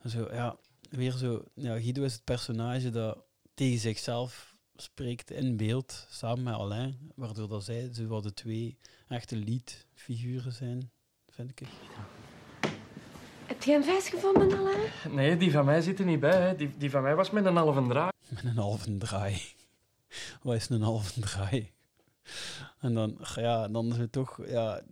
En 0.00 0.10
Zo, 0.10 0.28
ja, 0.32 0.56
weer 0.90 1.12
zo, 1.12 1.44
ja, 1.54 1.80
Guido 1.80 2.02
is 2.02 2.12
het 2.12 2.24
personage 2.24 2.90
dat 2.90 3.18
tegen 3.54 3.78
zichzelf 3.78 4.55
spreekt 4.76 5.30
in 5.30 5.56
beeld, 5.56 6.06
samen 6.10 6.42
met 6.42 6.54
Alain, 6.54 7.12
waardoor 7.14 7.48
dat 7.48 7.64
zij 7.64 7.90
zo 7.94 8.06
wat 8.06 8.22
de 8.22 8.34
twee 8.34 8.76
echte 9.08 9.36
leadfiguren 9.36 10.52
zijn, 10.52 10.90
vind 11.28 11.50
ik. 11.50 11.68
Heb 13.46 13.62
jij 13.62 13.76
een 13.76 13.84
vijs 13.84 14.08
gevonden, 14.08 14.58
Alain? 14.58 14.90
Nee, 15.10 15.36
die 15.36 15.50
van 15.50 15.64
mij 15.64 15.80
zit 15.80 15.98
er 15.98 16.04
niet 16.04 16.20
bij. 16.20 16.40
Hè. 16.40 16.56
Die, 16.56 16.70
die 16.76 16.90
van 16.90 17.02
mij 17.02 17.14
was 17.14 17.30
met 17.30 17.44
een 17.44 17.56
halve 17.56 17.86
draai. 17.88 18.10
Met 18.34 18.44
een 18.44 18.56
halve 18.56 18.96
draai. 18.96 19.42
Wat 20.42 20.54
is 20.54 20.68
een 20.68 20.82
halve 20.82 21.20
draai? 21.20 21.70
En 22.80 22.94
dan, 22.94 23.18
ja, 23.34 23.68
dan 23.68 23.86
is 23.92 23.96
het 23.96 24.12
toch, 24.12 24.46
ja, 24.46 24.82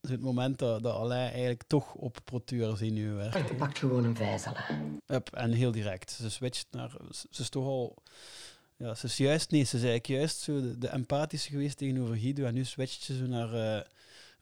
is 0.00 0.10
het 0.10 0.20
moment 0.20 0.58
dat, 0.58 0.82
dat 0.82 0.94
Alain 0.94 1.30
eigenlijk 1.30 1.62
toch 1.66 1.94
op 1.94 2.18
Protuur 2.24 2.76
zenuwen 2.76 3.16
werkt. 3.16 3.48
hè. 3.50 3.54
Pak 3.54 3.78
gewoon 3.78 4.04
een 4.04 4.16
vijs, 4.16 4.44
Alain. 4.46 5.00
Yep, 5.06 5.28
en 5.32 5.52
heel 5.52 5.72
direct. 5.72 6.10
Ze 6.10 6.30
switcht 6.30 6.66
naar, 6.70 6.90
ze 7.10 7.26
ze 7.30 7.42
is 7.42 7.48
toch 7.48 7.64
al, 7.64 7.96
ja, 8.76 8.94
ze 8.94 9.06
is 9.06 9.16
juist, 9.16 9.50
nee, 9.50 9.64
ze 9.64 9.76
is 9.76 9.82
eigenlijk 9.82 10.20
juist 10.20 10.38
zo 10.38 10.60
de, 10.60 10.78
de 10.78 10.88
empathische 10.88 11.50
geweest 11.50 11.76
tegenover 11.76 12.16
Guido 12.16 12.44
en 12.44 12.54
nu 12.54 12.64
switcht 12.64 13.02
ze 13.02 13.16
zo 13.16 13.26
naar, 13.26 13.52
eh 13.52 13.84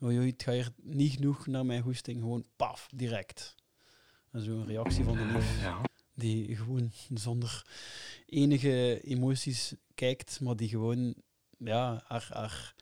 oh 0.00 0.12
joh, 0.12 0.24
het 0.24 0.42
gaat 0.42 0.54
hier 0.54 0.72
niet 0.82 1.12
genoeg 1.12 1.46
naar 1.46 1.66
mijn 1.66 1.82
hoesting, 1.82 2.20
gewoon 2.20 2.44
paf, 2.56 2.88
direct. 2.94 3.54
En 4.30 4.40
zo'n 4.40 4.66
reactie 4.66 5.04
van 5.04 5.16
de 5.16 5.24
lief, 5.24 5.64
die 6.14 6.56
gewoon 6.56 6.92
zonder 7.14 7.66
enige 8.26 9.00
emoties 9.00 9.74
kijkt, 9.94 10.40
maar 10.40 10.56
die 10.56 10.68
gewoon 10.68 11.14
ja, 11.58 12.02
haar, 12.06 12.26
haar 12.30 12.74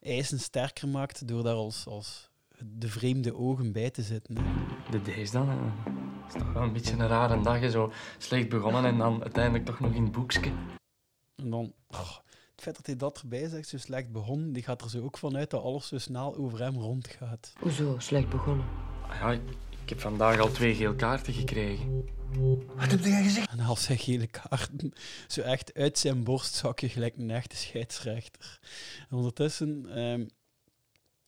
eisen 0.00 0.40
sterker 0.40 0.88
maakt 0.88 1.28
door 1.28 1.42
daar 1.42 1.54
als, 1.54 1.86
als 1.86 2.30
de 2.58 2.88
vreemde 2.88 3.34
ogen 3.34 3.72
bij 3.72 3.90
te 3.90 4.02
zitten. 4.02 4.36
hè. 4.38 4.42
De 4.90 5.02
deze 5.02 5.32
dan. 5.32 5.48
hè. 5.48 5.56
Dat 5.56 6.34
is 6.34 6.40
toch 6.40 6.52
wel 6.52 6.62
een 6.62 6.72
beetje 6.72 6.92
een 6.92 7.08
rare 7.08 7.40
dag. 7.42 7.60
hè. 7.60 7.70
Zo 7.70 7.92
slecht 8.18 8.48
begonnen 8.48 8.84
en 8.84 8.98
dan 8.98 9.22
uiteindelijk 9.22 9.64
toch 9.64 9.80
nog 9.80 9.94
in 9.94 10.02
het 10.02 10.12
boekje. 10.12 10.52
En 11.42 11.50
dan, 11.50 11.72
oh, 11.88 12.10
het 12.52 12.60
feit 12.62 12.76
dat 12.76 12.86
hij 12.86 12.96
dat 12.96 13.20
erbij 13.20 13.48
zegt, 13.48 13.68
zo 13.68 13.78
slecht 13.78 14.12
begonnen, 14.12 14.52
die 14.52 14.62
gaat 14.62 14.82
er 14.82 14.90
zo 14.90 15.02
ook 15.02 15.18
vanuit 15.18 15.50
dat 15.50 15.62
alles 15.62 15.88
zo 15.88 15.98
snel 15.98 16.36
over 16.36 16.58
hem 16.58 16.74
rondgaat. 16.74 17.52
Hoezo, 17.60 17.98
slecht 17.98 18.28
begonnen? 18.28 18.66
Ah 19.08 19.16
Ja, 19.18 19.30
ik, 19.82 19.88
heb 19.88 20.00
vandaag 20.00 20.38
al 20.40 20.50
twee 20.50 20.74
geel 20.74 20.94
kaarten 20.94 21.32
gekregen. 21.32 22.04
Wat 22.76 22.90
heb 22.90 23.00
jij 23.04 23.22
gezegd? 23.22 23.50
En 23.50 23.60
als 23.60 23.86
hij 23.86 23.96
gele 23.96 24.26
kaarten 24.26 24.92
zo 25.28 25.40
echt 25.40 25.74
uit 25.74 25.98
zijn 25.98 26.24
borstzakje 26.24 26.88
gelijk 26.88 27.16
een 27.16 27.30
echte 27.30 27.56
scheidsrechter. 27.56 28.58
En 29.10 29.16
ondertussen 29.16 29.86
ehm, 29.94 30.26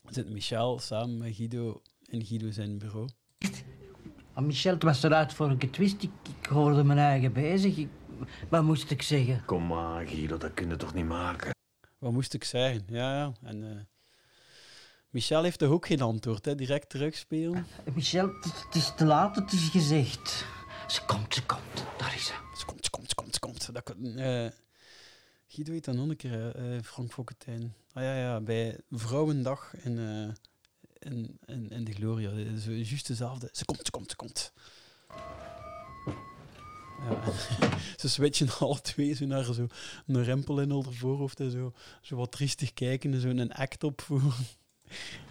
zit 0.09 0.31
Michel 0.31 0.79
samen 0.79 1.19
met 1.19 1.35
Guido 1.35 1.83
in 2.09 2.25
Guido 2.25 2.51
zijn 2.51 2.79
bureau. 2.79 3.09
Ah, 4.33 4.45
Michel, 4.45 4.73
het 4.75 4.83
was 4.83 5.03
eruit 5.03 5.33
voor 5.33 5.51
een 5.51 5.61
getwist. 5.61 6.03
Ik, 6.03 6.11
ik 6.41 6.47
hoorde 6.47 6.85
mijn 6.85 6.99
eigen 6.99 7.33
bezig. 7.33 7.77
Ik- 7.77 7.89
wat 8.49 8.63
moest 8.63 8.91
ik 8.91 9.03
zeggen? 9.03 9.45
Kom 9.45 9.67
maar, 9.67 10.07
Guido, 10.07 10.37
dat 10.37 10.55
kun 10.55 10.69
je 10.69 10.77
toch 10.77 10.95
niet 10.95 11.07
maken? 11.07 11.51
Wat 11.99 12.13
moest 12.13 12.35
ik 12.35 12.45
zeggen? 12.45 12.83
Ja, 12.87 13.15
ja. 13.15 13.33
En 13.43 13.71
eh, 13.71 13.77
Michel 15.11 15.43
heeft 15.43 15.59
toch 15.59 15.71
ook 15.71 15.87
geen 15.87 16.01
antwoord, 16.01 16.45
hè? 16.45 16.55
Direct 16.55 16.89
terugspelen. 16.89 17.67
Michel, 17.95 18.27
het 18.41 18.75
is, 18.75 18.93
te 18.97 19.05
laat, 19.05 19.37
het 19.37 19.53
is 19.53 19.69
gezegd. 19.69 20.45
Ze 20.87 21.05
komt, 21.05 21.35
ze 21.35 21.47
komt. 21.47 21.85
Daar 21.99 22.15
is 22.15 22.27
ze. 22.27 22.33
Ze 22.59 22.65
komt, 22.65 22.85
ze 22.85 22.91
komt, 22.91 23.09
ze 23.09 23.15
komt, 23.15 23.35
ze 23.35 23.41
komt. 23.41 23.75
Dat, 23.75 23.95
eh, 24.17 24.47
Guido 25.55 25.73
weet 25.73 25.85
dan 25.85 25.97
nog 25.97 26.09
een 26.09 26.17
keer, 26.17 26.57
eh, 26.57 26.83
Frank 26.83 27.13
Fokkentijn. 27.13 27.75
Ah 27.93 28.03
ja, 28.03 28.17
ja, 28.17 28.41
bij 28.41 28.79
Vrouwendag 28.91 29.75
in, 29.83 29.99
eh, 29.99 30.35
in, 30.99 31.39
in, 31.47 31.71
in 31.71 31.85
de 31.85 31.93
Gloria. 31.93 32.31
Eh, 32.31 32.89
juist 32.89 33.07
dezelfde. 33.07 33.49
Ze 33.53 33.65
komt, 33.65 33.81
ze 33.85 33.91
komt, 33.91 34.11
ze 34.11 34.17
komt. 34.17 34.53
Ze 38.01 38.09
switchen 38.09 38.49
alle 38.59 38.81
twee 38.81 39.15
zo 39.15 39.27
naar 39.27 39.45
zo 39.45 39.67
een 40.07 40.25
rempel 40.25 40.61
in 40.61 40.71
haar 40.71 40.93
voorhoofd 40.93 41.41
en 41.41 41.51
zo, 41.51 41.73
zo 42.03 42.17
wat 42.17 42.33
triestig 42.33 42.73
kijken 42.73 43.13
en 43.13 43.21
zo 43.21 43.29
een 43.29 43.53
act 43.53 43.85
opvoeren. 43.85 44.33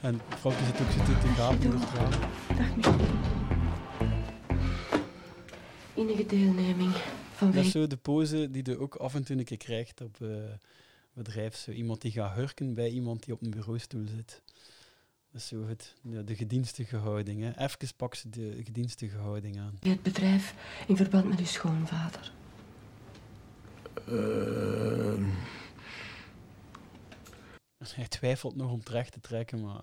En 0.01 0.21
Frank 0.39 0.55
zit 0.65 0.81
ook 0.81 0.91
zitten 0.91 1.19
te 1.19 1.27
gapen 1.27 1.71
door 1.71 1.79
tranen. 1.79 2.19
Dag. 2.81 2.95
Enige 5.95 6.25
deelneming 6.25 6.91
Dat 6.91 7.01
vanwege... 7.33 7.65
is 7.65 7.71
zo 7.71 7.87
de 7.87 7.97
pose 7.97 8.51
die 8.51 8.69
je 8.69 8.79
ook 8.79 8.95
af 8.95 9.15
en 9.15 9.23
toe 9.23 9.37
een 9.37 9.43
keer 9.43 9.57
krijgt 9.57 10.01
op 10.01 10.21
eh, 10.21 10.27
bedrijf. 11.13 11.55
Zo 11.55 11.71
iemand 11.71 12.01
die 12.01 12.11
gaat 12.11 12.35
hurken 12.35 12.73
bij 12.73 12.89
iemand 12.89 13.23
die 13.23 13.33
op 13.33 13.41
een 13.41 13.49
bureaustoel 13.49 14.05
zit. 14.07 14.41
Dat 15.33 15.41
is 15.41 15.47
zo 15.47 15.67
het, 15.67 15.93
ja, 16.01 16.21
de 16.21 16.35
gedienstige 16.35 16.97
houding. 16.97 17.41
Hè. 17.41 17.63
Even 17.63 17.95
pak 17.95 18.15
ze 18.15 18.29
de 18.29 18.61
gedienstige 18.63 19.17
houding 19.17 19.59
aan. 19.59 19.77
het 19.79 20.01
bedrijf 20.01 20.55
in 20.87 20.95
verband 20.95 21.27
met 21.27 21.39
uw 21.39 21.45
schoonvader. 21.45 22.31
Ehm, 24.07 25.23
Hij 27.77 28.07
twijfelt 28.07 28.55
nog 28.55 28.71
om 28.71 28.83
terecht 28.83 29.11
te 29.11 29.19
trekken, 29.19 29.61
maar 29.61 29.81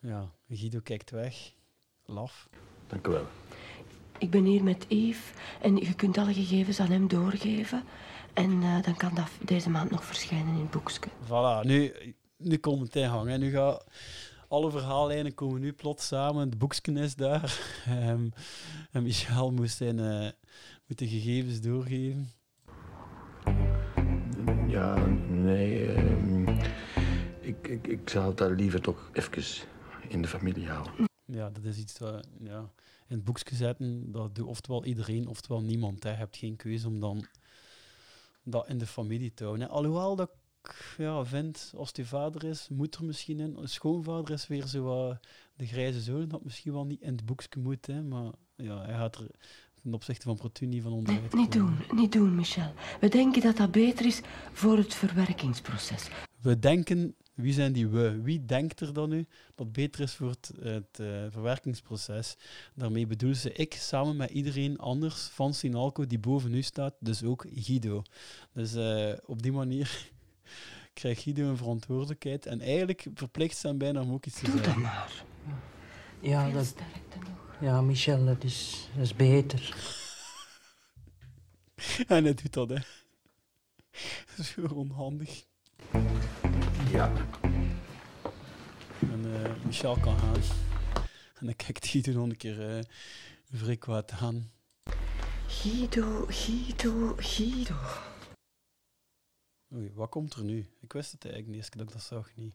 ja, 0.00 0.30
Guido 0.48 0.80
kijkt 0.82 1.10
weg. 1.10 1.52
Laf. 2.04 2.48
dank 2.86 3.06
u 3.06 3.10
wel. 3.10 3.26
Ik 4.18 4.30
ben 4.30 4.44
hier 4.44 4.62
met 4.64 4.84
Yves 4.88 5.30
en 5.62 5.76
je 5.76 5.94
kunt 5.94 6.18
alle 6.18 6.34
gegevens 6.34 6.80
aan 6.80 6.90
hem 6.90 7.08
doorgeven. 7.08 7.84
En 8.32 8.62
eh, 8.62 8.82
dan 8.82 8.96
kan 8.96 9.14
dat 9.14 9.30
deze 9.44 9.70
maand 9.70 9.90
nog 9.90 10.04
verschijnen 10.04 10.54
in 10.54 10.60
het 10.60 10.70
boekje. 10.70 11.10
Voilà, 11.24 11.66
nu, 11.66 11.92
nu 12.36 12.56
komt 12.56 12.80
het 12.80 12.96
in 12.96 13.08
gang. 13.08 13.28
Hè. 13.28 13.38
Nu 13.38 13.50
gaat 13.50 13.84
alle 14.48 14.70
verhaallijnen 14.70 15.34
komen 15.34 15.60
nu 15.60 15.72
plots 15.72 16.06
samen. 16.06 16.48
Het 16.48 16.58
boekje 16.58 16.92
is 16.92 17.14
daar. 17.14 17.60
Ehm, 17.86 18.28
en 18.90 19.02
Michel 19.02 19.52
moest, 19.52 19.76
zijn, 19.76 19.98
eh, 19.98 20.30
moet 20.86 20.98
de 20.98 21.08
gegevens 21.08 21.60
doorgeven. 21.60 22.30
Ja, 24.68 25.06
nee. 25.28 25.92
ehm, 25.92 26.48
ik, 27.40 27.68
ik, 27.68 27.86
ik 27.86 28.08
zou 28.08 28.28
het 28.28 28.38
daar 28.38 28.50
liever 28.50 28.80
toch 28.80 29.10
even 29.12 29.68
in 30.08 30.22
de 30.22 30.28
familie 30.28 30.68
houden. 30.68 30.92
Ja, 31.24 31.50
dat 31.50 31.64
is 31.64 31.78
iets 31.78 31.98
wat 31.98 32.26
ja, 32.38 32.58
in 33.08 33.16
het 33.16 33.24
boekje 33.24 33.56
zetten. 33.56 34.12
Dat 34.12 34.34
doet 34.34 34.46
oftewel 34.46 34.84
iedereen, 34.84 35.26
oftewel 35.26 35.62
niemand. 35.62 36.02
Hè. 36.02 36.10
Je 36.10 36.16
hebt 36.16 36.36
geen 36.36 36.56
keuze 36.56 36.86
om 36.86 37.00
dan 37.00 37.26
dat 38.42 38.68
in 38.68 38.78
de 38.78 38.86
familie 38.86 39.34
te 39.34 39.44
houden. 39.44 39.66
hè. 39.66 39.72
Alhoewel 39.72 40.16
dat 40.16 40.30
ja, 40.98 41.24
vind, 41.24 41.72
als 41.76 41.90
je 41.94 42.04
vader 42.04 42.44
is, 42.44 42.68
moet 42.68 42.94
er 42.94 43.04
misschien 43.04 43.40
in. 43.40 43.56
Een 43.56 43.68
schoonvader 43.68 44.34
is 44.34 44.46
weer 44.46 44.66
zo 44.66 44.82
wat 44.82 45.18
de 45.56 45.66
grijze 45.66 46.00
zoon, 46.00 46.28
dat 46.28 46.44
misschien 46.44 46.72
wel 46.72 46.86
niet 46.86 47.00
in 47.00 47.12
het 47.12 47.24
boekje 47.26 47.60
moet. 47.60 47.86
Hè. 47.86 48.02
Maar 48.02 48.32
ja, 48.56 48.84
hij 48.84 48.94
gaat 48.94 49.16
er 49.16 49.26
ten 49.82 49.94
opzichte 49.94 50.26
van 50.26 50.36
Protu 50.36 50.66
niet 50.66 50.82
van 50.82 50.92
onderuit 50.92 51.34
Niet 51.34 51.56
komen. 51.56 51.76
doen, 51.88 51.98
niet 51.98 52.12
doen, 52.12 52.34
Michel. 52.34 52.72
We 53.00 53.08
denken 53.08 53.42
dat 53.42 53.56
dat 53.56 53.70
beter 53.70 54.06
is 54.06 54.20
voor 54.52 54.76
het 54.76 54.94
verwerkingsproces. 54.94 56.08
We 56.40 56.58
denken, 56.58 57.14
wie 57.34 57.52
zijn 57.52 57.72
die 57.72 57.88
we? 57.88 58.20
Wie 58.22 58.44
denkt 58.44 58.80
er 58.80 58.92
dan 58.92 59.08
nu 59.08 59.26
dat 59.54 59.72
beter 59.72 60.00
is 60.00 60.12
voor 60.14 60.28
het, 60.30 60.52
het 60.60 61.00
eh, 61.00 61.06
verwerkingsproces? 61.28 62.36
Daarmee 62.74 63.06
bedoel 63.06 63.34
ze 63.34 63.52
ik 63.52 63.74
samen 63.74 64.16
met 64.16 64.30
iedereen 64.30 64.78
anders 64.78 65.22
van 65.22 65.54
Sinalco 65.54 66.06
die 66.06 66.18
boven 66.18 66.54
u 66.54 66.62
staat, 66.62 66.94
dus 67.00 67.22
ook 67.22 67.46
Guido. 67.54 68.02
Dus 68.52 68.74
eh, 68.74 69.12
op 69.24 69.42
die 69.42 69.52
manier 69.52 70.10
krijgt 70.96 71.22
Guido 71.22 71.48
een 71.48 71.56
verantwoordelijkheid 71.56 72.46
en 72.46 72.60
eigenlijk 72.60 73.06
verplicht 73.14 73.56
zijn 73.56 73.78
bijna 73.78 74.00
om 74.00 74.12
ook 74.12 74.26
iets 74.26 74.38
te 74.38 74.44
Doe 74.44 74.54
dat 74.54 74.64
zeggen. 74.64 74.82
maar. 74.82 75.24
Ja, 76.20 76.50
dat, 76.50 76.66
sterkte 76.66 77.18
nog. 77.18 77.56
ja 77.60 77.80
Michel, 77.80 78.24
dat 78.24 78.44
is, 78.44 78.88
dat 78.94 79.04
is 79.04 79.14
beter. 79.14 79.74
En 82.06 82.24
hij 82.24 82.34
doet 82.34 82.52
dat, 82.52 82.68
hè. 82.68 82.78
Zo 84.42 84.66
onhandig. 84.74 85.44
Ja. 86.90 87.12
En 89.00 89.44
eh, 89.44 89.64
Michel 89.64 89.96
kan 89.96 90.18
gaan. 90.18 90.34
En 91.34 91.46
dan 91.46 91.56
kijkt 91.56 91.86
Guido 91.86 92.12
nog 92.12 92.28
een 92.28 92.36
keer 92.36 92.76
eh 92.76 92.84
vrij 93.52 93.76
kwaad 93.76 94.10
aan. 94.10 94.50
Guido, 95.46 96.26
Guido, 96.28 97.14
Guido. 97.16 97.74
Oei, 99.74 99.92
wat 99.94 100.08
komt 100.10 100.34
er 100.34 100.44
nu? 100.44 100.66
Ik 100.80 100.92
wist 100.92 101.12
het 101.12 101.24
eigenlijk 101.24 101.54
niet, 101.54 101.64
eens 101.64 101.70
dat 101.70 101.86
ik 101.86 101.92
dat 101.92 102.02
zag 102.02 102.36
niet. 102.36 102.54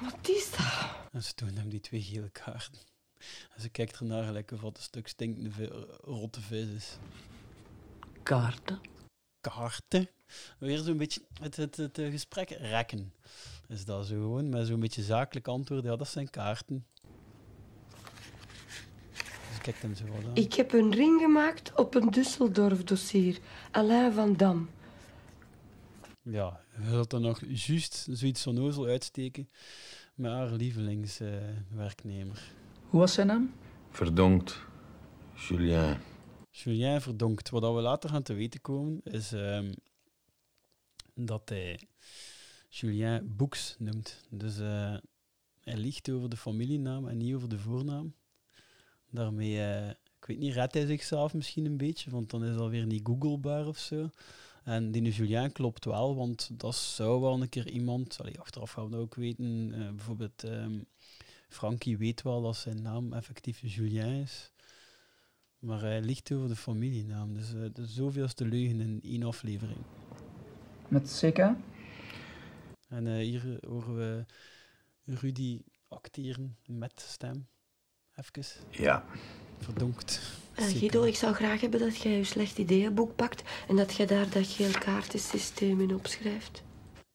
Wat 0.00 0.28
is 0.28 0.50
dat? 0.50 1.10
En 1.12 1.22
ze 1.22 1.34
toont 1.34 1.56
hem 1.56 1.68
die 1.68 1.80
twee 1.80 2.02
gele 2.02 2.30
kaarten. 2.30 2.80
En 3.54 3.60
ze 3.60 3.68
kijkt 3.68 3.98
ernaar 3.98 4.24
gelijk 4.24 4.50
of 4.50 4.60
wat 4.60 4.76
een 4.76 4.82
stuk 4.82 5.08
stinkende 5.08 5.66
rotte 6.00 6.40
vis 6.40 6.68
is. 6.68 6.98
Kaarten. 8.22 8.80
Kaarten? 9.40 10.08
Weer 10.58 10.78
zo'n 10.78 10.96
beetje 10.96 11.22
het, 11.40 11.56
het, 11.56 11.76
het, 11.76 11.98
eh, 11.98 12.10
gesprek 12.10 12.50
rekken. 12.50 13.12
Is 13.68 13.84
dat 13.84 14.06
zo 14.06 14.14
gewoon? 14.14 14.48
Met 14.48 14.66
zo'n 14.66 14.80
beetje 14.80 15.02
zakelijk 15.02 15.48
antwoord. 15.48 15.84
Ja, 15.84 15.96
dat 15.96 16.08
zijn 16.08 16.30
kaarten. 16.30 16.86
Kijkt 19.62 19.82
hem 19.82 19.94
zo 19.94 20.04
aan. 20.04 20.34
Ik 20.34 20.54
heb 20.54 20.72
een 20.72 20.92
ring 20.92 21.20
gemaakt 21.20 21.74
op 21.74 21.94
een 21.94 22.14
Düsseldorf-dossier. 22.14 23.38
Alain 23.70 24.12
van 24.12 24.36
Dam. 24.36 24.70
Ja, 26.22 26.60
je 26.76 26.90
wilt 26.90 27.10
dan 27.10 27.22
nog 27.22 27.40
juist 27.48 28.06
zoiets 28.10 28.42
van 28.42 28.58
ozel 28.58 28.86
uitsteken 28.86 29.48
met 30.14 30.30
haar 30.30 30.50
lievelingswerknemer. 30.50 32.52
Hoe 32.88 33.00
was 33.00 33.12
zijn 33.12 33.26
naam? 33.26 33.52
Verdonkt. 33.90 34.60
Julien. 35.34 35.98
Julien 36.50 37.00
Verdonkt. 37.00 37.50
Wat 37.50 37.62
dat 37.62 37.74
we 37.74 37.80
later 37.80 38.10
gaan 38.10 38.22
te 38.22 38.34
weten 38.34 38.60
komen, 38.60 39.00
is 39.04 39.32
ehm, 39.32 39.72
dat 41.14 41.48
hij 41.48 41.80
Julien 42.68 43.36
Boeks 43.36 43.76
noemt. 43.78 44.26
Dus 44.30 44.58
eh, 44.58 44.96
hij 45.60 45.76
liegt 45.76 46.10
over 46.10 46.28
de 46.28 46.36
familienaam 46.36 47.08
en 47.08 47.16
niet 47.16 47.34
over 47.34 47.48
de 47.48 47.58
voornaam. 47.58 48.14
Daarmee, 49.12 49.60
eh, 49.60 49.88
ik 49.88 50.26
weet 50.26 50.38
niet, 50.38 50.54
redt 50.54 50.74
hij 50.74 50.86
zichzelf 50.86 51.34
misschien 51.34 51.64
een 51.64 51.76
beetje, 51.76 52.10
want 52.10 52.30
dan 52.30 52.44
is 52.44 52.56
alweer 52.56 52.86
niet 52.86 53.06
googlebaar 53.06 53.66
of 53.66 53.78
zo. 53.78 54.10
En 54.64 54.90
die 54.90 55.12
Julien 55.12 55.52
klopt 55.52 55.84
wel, 55.84 56.16
want 56.16 56.50
dat 56.52 56.74
zou 56.74 57.20
wel 57.20 57.40
een 57.40 57.48
keer 57.48 57.68
iemand, 57.68 58.20
allee, 58.20 58.40
achteraf 58.40 58.70
gaan 58.70 58.84
we 58.84 58.90
dat 58.90 59.00
ook 59.00 59.14
weten, 59.14 59.72
eh, 59.74 59.88
bijvoorbeeld 59.90 60.44
ehm, 60.44 60.78
Frankie 61.48 61.98
weet 61.98 62.22
wel 62.22 62.42
dat 62.42 62.56
zijn 62.56 62.82
naam 62.82 63.12
effectief 63.12 63.60
Julien 63.60 64.22
is. 64.22 64.52
Maar 65.58 65.80
hij 65.80 66.00
ligt 66.00 66.32
over 66.32 66.48
de 66.48 66.56
familienaam. 66.56 67.34
Dus 67.34 67.54
eh 67.54 67.64
de 67.72 67.86
zoveelste 67.86 68.44
leugen 68.44 68.80
in 68.80 69.00
één 69.02 69.22
aflevering. 69.22 69.78
Met 70.88 71.20
CK? 71.20 71.38
En 72.88 73.16
hier 73.16 73.58
horen 73.66 73.96
we 73.96 74.24
Rudy 75.04 75.60
acteren 75.88 76.56
met 76.66 77.00
stem. 77.00 77.46
Even. 78.16 78.44
Ja. 78.70 79.04
Verdonkt. 79.58 80.20
Eh, 80.54 80.64
Zeker. 80.64 80.78
Guido, 80.78 81.02
ik 81.02 81.14
zou 81.14 81.34
graag 81.34 81.60
hebben 81.60 81.80
dat 81.80 81.96
jij 81.96 82.16
je 82.16 82.24
slecht 82.24 82.58
ideeënboek 82.58 83.16
pakt 83.16 83.42
en 83.68 83.76
dat 83.76 83.94
jij 83.94 84.06
daar 84.06 84.30
dat 84.30 84.46
geel 84.46 84.72
kaartensysteem 84.72 85.80
in 85.80 85.94
opschrijft. 85.94 86.62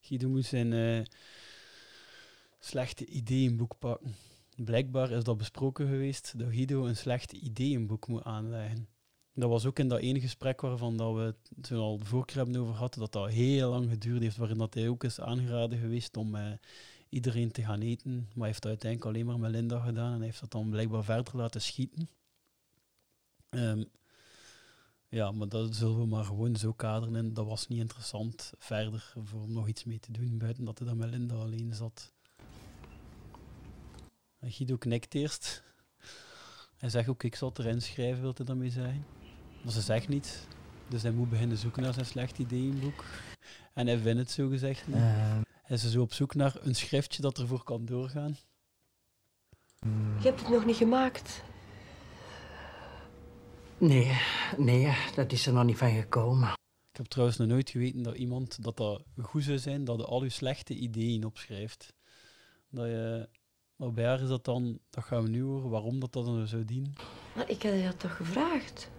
Guido 0.00 0.28
moet 0.28 0.44
zijn 0.44 0.72
eh, 0.72 1.04
slechte 2.58 3.06
ideeënboek 3.06 3.78
pakken. 3.78 4.14
Blijkbaar 4.56 5.10
is 5.10 5.24
dat 5.24 5.36
besproken 5.36 5.88
geweest 5.88 6.38
dat 6.38 6.48
Guido 6.50 6.86
een 6.86 6.96
slecht 6.96 7.32
ideeënboek 7.32 8.08
moet 8.08 8.24
aanleggen. 8.24 8.88
Dat 9.34 9.48
was 9.48 9.66
ook 9.66 9.78
in 9.78 9.88
dat 9.88 10.00
ene 10.00 10.20
gesprek 10.20 10.60
waarvan 10.60 10.96
dat 10.96 11.14
we 11.14 11.34
het 11.56 11.70
al 11.70 11.98
de 11.98 12.04
vorige 12.04 12.26
keer 12.26 12.36
hebben 12.36 12.60
over 12.60 12.74
gehad, 12.74 12.94
dat 12.94 13.12
dat 13.12 13.30
heel 13.30 13.70
lang 13.70 13.90
geduurd 13.90 14.22
heeft, 14.22 14.36
waarin 14.36 14.58
dat 14.58 14.74
hij 14.74 14.88
ook 14.88 15.04
is 15.04 15.20
aangeraden 15.20 15.78
geweest 15.78 16.16
om 16.16 16.34
eh, 16.34 16.52
iedereen 17.08 17.52
te 17.52 17.62
gaan 17.62 17.80
eten. 17.80 18.12
Maar 18.12 18.34
hij 18.36 18.46
heeft 18.46 18.66
uiteindelijk 18.66 19.10
alleen 19.10 19.26
maar 19.26 19.38
met 19.38 19.50
Linda 19.50 19.80
gedaan 19.80 20.12
en 20.12 20.20
heeft 20.20 20.40
dat 20.40 20.50
dan 20.50 20.70
blijkbaar 20.70 21.04
verder 21.04 21.36
laten 21.36 21.62
schieten. 21.62 22.08
Ehm, 23.48 23.84
ja, 25.08 25.32
maar 25.32 25.48
dat 25.48 25.76
zullen 25.76 25.98
we 25.98 26.06
maar 26.06 26.24
gewoon 26.24 26.56
zo 26.56 26.72
kaderen. 26.72 27.16
En 27.16 27.34
dat 27.34 27.46
was 27.46 27.68
niet 27.68 27.80
interessant 27.80 28.52
verder 28.58 29.12
voor 29.24 29.42
om 29.42 29.52
nog 29.52 29.68
iets 29.68 29.84
mee 29.84 29.98
te 29.98 30.12
doen, 30.12 30.38
buiten 30.38 30.64
dat 30.64 30.78
hij 30.78 30.88
dan 30.88 30.96
met 30.96 31.10
Linda 31.10 31.34
alleen 31.34 31.74
zat. 31.74 32.12
En 34.38 34.52
Guido 34.52 34.76
knikt 34.76 35.14
eerst. 35.14 35.62
Hij 36.76 36.88
zegt 36.88 37.08
ook, 37.08 37.22
ik 37.22 37.34
zal 37.34 37.48
het 37.48 37.58
erin 37.58 37.82
schrijven, 37.82 38.20
wil 38.20 38.32
hij 38.36 38.44
daarmee 38.44 38.70
zeggen. 38.70 39.04
Maar 39.62 39.72
ze 39.72 39.80
zegt 39.80 40.08
niets. 40.08 40.38
Dus 40.88 41.02
hij 41.02 41.10
moet 41.12 41.30
beginnen 41.30 41.56
zoeken 41.56 41.82
naar 41.82 41.94
zijn 41.94 42.06
slecht 42.06 42.38
ideeënboek. 42.38 43.04
En 43.74 43.86
hij 43.86 43.98
vindt 43.98 44.18
het 44.20 44.30
zo 44.30 44.48
gezegd. 44.48 44.86
Eh. 45.68 45.74
Hij 45.74 45.76
is 45.76 45.92
zo 45.92 46.00
op 46.00 46.12
zoek 46.12 46.34
naar 46.34 46.56
een 46.60 46.74
schriftje 46.74 47.22
dat 47.22 47.38
ervoor 47.38 47.62
kan 47.62 47.84
doorgaan. 47.84 48.36
Je 50.20 50.28
hebt 50.28 50.40
het 50.40 50.48
nog 50.48 50.64
niet 50.64 50.76
gemaakt. 50.76 51.42
Nee, 53.78 54.20
nee, 54.56 54.96
dat 55.14 55.32
is 55.32 55.46
er 55.46 55.52
nog 55.52 55.64
niet 55.64 55.76
van 55.76 55.90
gekomen. 55.90 56.48
Ik 56.90 56.96
heb 56.96 57.06
trouwens 57.06 57.38
nog 57.38 57.48
nooit 57.48 57.70
geweten 57.70 58.02
dat 58.02 58.16
iemand 58.16 58.62
dat 58.62 58.76
dat 58.76 59.02
goed 59.20 59.44
zou 59.44 59.58
zijn 59.58 59.84
dat 59.84 59.98
je 59.98 60.04
al 60.04 60.22
je 60.22 60.30
slechte 60.30 60.74
ideeën 60.74 61.24
opschrijft. 61.24 61.92
Dat 62.70 62.86
je, 62.86 63.28
maar 63.76 63.92
bij 63.92 64.04
haar 64.04 64.20
is 64.20 64.28
dat 64.28 64.44
dan, 64.44 64.78
dat 64.90 65.04
gaan 65.04 65.22
we 65.22 65.28
nu 65.28 65.42
horen, 65.42 65.70
waarom 65.70 66.00
dat, 66.00 66.12
dat 66.12 66.24
dan 66.24 66.46
zou 66.46 66.64
dienen. 66.64 66.92
Maar 67.34 67.50
ik 67.50 67.62
had 67.62 67.72
je 67.72 67.82
dat 67.82 68.00
toch 68.00 68.16
gevraagd? 68.16 68.90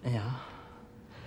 Ja. 0.00 0.51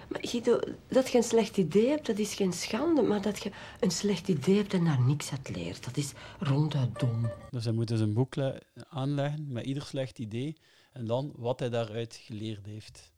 Maar 0.09 0.19
Guido, 0.27 0.59
dat 0.87 1.09
je 1.09 1.17
een 1.17 1.23
slecht 1.23 1.57
idee 1.57 1.87
hebt, 1.87 2.05
dat 2.05 2.17
is 2.17 2.33
geen 2.33 2.53
schande. 2.53 3.01
Maar 3.01 3.21
dat 3.21 3.43
je 3.43 3.51
een 3.79 3.91
slecht 3.91 4.27
idee 4.27 4.55
hebt 4.57 4.73
en 4.73 4.85
daar 4.85 5.01
niks 5.01 5.31
uit 5.31 5.49
leert, 5.55 5.83
dat 5.83 5.97
is 5.97 6.11
ronduit 6.39 6.99
dom. 6.99 7.29
Dus 7.51 7.63
hij 7.63 7.73
moet 7.73 7.87
dus 7.87 7.99
een 7.99 8.13
boek 8.13 8.35
le- 8.35 8.59
aanleggen 8.89 9.51
met 9.51 9.65
ieder 9.65 9.83
slecht 9.83 10.19
idee 10.19 10.57
en 10.91 11.05
dan 11.05 11.33
wat 11.35 11.59
hij 11.59 11.69
daaruit 11.69 12.15
geleerd 12.23 12.65
heeft. 12.65 13.11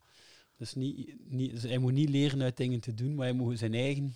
Dus 0.58 0.74
niet, 0.74 1.16
niet, 1.30 1.52
dus 1.52 1.64
hij 1.64 1.78
moet 1.78 1.94
niet 1.94 2.10
leren 2.10 2.42
uit 2.42 2.58
dingen 2.58 2.80
te 2.80 2.94
doen, 2.94 3.16
maar 3.16 3.26
hij 3.26 3.36
moet 3.36 3.60
zijn 3.60 3.74
eigen 3.74 4.16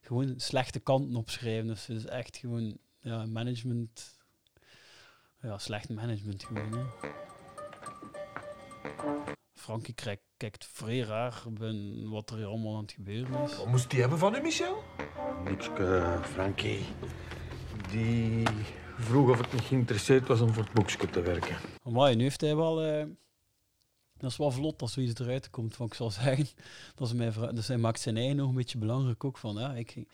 gewoon 0.00 0.34
slechte 0.36 0.80
kanten 0.80 1.16
opschrijven. 1.16 1.66
Dus 1.66 1.86
het 1.86 1.96
is 1.96 2.06
echt 2.06 2.36
gewoon 2.36 2.76
ja, 3.00 3.26
management, 3.26 4.18
ja, 5.42 5.58
slecht 5.58 5.88
management 5.88 6.44
gewoon. 6.44 6.72
Hè. 6.72 6.84
Frankie 9.64 9.94
kijkt, 9.94 10.22
kijkt 10.36 10.66
vrij 10.72 11.00
raar 11.00 11.42
ben 11.50 12.08
wat 12.10 12.30
er 12.30 12.36
hier 12.36 12.46
allemaal 12.46 12.76
aan 12.76 12.82
het 12.82 12.92
gebeuren 12.92 13.42
is. 13.42 13.56
Wat 13.56 13.66
moest 13.66 13.90
die 13.90 14.00
hebben 14.00 14.18
van 14.18 14.34
u, 14.34 14.40
Michel? 14.40 14.82
Niks, 15.44 15.68
eh, 15.78 16.22
Frankie. 16.22 16.84
Die 17.90 18.46
vroeg 18.98 19.30
of 19.30 19.40
ik 19.40 19.52
niet 19.52 19.62
geïnteresseerd 19.62 20.26
was 20.26 20.40
om 20.40 20.52
voor 20.52 20.62
het 20.62 20.72
boekje 20.72 21.10
te 21.10 21.20
werken. 21.20 21.56
Maar 21.82 22.16
nu 22.16 22.22
heeft 22.22 22.40
hij 22.40 22.56
wel... 22.56 22.82
eh, 22.82 23.06
dat 24.16 24.30
is 24.30 24.36
wel 24.36 24.50
vlot 24.50 24.82
als 24.82 24.92
zoiets 24.92 25.20
eruit 25.20 25.50
komt, 25.50 25.76
van 25.76 25.86
ik 25.86 25.94
zal 25.94 26.10
zeggen. 26.10 26.46
Dat 26.94 27.06
is 27.08 27.14
mijn 27.14 27.32
vrouw, 27.32 27.52
dus 27.52 27.68
hij 27.68 27.78
maakt 27.78 28.00
zijn 28.00 28.16
eigen 28.16 28.36
nog 28.36 28.48
een 28.48 28.54
beetje 28.54 28.78
belangrijk 28.78 29.24
ook 29.24 29.38
van, 29.38 29.54
ja, 29.54 29.74
ik, 29.74 30.04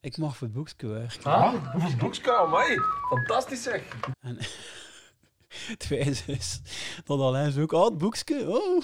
ik 0.00 0.16
mag 0.16 0.36
voor 0.36 0.46
het 0.46 0.56
boekje 0.56 0.86
werken. 0.86 1.24
Ah, 1.24 1.72
voor 1.72 1.82
het 1.82 1.98
boekje, 1.98 2.36
amai. 2.36 2.78
Fantastisch 3.08 3.62
zeg. 3.62 3.96
En 4.20 4.38
het 5.66 5.88
wijze 5.88 6.32
is 6.32 6.60
dat 7.04 7.20
Alain 7.20 7.52
zo 7.52 7.62
ook, 7.62 7.72
oh, 7.72 7.84
het 7.84 7.98
boekje, 7.98 8.50
oh. 8.50 8.82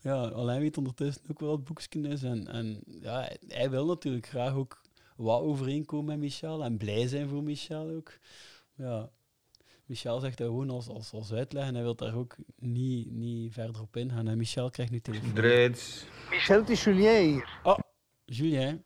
Ja, 0.00 0.22
Alain 0.28 0.60
weet 0.60 0.76
ondertussen 0.78 1.22
ook 1.30 1.40
wel 1.40 1.48
wat 1.48 1.58
het 1.58 1.66
boekje 1.68 2.08
is. 2.08 2.22
En, 2.22 2.48
en 2.48 2.82
ja, 3.00 3.28
hij- 3.48 3.70
wil 3.70 3.86
natuurlijk 3.86 4.26
graag 4.26 4.54
ook 4.54 4.80
wat 5.16 5.40
overeenkomen 5.40 6.06
met 6.06 6.18
Michel 6.18 6.64
en 6.64 6.76
blij 6.76 7.06
zijn 7.08 7.28
voor 7.28 7.42
Michel 7.42 7.90
ook. 7.90 8.18
Ja, 8.76 9.10
Michel 9.86 10.20
zegt 10.20 10.38
dat 10.38 10.46
gewoon 10.46 10.70
als, 10.70 10.88
als, 10.88 11.12
als 11.12 11.32
uitleg 11.32 11.66
en 11.66 11.74
hij 11.74 11.82
wil 11.82 11.94
daar 11.94 12.14
ook 12.14 12.36
niet, 12.58 13.10
niet 13.10 13.52
verder 13.52 13.80
op 13.80 13.96
ingaan. 13.96 14.28
En 14.28 14.36
Michel 14.36 14.70
krijgt 14.70 14.92
nu 14.92 15.00
telefoon. 15.00 15.32
Dreeds. 15.32 16.04
Michel, 16.30 16.58
het 16.60 16.68
is 16.70 16.84
Julien 16.84 17.24
hier. 17.32 17.60
Oh, 17.62 17.78
Julien. 18.24 18.84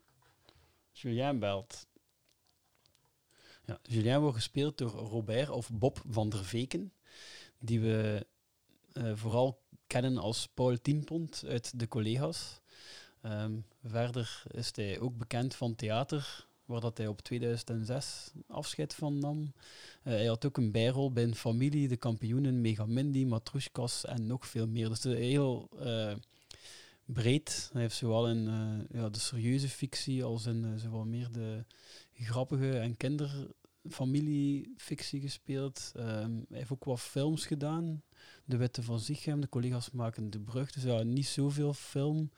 Julien 0.92 1.38
belt. 1.38 1.86
Ja, 3.66 3.78
Julien 3.82 4.20
wordt 4.20 4.36
gespeeld 4.36 4.78
door 4.78 4.90
Robert 4.90 5.50
of 5.50 5.70
Bob 5.72 6.02
van 6.08 6.28
der 6.28 6.44
Veken, 6.44 6.92
die 7.58 7.80
we 7.80 8.26
eh, 8.92 9.12
vooral 9.14 9.62
kennen 9.86 10.18
als 10.18 10.48
Paul 10.54 10.80
Tienpont 10.82 11.44
uit 11.46 11.78
De 11.78 11.88
Collega's. 11.88 12.60
Ehm, 13.20 13.56
verder 13.84 14.42
is 14.50 14.70
hij 14.74 15.00
ook 15.00 15.16
bekend 15.16 15.54
van 15.54 15.74
theater, 15.74 16.46
waar 16.64 16.80
dat 16.80 16.98
hij 16.98 17.06
op 17.06 17.20
2006 17.20 18.32
afscheid 18.46 18.94
van 18.94 19.18
nam. 19.18 19.52
Eh, 20.02 20.12
hij 20.12 20.26
had 20.26 20.46
ook 20.46 20.56
een 20.56 20.72
bijrol 20.72 21.12
bij 21.12 21.34
familie, 21.34 21.88
De 21.88 21.96
Kampioenen, 21.96 22.60
Megamindy, 22.60 23.24
Matroeskas 23.24 24.04
en 24.04 24.26
nog 24.26 24.46
veel 24.46 24.66
meer. 24.66 24.88
Dus 24.88 25.02
heel 25.02 25.68
eh, 25.78 26.14
breed. 27.04 27.70
Hij 27.72 27.82
heeft 27.82 27.96
zowel 27.96 28.28
in 28.28 28.44
ja, 28.90 29.08
de 29.08 29.18
serieuze 29.18 29.68
fictie 29.68 30.24
als 30.24 30.46
in 30.46 30.78
zowel 30.78 31.04
meer 31.04 31.32
de 31.32 31.64
grappige 32.24 32.78
en 32.78 32.96
kinderfamiliefictie 32.96 35.20
gespeeld. 35.20 35.92
Ehm, 35.94 36.32
hij 36.48 36.58
heeft 36.58 36.72
ook 36.72 36.84
wat 36.84 37.00
films 37.00 37.46
gedaan. 37.46 38.02
De 38.44 38.56
Wetten 38.56 38.82
van 38.82 39.00
Ziegem, 39.00 39.40
de 39.40 39.48
collega's 39.48 39.90
maken 39.90 40.30
De 40.30 40.40
Brug. 40.40 40.72
Dus 40.72 40.82
ja, 40.82 41.02
niet 41.02 41.26
zoveel 41.26 41.72
film. 41.72 42.30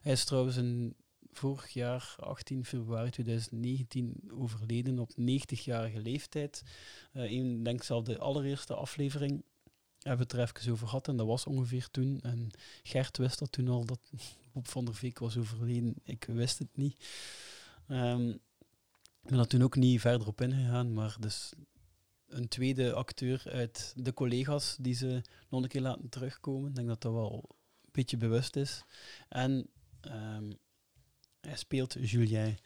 Hij 0.00 0.12
is 0.12 0.24
trouwens 0.24 0.56
in 0.56 0.96
vorig 1.32 1.68
jaar, 1.68 2.14
18 2.18 2.64
februari 2.64 3.10
2019, 3.10 4.14
overleden 4.30 4.98
op 4.98 5.10
90-jarige 5.20 6.00
leeftijd. 6.00 6.62
Ik 7.12 7.64
denk 7.64 7.82
zelf 7.82 8.04
de 8.04 8.18
allereerste 8.18 8.74
aflevering 8.74 9.44
hebben 10.02 10.26
we 10.28 10.36
het 10.36 10.66
er 10.66 10.72
over 10.72 10.86
gehad 10.86 11.08
en 11.08 11.16
dat 11.16 11.26
was 11.26 11.46
ongeveer 11.46 11.88
toen. 11.90 12.20
En 12.20 12.50
Gert 12.82 13.16
wist 13.16 13.38
dat 13.38 13.52
toen 13.52 13.68
al, 13.68 13.84
dat 13.84 14.00
Bob 14.52 14.68
van 14.68 14.84
der 14.84 14.94
Veek 14.94 15.18
was 15.18 15.36
overleden. 15.36 15.94
Ik 16.04 16.24
wist 16.24 16.58
het 16.58 16.76
niet. 16.76 17.06
Ehm, 17.88 18.36
ik 19.22 19.28
ben 19.28 19.36
daar 19.36 19.46
toen 19.46 19.62
ook 19.62 19.76
niet 19.76 20.00
verder 20.00 20.26
op 20.26 20.40
ingegaan, 20.40 20.92
maar 20.92 21.16
dus 21.20 21.52
een 22.28 22.48
tweede 22.48 22.92
acteur 22.92 23.42
uit 23.46 23.92
de 23.96 24.14
collega's 24.14 24.76
die 24.80 24.94
ze 24.94 25.22
nog 25.48 25.62
een 25.62 25.68
keer 25.68 25.80
laten 25.80 26.08
terugkomen. 26.08 26.68
Ik 26.68 26.74
denk 26.74 26.88
dat 26.88 27.02
dat 27.02 27.12
wel 27.12 27.44
een 27.82 27.88
beetje 27.92 28.16
bewust 28.16 28.56
is. 28.56 28.84
En 29.28 29.66
ehm, 30.00 30.52
hij 31.40 31.56
speelt 31.56 31.96
Julien. 32.00 32.58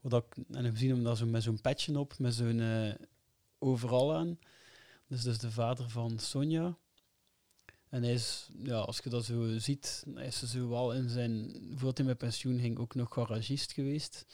Wat 0.00 0.24
ik, 0.24 0.44
en 0.54 0.72
we 0.72 0.78
zien 0.78 0.90
hem 0.90 1.04
daar 1.04 1.16
zo 1.16 1.26
met 1.26 1.42
zo'n 1.42 1.60
patchen 1.60 1.96
op, 1.96 2.18
met 2.18 2.34
zo'n 2.34 2.60
eh, 2.60 2.94
overal 3.58 4.14
aan. 4.14 4.38
Dus, 5.06 5.22
dus 5.22 5.38
de 5.38 5.50
vader 5.50 5.90
van 5.90 6.18
Sonja. 6.18 6.78
En 7.88 8.02
hij 8.02 8.12
is, 8.12 8.48
ja, 8.62 8.78
als 8.78 9.00
je 9.04 9.10
dat 9.10 9.24
zo 9.24 9.58
ziet, 9.58 10.04
hij 10.14 10.26
is 10.26 10.42
zo 10.42 10.68
wel 10.68 10.94
in 10.94 11.08
zijn, 11.08 11.56
voordat 11.74 11.98
hij 11.98 12.06
met 12.06 12.18
pensioen 12.18 12.58
ging, 12.58 12.78
ook 12.78 12.94
nog 12.94 13.12
garagist 13.12 13.72
geweest. 13.72 14.26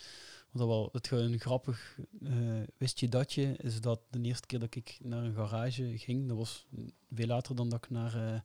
Dat 0.53 0.67
wel, 0.67 0.89
het 0.93 1.11
een 1.11 1.41
grappig 1.41 1.99
eh, 2.25 2.33
wist 2.77 3.01
je 3.01 3.09
datje, 3.09 3.57
is 3.57 3.81
dat 3.81 4.01
de 4.11 4.21
eerste 4.21 4.47
keer 4.47 4.59
dat 4.59 4.75
ik 4.75 4.99
naar 5.03 5.23
een 5.23 5.35
garage 5.35 5.99
ging, 5.99 6.29
dat 6.29 6.37
was 6.37 6.67
veel 7.15 7.27
later 7.27 7.55
dan 7.55 7.69
dat 7.69 7.85
ik 7.85 7.91
naar 7.91 8.15
eh, 8.15 8.41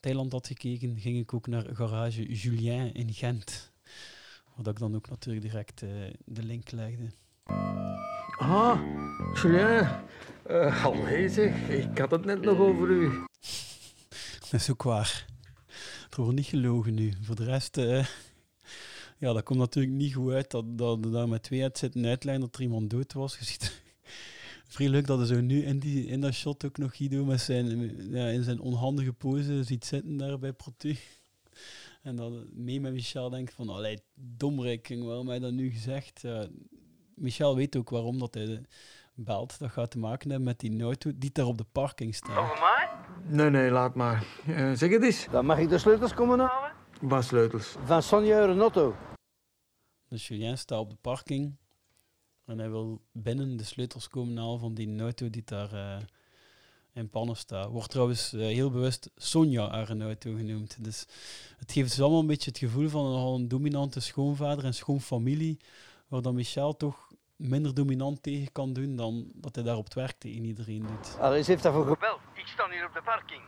Thailand 0.00 0.32
had 0.32 0.46
gekeken, 0.46 0.98
ging 0.98 1.18
ik 1.18 1.34
ook 1.34 1.46
naar 1.46 1.64
garage 1.72 2.34
Julien 2.34 2.94
in 2.94 3.12
Gent. 3.12 3.72
Wat 4.56 4.66
ik 4.66 4.78
dan 4.78 4.94
ook 4.94 5.08
natuurlijk 5.08 5.44
direct 5.44 5.82
eh, 5.82 5.88
de 6.24 6.42
link 6.42 6.70
legde. 6.70 7.10
Ah, 8.38 8.80
Julien. 9.42 9.88
Uh, 10.50 11.28
zeg, 11.28 11.68
ik 11.68 11.98
had 11.98 12.10
het 12.10 12.24
net 12.24 12.40
nog 12.40 12.58
over 12.58 12.88
u. 12.88 13.10
Dat 14.50 14.60
is 14.60 14.70
ook 14.70 14.82
waar. 14.82 15.26
Er 16.10 16.20
wordt 16.22 16.36
niet 16.36 16.46
gelogen 16.46 16.94
nu. 16.94 17.12
Voor 17.22 17.34
de 17.34 17.44
rest, 17.44 17.76
ja, 19.20 19.32
dat 19.32 19.42
komt 19.42 19.58
natuurlijk 19.58 19.94
niet 19.94 20.14
goed 20.14 20.32
uit 20.32 20.50
dat, 20.50 20.78
dat 20.78 21.12
daar 21.12 21.28
met 21.28 21.42
twee 21.42 21.62
uit 21.62 21.78
zitten 21.78 22.06
uitleggen 22.06 22.42
dat 22.42 22.54
er 22.54 22.62
iemand 22.62 22.90
dood 22.90 23.12
was. 23.12 23.36
Je 23.38 23.44
ziet 23.44 23.82
vrij 24.68 24.88
leuk 24.88 25.06
dat 25.06 25.18
je 25.18 25.26
zo 25.26 25.40
nu 25.40 25.64
in, 25.64 25.78
die, 25.78 26.06
in 26.06 26.20
dat 26.20 26.32
shot 26.32 26.64
ook 26.64 26.78
nog 26.78 26.96
Guido 26.96 27.24
met 27.24 27.40
zijn, 27.40 27.96
ja, 28.12 28.26
in 28.26 28.42
zijn 28.42 28.60
onhandige 28.60 29.12
pose 29.12 29.64
ziet 29.64 29.84
zitten 29.84 30.16
daar 30.16 30.38
bij 30.38 30.52
Protu. 30.52 30.96
En 32.02 32.16
dat 32.16 32.32
mee 32.52 32.80
met 32.80 32.92
Michel 32.92 33.30
denkt 33.30 33.54
van, 33.54 33.68
allee, 33.68 33.98
domrik, 34.14 34.96
waarom 35.02 35.28
heb 35.28 35.36
je 35.36 35.42
dat 35.42 35.52
nu 35.52 35.70
gezegd? 35.70 36.20
Ja, 36.20 36.46
Michel 37.14 37.56
weet 37.56 37.76
ook 37.76 37.90
waarom 37.90 38.18
dat 38.18 38.34
hij 38.34 38.60
belt. 39.14 39.58
Dat 39.58 39.70
gaat 39.70 39.90
te 39.90 39.98
maken 39.98 40.30
hebben 40.30 40.48
met 40.48 40.60
die 40.60 40.82
auto 40.82 41.10
die 41.14 41.30
daar 41.32 41.46
op 41.46 41.58
de 41.58 41.66
parking 41.72 42.14
staat. 42.14 42.38
Over 42.38 42.58
mij? 42.60 42.88
Nee, 43.36 43.50
nee, 43.50 43.70
laat 43.70 43.94
maar. 43.94 44.24
Eh, 44.46 44.72
zeg 44.72 44.90
het 44.90 45.02
eens. 45.02 45.26
Dan 45.30 45.46
mag 45.46 45.58
ik 45.58 45.68
de 45.68 45.78
sleutels 45.78 46.14
komen 46.14 46.38
halen? 46.38 46.72
Wat 47.00 47.24
sleutels? 47.24 47.76
Van 47.84 48.02
Sonja 48.02 48.38
Eurenotto. 48.38 48.94
Dus 50.10 50.28
Julien 50.28 50.58
staat 50.58 50.78
op 50.78 50.90
de 50.90 50.96
parking 51.00 51.56
en 52.44 52.58
hij 52.58 52.70
wil 52.70 53.00
binnen 53.12 53.56
de 53.56 53.64
sleutels 53.64 54.08
komen 54.08 54.36
halen 54.36 54.60
van 54.60 54.74
die 54.74 55.00
auto 55.00 55.30
die 55.30 55.42
daar 55.44 55.72
eh, 55.72 55.96
in 56.92 57.10
pannen 57.10 57.36
staat. 57.36 57.70
Wordt 57.70 57.90
trouwens 57.90 58.32
eh, 58.32 58.40
heel 58.40 58.70
bewust 58.70 59.10
Sonja 59.16 59.70
haar 59.70 60.00
auto 60.00 60.34
genoemd. 60.34 60.84
Dus 60.84 61.06
het 61.58 61.72
geeft 61.72 61.88
dus 61.88 62.00
allemaal 62.00 62.20
een 62.20 62.26
beetje 62.26 62.50
het 62.50 62.58
gevoel 62.58 62.88
van 62.88 63.04
een, 63.04 63.12
nogal 63.12 63.34
een 63.34 63.48
dominante 63.48 64.00
schoonvader 64.00 64.64
en 64.64 64.74
schoonfamilie, 64.74 65.58
waar 66.08 66.22
dan 66.22 66.34
Michel 66.34 66.76
toch 66.76 67.08
minder 67.36 67.74
dominant 67.74 68.22
tegen 68.22 68.52
kan 68.52 68.72
doen 68.72 68.96
dan 68.96 69.30
dat 69.34 69.54
hij 69.54 69.64
daar 69.64 69.76
op 69.76 69.84
het 69.84 69.94
werk 69.94 70.18
tegen 70.18 70.44
iedereen 70.44 70.86
doet. 70.86 71.18
Alice 71.18 71.50
heeft 71.50 71.62
daarvoor 71.62 71.86
gebeld. 71.86 72.20
Ik 72.34 72.46
sta 72.46 72.70
hier 72.70 72.86
op 72.86 72.94
de 72.94 73.02
parking. 73.02 73.42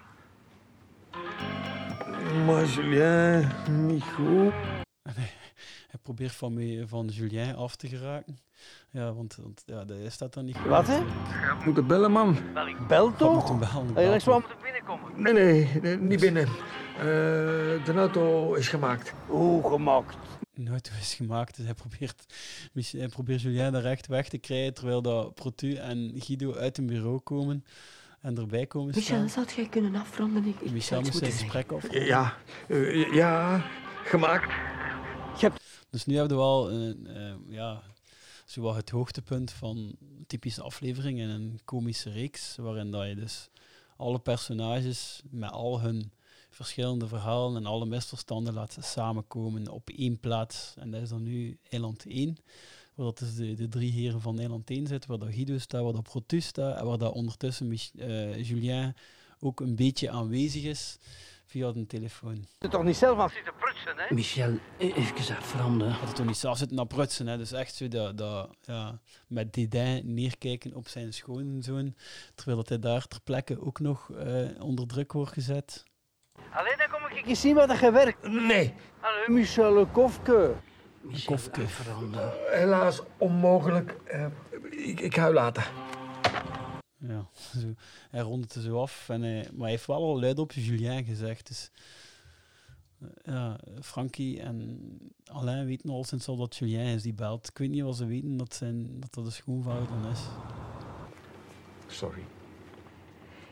Maar 2.46 2.66
Julien, 2.66 3.86
niet 3.86 4.02
goed. 4.02 4.52
Hij 5.02 5.32
probeert 6.02 6.32
van, 6.32 6.54
me, 6.54 6.84
van 6.86 7.06
Julien 7.06 7.56
af 7.56 7.76
te 7.76 7.88
geraken. 7.88 8.38
Ja, 8.90 9.12
want, 9.12 9.38
want 9.42 9.62
ja, 9.66 9.84
hij 9.86 10.10
staat 10.10 10.34
dan 10.34 10.44
niet. 10.44 10.66
Wat, 10.66 10.86
hè? 10.86 11.00
Moeten 11.64 11.86
bellen, 11.86 12.12
man. 12.12 12.36
Wel, 12.54 12.68
ik 12.68 12.86
bel 12.86 13.16
toch? 13.16 13.50
moet 13.50 13.70
hem 13.70 13.94
bellen? 13.94 14.08
Alex, 14.08 14.24
waar 14.24 14.40
moet 14.40 14.50
ik 14.50 14.62
binnenkomen? 14.62 15.22
Nee, 15.22 15.32
nee, 15.32 15.80
nee, 15.82 15.96
niet 15.96 16.20
binnen. 16.20 16.46
Eh, 16.98 17.04
de 17.84 17.92
auto 17.94 18.54
is 18.54 18.68
gemaakt. 18.68 19.14
Hoe 19.26 19.68
gemaakt? 19.70 20.16
De 20.54 20.70
auto 20.70 20.90
is 21.00 21.14
gemaakt, 21.14 21.56
dus 21.56 21.64
hij 21.64 21.74
probeert, 21.74 22.34
hij 22.90 23.08
probeert 23.08 23.40
Julien 23.42 23.72
daar 23.72 23.84
echt 23.84 24.06
weg 24.06 24.28
te 24.28 24.38
krijgen, 24.38 24.74
terwijl 24.74 25.02
dat 25.02 25.34
Protu 25.34 25.74
en 25.74 26.12
Guido 26.16 26.54
uit 26.54 26.78
een 26.78 26.86
bureau 26.86 27.18
komen 27.18 27.64
en 28.20 28.38
erbij 28.38 28.66
komen 28.66 28.94
Michel, 28.94 29.02
staan. 29.02 29.28
zou 29.28 29.46
jij 29.56 29.68
kunnen 29.68 29.94
afronden? 29.94 30.46
Ik, 30.46 30.60
ik 30.60 30.70
Michel 30.70 31.00
moest 31.00 31.16
zijn 31.16 31.32
gesprek 31.32 31.66
zeggen. 31.70 31.90
af. 31.90 32.06
Ja, 32.06 32.36
eh, 32.68 33.14
ja, 33.14 33.62
gemaakt. 34.04 34.52
Dus 35.92 36.04
nu 36.04 36.16
hebben 36.16 36.36
we 36.36 36.42
wel 36.42 36.72
een, 36.72 37.06
eh, 37.06 37.34
ja, 37.48 37.82
het 38.54 38.90
hoogtepunt 38.90 39.50
van 39.50 39.96
typische 40.26 40.62
aflevering 40.62 41.18
in 41.18 41.28
een 41.28 41.60
komische 41.64 42.10
reeks, 42.10 42.56
waarin 42.56 42.90
dat 42.90 43.08
je 43.08 43.14
dus 43.14 43.48
alle 43.96 44.18
personages 44.18 45.22
met 45.30 45.50
al 45.50 45.80
hun 45.80 46.12
verschillende 46.50 47.06
verhalen 47.06 47.56
en 47.56 47.66
alle 47.66 47.86
misverstanden 47.86 48.54
laat 48.54 48.76
samenkomen 48.80 49.68
op 49.68 49.90
één 49.90 50.20
plaats. 50.20 50.74
En 50.78 50.90
dat 50.90 51.02
is 51.02 51.08
dan 51.08 51.22
nu 51.22 51.58
Eiland 51.68 52.04
1, 52.06 52.36
waar 52.94 53.06
dat 53.06 53.18
dus 53.18 53.34
de, 53.34 53.54
de 53.54 53.68
drie 53.68 53.92
heren 53.92 54.20
van 54.20 54.38
Eiland 54.38 54.70
1 54.70 54.86
zitten, 54.86 55.10
waar 55.10 55.18
dat 55.18 55.34
Guido 55.34 55.58
staat, 55.58 55.82
waar 55.82 55.92
dat 55.92 56.02
Protu 56.02 56.40
staat, 56.40 56.78
en 56.78 56.86
waar 56.86 56.98
dat 56.98 57.12
ondertussen 57.12 57.72
eh, 57.96 58.48
Julien 58.48 58.94
ook 59.40 59.60
een 59.60 59.76
beetje 59.76 60.10
aanwezig 60.10 60.62
is 60.62 60.98
via 61.52 61.72
de 61.72 61.86
telefoon. 61.86 62.34
Je 62.34 62.46
er 62.58 62.70
toch 62.70 62.82
niet 62.82 62.96
zelf 62.96 63.18
aan 63.18 63.30
zitten 63.30 63.54
prutsen, 63.58 63.92
hè? 63.96 64.14
Michel, 64.14 64.58
e- 64.78 64.92
even 64.92 65.36
afronden. 65.36 65.88
Dat 65.88 66.00
het 66.00 66.14
toch 66.14 66.26
niet 66.26 66.36
zelf 66.36 66.58
zitten 66.58 66.76
naar 66.76 66.86
prutsen. 66.86 67.26
Hè. 67.26 67.36
Dus 67.36 67.52
echt 67.52 67.74
zo 67.74 67.88
dat, 67.88 68.18
dat, 68.18 68.56
ja, 68.60 69.00
met 69.26 69.54
dédain 69.54 70.14
neerkijken 70.14 70.74
op 70.74 70.88
zijn 70.88 71.12
schoonzoon. 71.12 71.94
Terwijl 72.34 72.56
dat 72.56 72.68
hij 72.68 72.78
daar 72.78 73.06
ter 73.06 73.20
plekke 73.20 73.60
ook 73.60 73.80
nog 73.80 74.10
eh, 74.10 74.62
onder 74.62 74.86
druk 74.86 75.12
wordt 75.12 75.32
gezet. 75.32 75.84
Alleen 76.52 76.74
dan 76.78 76.88
kom 76.90 77.18
ik 77.18 77.26
eens 77.26 77.40
zien 77.40 77.54
wat 77.54 77.70
er 77.70 77.92
werkt. 77.92 78.28
Nee. 78.28 78.74
Hallo, 79.00 79.24
Michel 79.26 79.86
Kofke. 79.86 80.54
Kofke. 81.24 81.60
Helaas 82.50 83.02
onmogelijk. 83.18 83.96
Eh, 84.04 84.26
ik, 84.70 85.00
ik 85.00 85.14
ga 85.14 85.28
u 85.28 85.32
laten. 85.32 85.62
Ja, 87.08 87.28
zo. 87.60 87.74
Hij 88.10 88.20
rondt 88.20 88.54
het 88.54 88.64
zo 88.64 88.80
af. 88.80 89.08
En 89.08 89.22
hij, 89.22 89.48
maar 89.52 89.60
hij 89.60 89.70
heeft 89.70 89.86
wel 89.86 90.02
al 90.02 90.20
luid 90.20 90.38
op 90.38 90.52
Julien 90.52 91.04
gezegd. 91.04 91.46
Dus 91.46 91.70
eh, 92.98 93.08
ja, 93.24 93.60
Frankie 93.80 94.40
en 94.40 94.80
Alain 95.24 95.66
weten 95.66 95.90
al 95.90 96.04
sinds 96.04 96.28
al 96.28 96.36
dat 96.36 96.56
Julien 96.56 96.86
is 96.86 97.02
die 97.02 97.14
belt. 97.14 97.48
Ik 97.48 97.58
weet 97.58 97.70
niet 97.70 97.82
of 97.82 97.96
ze 97.96 98.06
weten 98.06 98.36
dat 98.36 98.54
zijn, 98.54 99.00
dat, 99.00 99.14
dat 99.14 99.24
de 99.24 99.30
schoonvader 99.30 99.88
dan 99.88 100.10
is. 100.10 100.20
Sorry. 101.86 102.22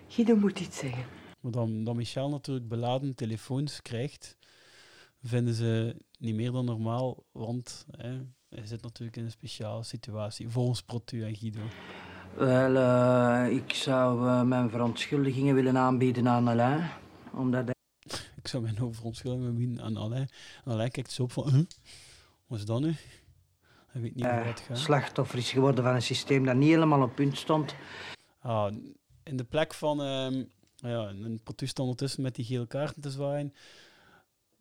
Guido 0.09 0.36
moet 0.36 0.61
iets 0.61 0.78
zeggen. 0.78 1.05
Maar 1.40 1.53
dan, 1.53 1.84
dan 1.84 1.96
Michel 1.96 2.28
natuurlijk 2.28 2.68
beladen 2.68 3.14
telefoons 3.14 3.82
krijgt, 3.82 4.36
vinden 5.22 5.55
ze 5.55 5.96
niet 6.18 6.34
meer 6.34 6.53
dan 6.53 6.64
normaal, 6.64 7.24
want 7.32 7.86
hè, 7.96 8.20
hij 8.48 8.66
zit 8.66 8.82
natuurlijk 8.82 9.16
in 9.16 9.24
een 9.24 9.30
speciale 9.30 9.82
situatie, 9.82 10.48
volgens 10.48 10.82
Protu 10.82 11.24
en 11.24 11.36
Guido. 11.36 11.61
Wel, 12.35 12.76
eh, 12.76 13.57
ik 13.57 13.72
zou 13.72 14.28
eh, 14.28 14.43
mijn 14.43 14.70
verontschuldigingen 14.70 15.55
willen 15.55 15.76
aanbieden 15.76 16.28
aan 16.28 16.49
Alain. 16.49 16.91
Omdat 17.33 17.64
hij... 17.64 17.74
Ik 18.37 18.49
zou 18.49 18.62
mijn 18.62 18.95
verontschuldigingen 18.95 19.55
bieden 19.55 19.85
aan 19.85 19.97
Alain. 19.97 20.28
Alain 20.64 20.91
kijkt 20.91 21.12
zo 21.12 21.22
op 21.22 21.33
van, 21.33 21.51
huh? 21.51 21.64
wat 22.47 22.59
is 22.59 22.64
dat 22.64 22.81
nu? 22.81 22.95
Hij 23.87 24.01
weet 24.01 24.14
niet 24.14 24.24
hoe 24.24 24.35
eh, 24.35 24.47
dat 24.47 24.61
gaat. 24.61 24.78
slachtoffer 24.78 25.39
is 25.39 25.51
geworden 25.51 25.85
van 25.85 25.95
een 25.95 26.03
systeem 26.03 26.45
dat 26.45 26.57
niet 26.57 26.68
helemaal 26.68 27.03
op 27.03 27.14
punt 27.14 27.39
stond. 27.39 27.74
Ah, 28.41 28.72
in 29.22 29.37
de 29.37 29.45
plek 29.45 29.74
van 29.74 30.03
ehm 30.03 30.45
ja, 30.76 31.09
een 31.09 31.41
protest 31.43 31.78
ondertussen 31.78 32.22
met 32.22 32.35
die 32.35 32.45
gele 32.45 32.66
kaarten 32.66 33.03
te 33.03 33.11
zwaaien. 33.11 33.55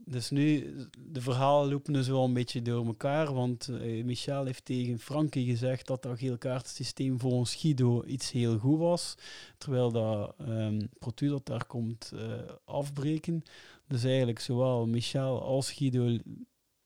Dus 0.06 0.30
nu, 0.30 0.76
de 1.00 1.22
verhalen 1.22 1.70
lopen 1.70 1.94
dus 1.94 2.08
wel 2.08 2.24
een 2.24 2.34
beetje 2.34 2.62
door 2.62 2.86
elkaar, 2.86 3.34
want 3.34 3.68
eh, 3.68 4.04
Michel 4.04 4.46
heeft 4.46 4.66
tegen 4.66 5.00
Frankie 5.00 5.46
gezegd 5.46 5.88
dat 5.88 6.04
dat 6.04 6.20
gele 6.20 6.38
kaartensysteem 6.38 7.20
volgens 7.20 7.56
Guido 7.56 8.04
iets 8.04 8.32
heel 8.32 8.58
goed 8.58 8.80
was, 8.80 9.16
terwijl 9.58 9.92
dat 9.92 10.36
ehm 10.38 10.82
Protu 11.00 11.28
dat 11.28 11.46
daar 11.46 11.66
komt 11.66 12.12
eh, 12.16 12.22
afbreken. 12.66 13.44
Dus 13.88 14.04
eigenlijk 14.04 14.40
zowel 14.40 14.88
Michel 14.88 15.42
als 15.42 15.72
Guido 15.72 16.18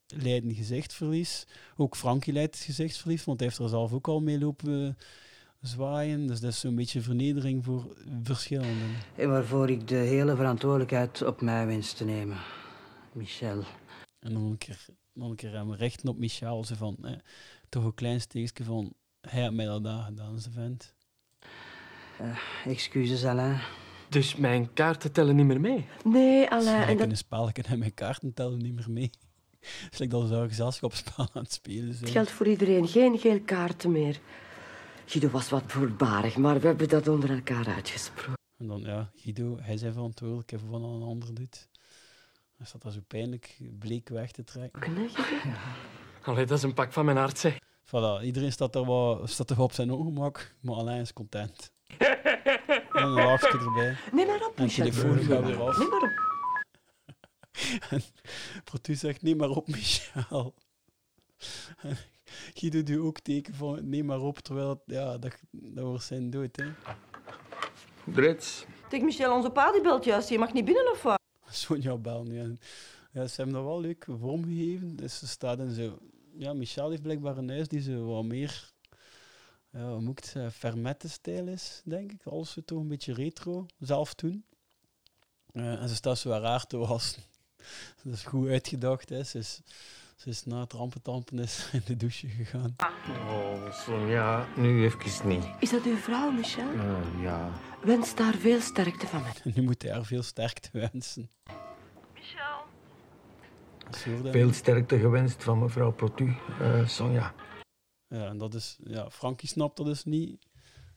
lijden 0.08 0.56
gezichtsverlies. 0.56 1.48
Ook 1.76 1.96
Frankie 1.96 2.34
leidt 2.34 2.58
gezichtsverlies, 2.58 3.24
want 3.24 3.40
hij 3.40 3.48
heeft 3.48 3.60
er 3.60 3.70
zelf 3.70 3.94
ook 3.94 4.08
al 4.08 4.22
mee 4.22 4.40
lopen 4.40 4.98
zwaaien. 5.62 6.28
Dus 6.28 6.40
dat 6.40 6.52
is 6.52 6.60
zo'n 6.60 6.76
beetje 6.76 7.02
vernedering 7.02 7.64
voor 7.64 7.96
verschillenden. 8.24 8.90
En 9.16 9.30
waarvoor 9.30 9.70
ik 9.70 9.88
de 9.88 9.96
hele 9.96 10.36
verantwoordelijkheid 10.36 11.22
op 11.22 11.42
mij 11.42 11.66
wens 11.68 11.94
te 11.94 12.06
nemen. 12.06 12.38
Michel. 13.16 13.64
En 14.20 14.34
dan 14.34 14.44
een 14.44 14.58
keer, 14.58 14.86
dan 15.14 15.30
een 15.30 15.36
keer 15.36 15.52
hem 15.52 15.74
richten 15.74 16.10
op 16.10 16.18
Michel. 16.18 16.64
Zo 16.64 16.76
van, 16.76 16.98
eh, 17.02 17.12
toch 17.70 17.84
een 17.84 17.94
klein 17.94 18.22
steekje 18.22 18.64
van, 18.64 18.94
hij 19.22 19.42
had 19.42 19.54
mij 19.54 19.66
dat 19.66 19.84
daar 19.84 20.04
gedaan, 20.04 20.40
ze 20.40 20.52
vent. 20.52 20.94
Eh, 22.20 22.38
excuses, 22.66 23.26
Alain. 23.26 23.60
Dus 24.10 24.36
mijn 24.36 24.74
kaarten 24.74 25.12
tellen 25.12 25.36
niet 25.36 25.46
meer 25.46 25.62
mee? 25.62 25.86
Nee, 26.04 26.50
Alain. 26.50 26.82
Ik 26.82 26.86
En 26.86 26.92
in 26.92 26.98
dat, 26.98 27.10
een 27.10 27.18
spelletje 27.18 27.64
en 27.64 27.80
mijn 27.80 27.94
kaarten 27.94 28.34
tellen 28.34 28.62
niet 28.62 28.74
meer 28.74 28.92
mee. 28.92 29.12
Het 29.60 29.94
is 29.94 29.98
like 30.00 30.12
dat 30.12 30.28
ze 30.28 30.46
gezelschapsspel 30.48 31.28
aan 31.34 31.42
het 31.42 31.54
spelen 31.54 31.88
het 31.88 31.98
zijn. 31.98 32.12
geldt 32.12 32.32
voor 32.32 32.48
iedereen. 32.48 32.88
Geen 32.88 33.20
geel 33.20 33.42
kaarten 33.42 33.92
meer. 33.92 34.20
Guido 35.06 35.30
was 35.30 35.50
wat 35.50 35.64
voorbarig, 35.68 36.38
maar 36.38 36.60
we 36.60 36.68
hebben 36.68 36.90
dat 36.90 37.08
onder 37.08 37.30
elkaar 37.32 37.68
uitgesproken. 37.68 38.42
En 38.58 38.68
dan, 38.68 38.82
ja, 38.82 39.12
Guido, 39.16 39.58
hij 39.62 39.78
zijn 39.78 39.94
verantwoordelijk 39.94 40.52
voor 40.56 40.70
wat 40.70 40.82
een 40.82 41.02
ander 41.02 41.34
doet. 41.34 41.70
Hij 42.64 42.72
staat 42.72 42.84
daar 42.84 42.92
zo 42.92 43.00
pijnlijk 43.08 43.58
bleek 43.80 44.10
weg 44.10 44.32
te 44.32 44.44
trekken. 44.44 45.10
Allee, 46.24 46.46
dat 46.46 46.58
is 46.58 46.64
een 46.64 46.74
pak 46.74 46.94
van 46.94 47.06
mijn 47.06 47.18
hart, 47.18 47.38
zeg. 47.40 47.58
Voilà, 47.86 48.24
iedereen 48.24 48.52
staat 48.52 48.76
er 48.76 48.86
wel, 48.86 49.28
staat 49.28 49.50
er 49.50 49.62
op 49.62 49.72
zijn 49.72 49.92
ongemak, 49.92 50.56
maar 50.60 50.76
Alain 50.76 51.02
is 51.02 51.14
content. 51.14 51.72
en 51.98 52.20
een 53.04 53.10
laagje 53.10 53.48
erbij. 53.48 53.98
Neem 54.12 54.28
maar 54.28 54.46
op, 54.46 54.48
En 54.48 54.54
de 54.56 54.62
Michel. 54.64 54.86
telefoon 54.90 55.18
gaat 55.20 55.46
weer 55.46 55.62
af. 55.62 55.78
Neem 55.78 55.90
maar 55.90 56.02
op. 56.02 56.12
En 57.90 58.02
Protu 58.64 58.96
zegt, 58.96 59.22
neem 59.22 59.38
maar 59.38 59.50
op, 59.50 59.68
Michel. 59.68 60.54
En 61.78 61.98
Guido 62.58 62.84
doet 62.84 63.06
ook 63.06 63.20
teken 63.20 63.54
van, 63.56 63.90
neem 63.90 64.06
maar 64.06 64.22
op, 64.22 64.40
terwijl, 64.40 64.84
ja, 64.86 65.18
dat, 65.18 65.36
dat 65.52 65.86
wordt 65.86 66.04
zijn 66.04 66.30
dood, 66.30 66.56
hè. 66.56 66.66
Drits. 68.04 68.66
Zeg 68.90 69.02
Michel, 69.02 69.36
onze 69.36 69.50
pa 69.50 69.72
die 69.72 69.82
belt 69.82 70.04
juist. 70.04 70.30
Je 70.30 70.38
mag 70.40 70.54
niet 70.54 70.66
binnen 70.66 70.92
of 70.92 71.02
wat? 71.02 71.22
Sonja 71.62 71.98
bel 71.98 72.24
nu. 72.24 72.58
Ja, 73.12 73.28
ze 73.28 73.36
hebben 73.36 73.56
dat 73.56 73.64
wel 73.64 73.82
leuk 73.82 74.06
vormgegeven. 74.20 74.96
Dus 74.96 75.18
ze 75.18 75.28
staat 75.28 75.60
in 75.60 75.72
zo... 75.72 76.00
Ja, 76.38 76.54
Michel 76.54 76.90
heeft 76.90 77.02
blijkbaar 77.02 77.38
een 77.38 77.50
huis 77.50 77.68
die 77.68 77.82
zo 77.82 78.06
wat 78.06 78.24
meer... 78.24 78.72
Ja, 79.72 79.92
hoe 79.92 80.02
moet 80.02 80.36
ik? 80.36 80.52
Fermette-stijl 80.52 81.48
is, 81.48 81.82
denk 81.86 82.12
ik. 82.12 82.24
Alles 82.24 82.52
zo 82.52 82.62
toch 82.66 82.80
een 82.80 82.88
beetje 82.88 83.14
retro. 83.14 83.66
Zelf 83.80 84.14
toen. 84.14 84.46
Eh, 85.52 85.82
en 85.82 85.90
ze 85.90 85.96
staat 85.96 86.18
zo 86.18 86.30
raar 86.30 86.66
te 86.66 86.78
wassen. 86.78 87.24
Dat 88.04 88.14
is 88.14 88.24
goed 88.24 88.48
uitgedacht, 88.48 89.10
hè. 89.10 89.24
Ze 89.24 89.38
is, 89.38 89.62
ze 90.16 90.30
is 90.30 90.46
na 90.46 90.60
het 90.60 90.74
rampentampen 90.74 91.40
is 91.40 91.70
in 91.74 91.82
de 91.86 91.96
douche 91.98 92.28
gegaan. 92.28 92.76
Oh, 93.28 93.72
Sonja, 93.74 94.48
nu 94.56 94.84
even 94.86 95.28
niet. 95.28 95.46
Is 95.60 95.70
dat 95.70 95.84
uw 95.84 95.96
vrouw, 95.96 96.32
Michel? 96.32 96.72
Eh, 96.74 97.22
ja. 97.22 97.52
Wens 97.84 98.16
daar 98.16 98.34
veel 98.34 98.60
sterkte 98.62 99.08
van 99.08 99.22
mij. 99.22 99.54
Nu 99.54 99.62
moet 99.62 99.82
hij 99.82 99.92
haar 99.92 100.06
veel 100.06 100.24
sterkte 100.24 100.70
wensen. 100.92 101.30
Michel. 102.14 102.62
Veel 104.32 104.54
sterkte 104.54 105.00
gewenst 105.00 105.44
van 105.44 105.60
mevrouw 105.60 105.92
Protu, 105.92 106.36
eh, 106.60 106.88
Sonja. 106.88 107.34
Ja, 108.08 108.26
en 108.28 108.38
dat 108.38 108.54
is, 108.54 108.78
ja, 108.84 109.10
Frankie 109.10 109.50
snapt 109.50 109.78
dat 109.78 109.86
dus 109.86 110.04
niet. 110.04 110.46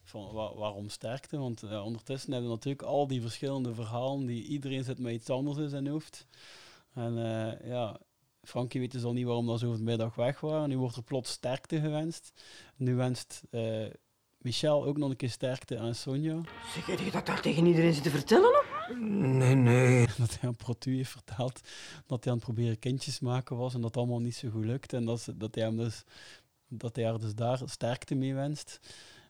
Van 0.03 0.31
wa- 0.33 0.55
waarom 0.55 0.89
sterkte? 0.89 1.37
Want 1.37 1.61
ja, 1.69 1.81
ondertussen 1.81 2.31
hebben 2.31 2.49
we 2.49 2.55
natuurlijk 2.55 2.83
al 2.87 3.07
die 3.07 3.21
verschillende 3.21 3.73
verhalen 3.73 4.25
die 4.25 4.43
iedereen 4.43 4.83
zit 4.83 4.99
met 4.99 5.13
iets 5.13 5.29
anders 5.29 5.57
in 5.57 5.69
zijn 5.69 5.87
hoofd. 5.87 6.27
En 6.93 7.17
eh, 7.17 7.67
ja, 7.69 7.99
Frankie 8.47 8.79
weet 8.79 8.91
dus 8.91 9.03
al 9.03 9.13
niet 9.13 9.25
waarom 9.25 9.47
dat 9.47 9.59
ze 9.59 9.65
over 9.65 9.77
de 9.77 9.83
middag 9.83 10.15
weg 10.15 10.39
waren. 10.39 10.69
Nu 10.69 10.77
wordt 10.77 10.95
er 10.95 11.03
plots 11.03 11.31
sterkte 11.31 11.79
gewenst. 11.79 12.31
Nu 12.75 12.95
wenst 12.95 13.43
eh, 13.49 13.85
Michel 14.37 14.85
ook 14.85 14.97
nog 14.97 15.09
een 15.09 15.15
keer 15.15 15.29
sterkte 15.29 15.79
aan 15.79 15.95
Sonja. 15.95 16.41
Zeg, 16.73 17.03
je 17.05 17.11
dat 17.11 17.25
daar 17.25 17.41
tegen 17.41 17.65
iedereen 17.65 17.93
zitten 17.93 18.11
vertellen? 18.11 18.49
Of? 18.49 18.95
Nee, 18.99 19.55
nee. 19.55 20.07
Dat 20.17 20.39
hij 20.39 20.49
aan 20.49 20.55
Protu 20.55 20.95
heeft 20.95 21.11
verteld 21.11 21.61
dat 22.05 22.23
hij 22.23 22.33
aan 22.33 22.37
het 22.37 22.47
proberen 22.47 22.79
kindjes 22.79 23.19
maken 23.19 23.57
was 23.57 23.73
en 23.73 23.81
dat 23.81 23.97
allemaal 23.97 24.19
niet 24.19 24.35
zo 24.35 24.49
goed 24.49 24.65
lukt. 24.65 24.93
En 24.93 25.05
dat, 25.05 25.21
ze, 25.21 25.37
dat, 25.37 25.55
hij, 25.55 25.63
hem 25.63 25.77
dus, 25.77 26.03
dat 26.67 26.95
hij 26.95 27.05
haar 27.05 27.19
dus 27.19 27.35
daar 27.35 27.61
sterkte 27.65 28.15
mee 28.15 28.33
wenst. 28.33 28.79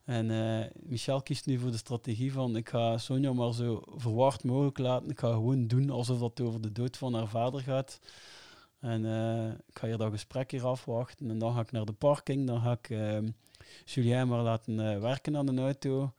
En 0.05 0.31
eh, 0.31 0.65
Michel 0.73 1.21
kiest 1.21 1.45
nu 1.45 1.59
voor 1.59 1.71
de 1.71 1.77
strategie 1.77 2.33
van 2.33 2.55
ik 2.55 2.69
ga 2.69 2.97
Sonja 2.97 3.33
maar 3.33 3.53
zo 3.53 3.81
verward 3.85 4.43
mogelijk 4.43 4.77
laten. 4.77 5.09
Ik 5.09 5.19
ga 5.19 5.31
gewoon 5.31 5.67
doen 5.67 5.89
alsof 5.89 6.19
dat 6.19 6.41
over 6.41 6.61
de 6.61 6.71
dood 6.71 6.97
van 6.97 7.13
haar 7.13 7.27
vader 7.27 7.61
gaat. 7.61 7.99
En 8.79 9.05
eh, 9.05 9.47
ik 9.67 9.77
ga 9.79 9.87
hier 9.87 9.97
dat 9.97 10.11
gesprek 10.11 10.51
hier 10.51 10.65
afwachten. 10.65 11.29
En 11.29 11.39
dan 11.39 11.53
ga 11.53 11.59
ik 11.59 11.71
naar 11.71 11.85
de 11.85 11.93
parking. 11.93 12.47
Dan 12.47 12.61
ga 12.61 12.71
ik 12.71 12.89
ehm, 12.89 13.29
Julien 13.85 14.27
maar 14.27 14.41
laten 14.41 14.79
eh, 14.93 14.99
werken 14.99 15.37
aan 15.37 15.45
de 15.45 15.61
auto. 15.61 16.13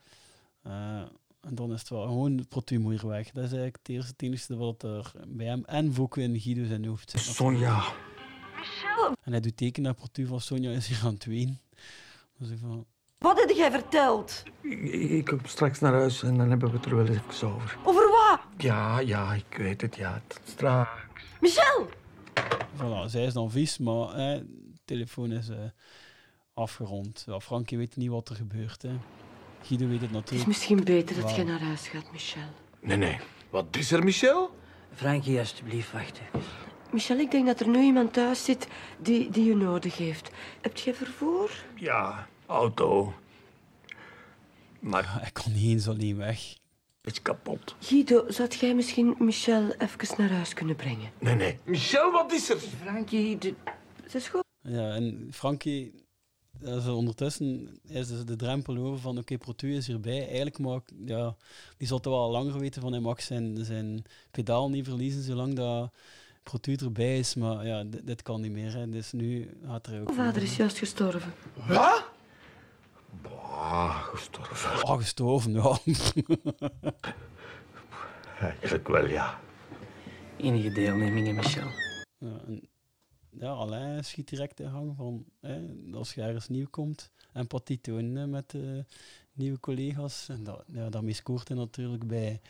Eh, 0.62 1.02
En 1.40 1.54
dan 1.54 1.72
is 1.72 1.80
het 1.80 1.88
wel 1.88 2.02
gewoon 2.02 2.36
de 2.36 2.44
protumoer 2.44 3.09
weg. 3.09 3.24
Dat 3.30 3.44
is 3.44 3.50
eigenlijk 3.52 3.76
het 3.82 3.88
eerste, 3.88 4.11
het 4.12 4.22
enige 4.22 4.56
wat 4.56 4.82
er 4.82 5.12
bij 5.26 5.46
hem 5.46 5.64
en 5.64 5.94
Voko 5.94 6.20
in 6.20 6.40
Guido 6.40 6.64
zijn 6.66 6.84
hoofd 6.84 7.11
zit. 7.11 7.20
Sonja. 7.20 7.82
En 9.22 9.32
hij 9.32 9.40
doet 9.40 9.56
teken 9.56 9.82
naar 9.82 9.94
protu 9.94 10.26
van 10.26 10.40
Sonja 10.40 10.70
is 10.70 10.86
hier 10.86 11.00
aan 11.04 11.14
het 11.14 11.24
ween. 11.24 11.59
Dus 12.38 12.50
ik 12.50 12.59
van, 12.59 12.86
Wat 13.18 13.38
heb 13.40 13.50
jij 13.50 13.70
verteld? 13.70 14.42
Ik, 14.61 14.82
ik 15.11 15.24
kom 15.24 15.40
straks 15.44 15.78
naar 15.80 15.92
huis 15.92 16.22
en 16.22 16.36
dan 16.38 16.48
hebben 16.50 16.70
we 16.70 16.76
het 16.76 16.86
er 16.86 16.96
wel 16.96 17.06
even 17.06 17.48
over. 17.48 17.78
Over 17.84 18.09
wat? 18.09 18.40
Ja, 18.62 18.98
ja, 18.98 19.34
ik 19.34 19.56
weet 19.56 19.80
het, 19.80 19.96
ja. 19.96 20.22
Tot 20.26 20.40
Straks. 20.44 20.90
Michel! 21.40 21.88
Voilà, 22.78 23.10
zij 23.10 23.24
is 23.24 23.32
dan 23.32 23.50
vies, 23.50 23.78
maar 23.78 24.14
hè, 24.14 24.38
de 24.46 24.80
telefoon 24.84 25.32
is 25.32 25.48
eh, 25.48 25.56
afgerond. 26.54 27.24
Ja, 27.26 27.40
Frankie 27.40 27.78
weet 27.78 27.96
niet 27.96 28.08
wat 28.08 28.28
er 28.28 28.36
gebeurt. 28.36 28.82
Hè. 28.82 28.96
Guido 29.62 29.86
weet 29.86 30.00
het 30.00 30.00
Het 30.00 30.10
is 30.10 30.14
natuurlijk. 30.14 30.46
misschien 30.48 30.84
beter 30.84 31.20
dat 31.20 31.36
je 31.36 31.44
naar 31.44 31.60
huis 31.60 31.88
gaat, 31.88 32.12
Michel. 32.12 32.48
Nee, 32.80 32.96
nee. 32.96 33.18
Wat 33.50 33.76
is 33.76 33.92
er, 33.92 34.04
Michel? 34.04 34.50
Frankie, 34.94 35.38
alsjeblieft, 35.38 35.92
wacht 35.92 36.20
even. 36.20 36.40
Michel, 36.92 37.18
ik 37.18 37.30
denk 37.30 37.46
dat 37.46 37.60
er 37.60 37.68
nu 37.68 37.82
iemand 37.82 38.12
thuis 38.12 38.44
zit 38.44 38.68
die, 38.98 39.30
die 39.30 39.44
je 39.44 39.56
nodig 39.56 39.96
heeft. 39.96 40.30
Heb 40.60 40.76
je 40.76 40.94
vervoer? 40.94 41.64
Ja, 41.74 42.28
auto. 42.46 43.14
Maar 44.80 45.20
hij 45.20 45.30
kon 45.30 45.52
niet 45.52 45.70
eens 45.70 45.88
alleen 45.88 46.16
weg. 46.16 46.56
Is 47.12 47.22
kapot. 47.22 47.74
Guido, 47.80 48.24
zou 48.28 48.48
jij 48.48 48.74
misschien 48.74 49.14
Michel 49.18 49.72
even 49.72 50.14
naar 50.16 50.30
huis 50.30 50.54
kunnen 50.54 50.76
brengen? 50.76 51.11
Nee, 51.18 51.34
nee. 51.34 51.59
Michel, 51.64 52.12
wat 52.12 52.32
is 52.32 52.50
er? 52.50 52.59
Frankie, 52.59 53.38
de... 53.38 53.54
het 54.02 54.14
is 54.14 54.28
goed. 54.28 54.44
Ja, 54.61 54.94
en 54.94 55.28
Frankie, 55.32 56.06
dat 56.59 56.82
is 56.82 56.88
ondertussen 56.88 57.78
is 57.86 58.09
dus 58.09 58.24
de 58.24 58.36
drempel 58.36 58.76
over 58.76 58.98
van 58.98 59.18
oké, 59.18 59.38
Protu 59.38 59.74
is 59.74 59.86
hierbij. 59.86 60.26
Eigenlijk 60.26 60.59
mag, 60.59 60.82
ja, 61.04 61.36
die 61.76 61.86
zal 61.88 61.98
toch 61.98 62.12
wel 62.12 62.30
langer 62.30 62.59
weten 62.59 62.82
van 62.82 62.92
hij 62.92 63.00
mag 63.00 63.22
zijn, 63.22 63.64
zijn 63.64 64.04
pedaal 64.30 64.70
niet 64.70 64.84
verliezen 64.84 65.22
zolang 65.22 65.54
dat 65.54 65.92
Protu 66.42 66.74
erbij 66.74 67.18
is. 67.18 67.34
Maar 67.34 67.66
ja, 67.66 67.84
dit, 67.84 68.06
dit 68.06 68.22
kan 68.22 68.40
niet 68.40 68.52
meer. 68.52 68.72
Hè. 68.74 68.88
Dus 68.88 69.12
nu 69.12 69.50
gaat 69.66 69.86
er 69.86 70.00
ook... 70.00 70.06
Mijn 70.06 70.16
vader 70.16 70.42
is 70.42 70.56
juist 70.56 70.78
gestorven. 70.78 71.32
Wat? 71.68 72.04
Ah, 73.70 74.02
gestorven. 74.04 74.82
Ah, 74.82 74.98
gestorven, 74.98 75.52
ja. 75.52 75.78
Eigenlijk 78.40 78.88
wel, 78.88 79.06
ja. 79.06 79.40
Enige 80.36 80.72
deelneming, 80.72 81.26
hè, 81.26 81.32
Michel. 81.32 81.68
Ja, 82.18 82.40
en, 82.46 82.68
ja, 83.30 83.50
Alain 83.50 84.04
schiet 84.04 84.28
direct 84.28 84.60
in 84.60 84.66
hang 84.66 84.96
van 84.96 85.24
hè, 85.40 85.60
als 85.92 86.14
je 86.14 86.22
ergens 86.22 86.48
nieuw 86.48 86.66
komt, 86.70 87.10
empathie 87.32 87.80
tonen 87.80 88.14
hè, 88.14 88.26
met 88.26 88.50
de 88.50 88.84
nieuwe 89.32 89.60
collega's. 89.60 90.28
En 90.28 90.44
dat, 90.44 90.64
ja, 90.72 90.88
daarmee 90.88 91.14
scoort 91.14 91.48
hij 91.48 91.56
natuurlijk 91.56 92.06
bij, 92.06 92.40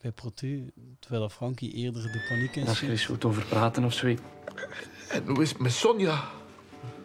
bij 0.00 0.12
Protu, 0.12 0.72
terwijl 0.98 1.28
Frankie 1.28 1.72
eerder 1.72 2.02
de 2.02 2.26
paniek 2.28 2.56
in 2.56 2.66
Als 2.66 2.80
je 2.80 2.86
er 2.86 2.92
eens 2.92 3.06
goed 3.06 3.24
over 3.24 3.44
praten 3.44 3.84
of 3.84 3.92
zoiets. 3.92 4.22
En 5.10 5.26
hoe 5.26 5.42
is 5.42 5.48
het 5.48 5.58
met 5.58 5.72
Sonja? 5.72 6.30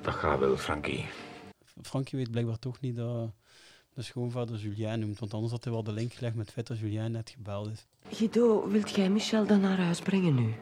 Dat 0.01 0.13
gaat 0.13 0.39
wel, 0.39 0.57
Frankie. 0.57 1.05
Frankie 1.81 2.17
weet 2.17 2.31
blijkbaar 2.31 2.59
toch 2.59 2.79
niet 2.79 2.95
dat 2.95 3.31
de 3.93 4.01
schoonvader 4.01 4.57
Julien 4.57 4.99
noemt, 4.99 5.19
want 5.19 5.33
anders 5.33 5.51
had 5.51 5.63
hij 5.63 5.73
wel 5.73 5.83
de 5.83 5.91
link 5.91 6.13
gelegd 6.13 6.35
met 6.35 6.45
het 6.45 6.53
feit 6.53 6.67
dat 6.67 6.79
Julien 6.79 7.11
net 7.11 7.29
gebeld 7.29 7.69
is. 7.71 7.85
Guido, 8.17 8.69
wilt 8.69 8.95
jij 8.95 9.09
Michel 9.09 9.45
dan 9.45 9.59
naar 9.61 9.77
huis 9.77 9.99
brengen 9.99 10.35
nu? 10.35 10.53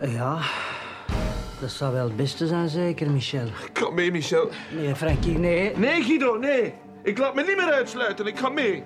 Ja, 0.00 0.42
dat 1.60 1.70
zou 1.70 1.92
wel 1.92 2.04
het 2.06 2.16
beste 2.16 2.46
zijn, 2.46 2.68
zeker, 2.68 3.10
Michel. 3.10 3.46
Ik 3.46 3.70
ga 3.72 3.90
mee, 3.90 4.10
Michel. 4.10 4.50
Nee, 4.74 4.94
Frankie, 4.94 5.38
nee. 5.38 5.76
Nee, 5.76 6.02
Guido, 6.02 6.38
nee. 6.38 6.74
Ik 7.02 7.18
laat 7.18 7.34
me 7.34 7.42
niet 7.42 7.56
meer 7.56 7.72
uitsluiten. 7.72 8.26
Ik 8.26 8.38
ga 8.38 8.48
mee. 8.48 8.82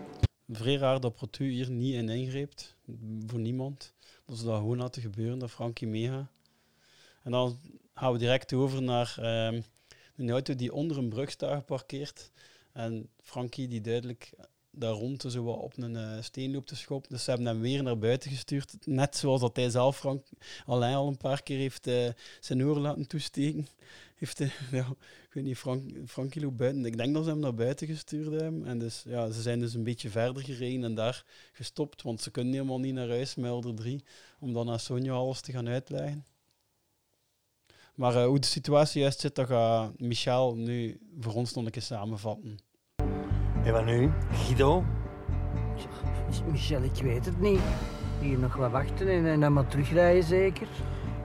Vrij 0.49 0.77
raar 0.77 1.01
dat 1.01 1.15
Protu 1.15 1.45
hier 1.45 1.71
niet 1.71 1.95
in 1.95 2.09
ingreept, 2.09 2.77
voor 3.27 3.39
niemand. 3.39 3.95
Dat 4.27 4.39
ze 4.39 4.45
dat 4.45 4.57
gewoon 4.57 4.79
laten 4.79 5.03
gebeuren, 5.03 5.39
dat 5.39 5.51
Frankie 5.51 5.89
meegaat. 5.89 6.27
En 7.23 7.31
dan 7.31 7.59
gaan 7.95 8.13
we 8.13 8.19
direct 8.19 8.53
over 8.53 8.83
naar 8.83 9.15
ehm, 9.19 9.61
een 10.23 10.31
auto 10.31 10.55
die 10.55 10.73
onder 10.73 10.99
een 10.99 11.09
brug 11.09 11.31
staat 11.31 11.55
geparkeerd. 11.57 12.31
En 12.73 13.09
Frankie 13.23 13.69
die 13.69 13.81
duidelijk 13.81 14.33
daar 14.75 14.93
rond 14.93 15.25
zo 15.29 15.43
wat 15.43 15.59
op 15.59 15.77
een 15.77 15.97
eh, 15.97 16.23
steen 16.23 16.53
loopt 16.53 16.67
te 16.67 16.77
schoppen. 16.77 17.11
Dus 17.11 17.25
ze 17.25 17.31
hebben 17.31 17.49
hem 17.49 17.61
weer 17.61 17.83
naar 17.83 17.99
buiten 17.99 18.31
gestuurd. 18.31 18.75
Net 18.87 19.17
zoals 19.17 19.41
dat 19.41 19.57
hij 19.57 19.71
zelf 19.71 19.99
Frank 19.99 20.27
Alain 20.67 20.95
al 20.95 21.09
een 21.09 21.17
paar 21.17 21.43
keer 21.43 21.59
heeft 21.59 21.87
eh, 21.87 22.09
zijn 22.41 22.63
oor 22.65 22.79
laten 22.79 23.07
toesteken. 23.07 23.67
Heeft, 24.15 24.39
hij- 24.39 24.53
ja, 24.79 24.87
ik 25.29 25.33
weet 25.33 25.45
niet, 25.45 25.57
Frank, 25.59 25.91
Frankie 26.07 26.43
loopt 26.43 26.57
buiten. 26.57 26.85
Ik 26.85 26.97
denk 26.97 27.15
dat 27.15 27.25
ze 27.25 27.31
hem 27.31 27.39
naar 27.39 27.55
buiten 27.55 27.87
gestuurd 27.87 28.41
hebben. 28.41 28.67
En 28.67 28.79
dus, 28.79 29.03
ja, 29.07 29.31
ze 29.31 29.43
zijn 29.43 29.61
dus 29.61 29.75
een 29.75 29.85
beetje 29.85 30.11
verder 30.11 30.43
gereden 30.43 30.85
en 30.85 30.95
daar 30.95 31.25
gestopt. 31.53 32.03
Want 32.03 32.21
ze 32.21 32.31
kunnen 32.31 32.53
helemaal 32.53 32.81
niet 32.81 32.95
naar 32.95 33.09
huis 33.09 33.35
met 33.35 33.77
3. 33.77 34.05
Om 34.41 34.53
dan 34.53 34.71
aan 34.71 34.81
Sonja 34.81 35.13
alles 35.13 35.41
te 35.41 35.53
gaan 35.53 35.69
uitleggen. 35.69 36.25
Maar 37.95 38.17
eh, 38.17 38.25
hoe 38.25 38.39
de 38.39 38.47
situatie 38.47 39.01
juist 39.01 39.21
zit, 39.21 39.35
dat 39.35 39.47
gaat 39.47 40.01
Michel 40.01 40.55
nu 40.57 41.01
voor 41.21 41.33
ons 41.35 41.55
nog 41.55 41.65
een 41.65 41.71
keer 41.71 41.83
samenvatten. 41.83 42.59
En 43.65 43.73
wat 43.73 43.85
nu? 43.85 44.11
Guido? 44.33 44.85
Michel, 46.51 46.83
ik 46.83 47.03
weet 47.03 47.25
het 47.25 47.41
niet. 47.41 47.61
Hier 48.21 48.39
nog 48.39 48.57
wat 48.57 48.71
wachten 48.71 49.09
en, 49.09 49.27
en 49.27 49.41
dan 49.41 49.53
maar 49.53 49.67
terugrijden, 49.67 50.25
zeker? 50.25 50.67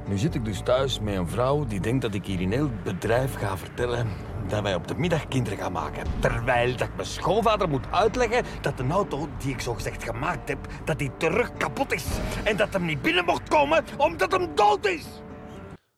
Nu 0.08 0.18
zit 0.18 0.36
ik 0.36 0.46
dus 0.46 0.62
thuis 0.62 1.00
met 1.00 1.16
een 1.16 1.28
vrouw 1.28 1.66
die 1.66 1.80
denkt 1.80 2.02
dat 2.02 2.14
ik 2.14 2.26
hier 2.26 2.42
in 2.42 2.52
heel 2.52 2.70
het 2.70 2.84
bedrijf 2.84 3.36
ga 3.36 3.58
vertellen 3.58 4.08
dat 4.48 4.62
wij 4.62 4.76
op 4.76 4.88
de 4.88 4.96
middag 4.96 5.28
kinderen 5.28 5.58
gaan 5.58 5.72
maken. 5.72 6.04
Terwijl 6.20 6.72
dat 6.72 6.88
ik 6.88 6.96
mijn 6.96 7.08
schoonvader 7.08 7.70
moet 7.70 7.92
uitleggen 7.92 8.44
dat 8.62 8.78
de 8.78 8.88
auto 8.90 9.28
die 9.38 9.54
ik 9.54 9.60
zogezegd 9.60 10.04
gemaakt 10.04 10.50
heb, 10.50 10.68
dat 10.86 11.00
die 11.00 11.12
terug 11.18 11.54
kapot 11.58 11.94
is. 11.94 12.06
En 12.44 12.58
dat 12.58 12.74
hem 12.74 12.86
niet 12.86 13.02
binnen 13.02 13.26
mocht 13.26 13.50
komen 13.50 13.84
omdat 13.98 14.32
hem 14.32 14.56
dood 14.56 14.86
is. 14.86 15.06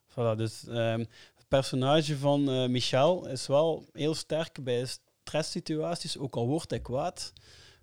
Voilà, 0.09 0.35
dus 0.37 0.67
ehm, 0.67 0.99
het 1.35 1.47
personage 1.47 2.17
van 2.17 2.49
eh, 2.49 2.67
Michel 2.67 3.27
is 3.27 3.47
wel 3.47 3.85
heel 3.93 4.15
sterk 4.15 4.63
bij 4.63 4.85
stresssituaties, 4.85 6.17
ook 6.17 6.35
al 6.35 6.47
wordt 6.47 6.69
hij 6.69 6.79
kwaad, 6.79 7.33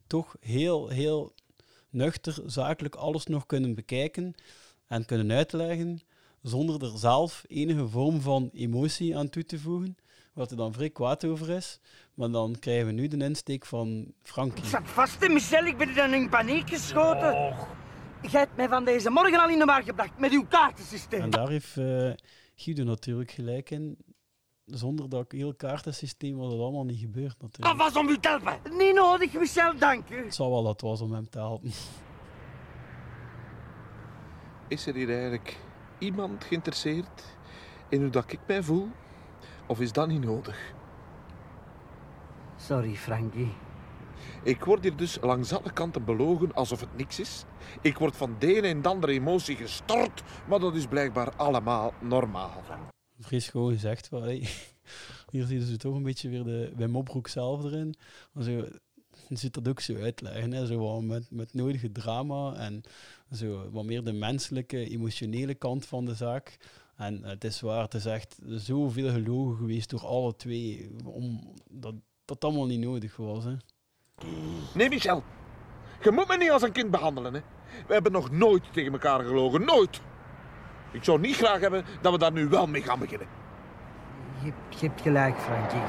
toch 0.07 0.37
heel, 0.41 0.89
heel 0.89 1.33
nuchter, 1.91 2.39
zakelijk 2.47 2.95
alles 2.95 3.27
nog 3.27 3.47
kunnen 3.47 3.75
bekijken 3.75 4.35
en 4.87 5.05
kunnen 5.05 5.33
uitleggen, 5.33 6.01
zonder 6.43 6.83
er 6.83 6.99
zelf 6.99 7.45
enige 7.47 7.89
vorm 7.89 8.21
van 8.21 8.51
emotie 8.53 9.17
aan 9.17 9.29
toe 9.29 9.45
te 9.45 9.59
voegen, 9.59 9.97
wat 10.33 10.51
er 10.51 10.57
dan 10.57 10.73
vrij 10.73 10.91
kwaad 10.91 11.25
over 11.25 11.51
is. 11.51 11.81
Maar 12.15 12.31
dan 12.31 12.59
krijgen 12.59 12.87
we 12.87 12.93
nu 12.93 13.09
de 13.09 13.25
insteek 13.25 13.67
van 13.67 14.13
Frankie. 14.23 14.63
Ik 14.63 14.71
zat 14.71 14.89
vast 14.89 15.23
in 15.23 15.33
Michel, 15.33 15.65
ik 15.65 15.77
ben 15.77 15.95
dan 15.95 16.15
in 16.15 16.29
paniek 16.29 16.69
geschoten. 16.69 17.57
Jij 18.23 18.41
hebt 18.41 18.57
mij 18.57 18.69
van 18.69 18.85
deze 18.85 19.11
morgen 19.11 19.41
al 19.41 19.49
in 19.49 19.59
de 19.59 19.65
war 19.65 19.83
gebracht 19.83 20.19
met 20.19 20.33
uw 20.33 20.47
kaartensysteem. 20.47 21.21
En 21.21 21.31
daar 21.31 21.49
heeft 21.49 21.77
eh, 21.77 22.11
Guido 22.55 22.85
natuurlijk 22.85 23.31
gelijk 23.31 23.71
in. 23.71 23.99
Zonder 24.65 25.09
dat 25.09 25.33
heel 25.33 25.55
kaartensysteem 25.55 26.37
was 26.37 26.53
het 26.53 26.61
allemaal 26.61 26.85
niet 26.85 27.01
gebeurd 27.01 27.43
natuurlijk. 27.43 27.79
Dat 27.79 27.93
was 27.93 28.03
om 28.03 28.09
u 28.09 28.19
te 28.19 28.29
helpen. 28.29 28.77
Niet 28.77 28.95
nodig, 28.95 29.33
Michel, 29.33 29.79
dank 29.79 30.11
u. 30.11 30.25
Het 30.25 30.35
zou 30.35 30.51
wel 30.51 30.63
dat 30.63 30.81
was 30.81 31.01
om 31.01 31.13
hem 31.13 31.29
te 31.31 31.39
helpen. 31.39 31.71
Is 34.69 34.87
er 34.87 34.95
hier 34.95 35.11
eigenlijk 35.11 35.57
iemand 35.99 36.45
geïnteresseerd 36.45 37.25
in 37.89 38.01
hoe 38.01 38.11
dat 38.11 38.33
ik 38.33 38.41
mij 38.47 38.63
voel? 38.63 38.89
Of 39.67 39.81
is 39.81 39.93
dat 39.93 40.09
niet 40.09 40.25
nodig? 40.25 40.75
Sorry, 42.57 42.95
Frankie. 42.95 43.53
Ik 44.47 44.65
word 44.65 44.83
hier 44.83 44.97
dus 44.97 45.19
langs 45.21 45.53
alle 45.53 45.73
kanten 45.73 46.05
belogen 46.05 46.55
alsof 46.55 46.81
het 46.81 46.97
niks 46.97 47.21
is. 47.21 47.45
Ik 47.83 47.99
word 47.99 48.17
van 48.17 48.37
de 48.39 48.61
en 48.61 48.83
de 48.83 48.89
andere 48.89 49.13
emotie 49.13 49.57
gestort, 49.57 50.23
maar 50.49 50.59
dat 50.59 50.75
is 50.75 50.87
blijkbaar 50.87 51.37
allemaal 51.37 51.93
normaal. 52.01 52.63
Vrees 53.19 53.49
gewoon 53.49 53.73
gezegd. 53.73 54.11
Hey, 54.11 54.49
hier 55.31 55.47
zien 55.47 55.61
ze 55.61 55.77
toch 55.77 55.95
een 55.95 56.03
beetje 56.03 56.29
weer 56.29 56.45
de 56.45 56.73
Wim 56.77 57.03
zelf 57.23 57.65
erin. 57.65 57.95
Maar 58.33 58.45
zo, 58.45 58.51
je 59.29 59.37
ziet 59.37 59.55
dat 59.55 59.69
ook 59.69 59.81
zo 59.81 59.97
uitleggen. 59.97 60.53
Hè? 60.53 60.67
Zo 60.67 61.01
met, 61.01 61.31
met 61.31 61.55
nodige 61.55 61.93
drama 61.93 62.55
en 62.55 62.83
zo 63.33 63.71
wat 63.71 63.85
meer 63.85 64.05
de 64.05 64.13
menselijke, 64.13 64.89
emotionele 64.89 65.55
kant 65.55 65.87
van 65.87 66.05
de 66.05 66.15
zaak. 66.15 66.57
En 66.97 67.25
het 67.25 67.45
is 67.45 67.61
waar, 67.61 67.83
het 67.83 67.95
is 67.95 68.07
echt 68.07 68.39
zoveel 68.47 69.11
gelogen 69.11 69.57
geweest 69.57 69.91
door 69.91 70.07
alle 70.07 70.37
twee. 70.37 70.91
Om, 71.05 71.55
dat 71.71 71.95
dat 72.25 72.45
allemaal 72.45 72.67
niet 72.67 72.81
nodig 72.81 73.17
was. 73.17 73.45
Hè? 73.45 73.57
Nee, 74.75 74.89
Michel. 74.89 75.25
Je 76.03 76.11
moet 76.11 76.29
me 76.29 76.37
niet 76.37 76.51
als 76.51 76.63
een 76.63 76.73
kind 76.73 76.91
behandelen. 76.91 77.35
Hè. 77.35 77.41
We 77.87 77.93
hebben 77.93 78.13
nog 78.13 78.31
nooit 78.31 78.73
tegen 78.73 78.93
elkaar 78.93 79.25
gelogen. 79.25 79.65
Nooit. 79.65 80.01
Ik 80.93 81.05
zou 81.05 81.21
niet 81.21 81.37
graag 81.37 81.61
hebben 81.61 81.85
dat 82.01 82.13
we 82.13 82.19
daar 82.19 82.33
nu 82.33 82.49
wel 82.49 82.67
mee 82.67 82.83
gaan 82.83 82.99
beginnen. 82.99 83.29
Je, 84.43 84.53
je 84.69 84.87
hebt 84.87 85.01
gelijk, 85.01 85.39
Frankie. 85.39 85.81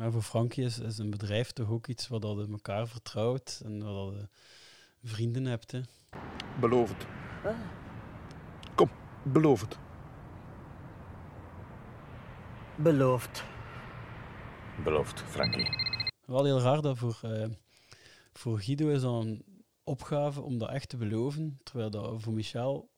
Ja, 0.00 0.10
voor 0.10 0.22
Frankie 0.22 0.64
is, 0.64 0.78
is 0.78 0.98
een 0.98 1.10
bedrijf 1.10 1.50
toch 1.50 1.70
ook 1.70 1.86
iets 1.86 2.08
waar 2.08 2.20
dat 2.20 2.36
je 2.36 2.46
elkaar 2.52 2.86
vertrouwt 2.86 3.60
en 3.64 3.84
waar 3.84 3.92
dat 3.92 4.14
je 4.14 4.28
vrienden 5.08 5.44
hebt. 5.44 5.72
Hè. 5.72 5.80
Beloof 6.60 6.88
het. 6.88 7.06
Kom, 8.74 8.90
beloof 9.22 9.60
het. 9.60 9.78
Beloofd. 12.76 13.44
Beloofd, 14.84 15.22
Frankie. 15.26 15.91
Wel 16.32 16.44
heel 16.44 16.60
raar 16.60 16.80
dat 16.80 16.98
voor 16.98 17.18
eh, 17.22 17.48
voor 18.32 18.58
Guido 18.60 18.88
is 18.88 19.00
dat 19.00 19.24
een 19.24 19.44
opgave 19.84 20.40
om 20.40 20.58
dat 20.58 20.70
echt 20.70 20.88
te 20.88 20.96
beloven, 20.96 21.60
terwijl 21.62 21.90
dat 21.90 22.22
voor 22.22 22.32
Michel, 22.32 22.90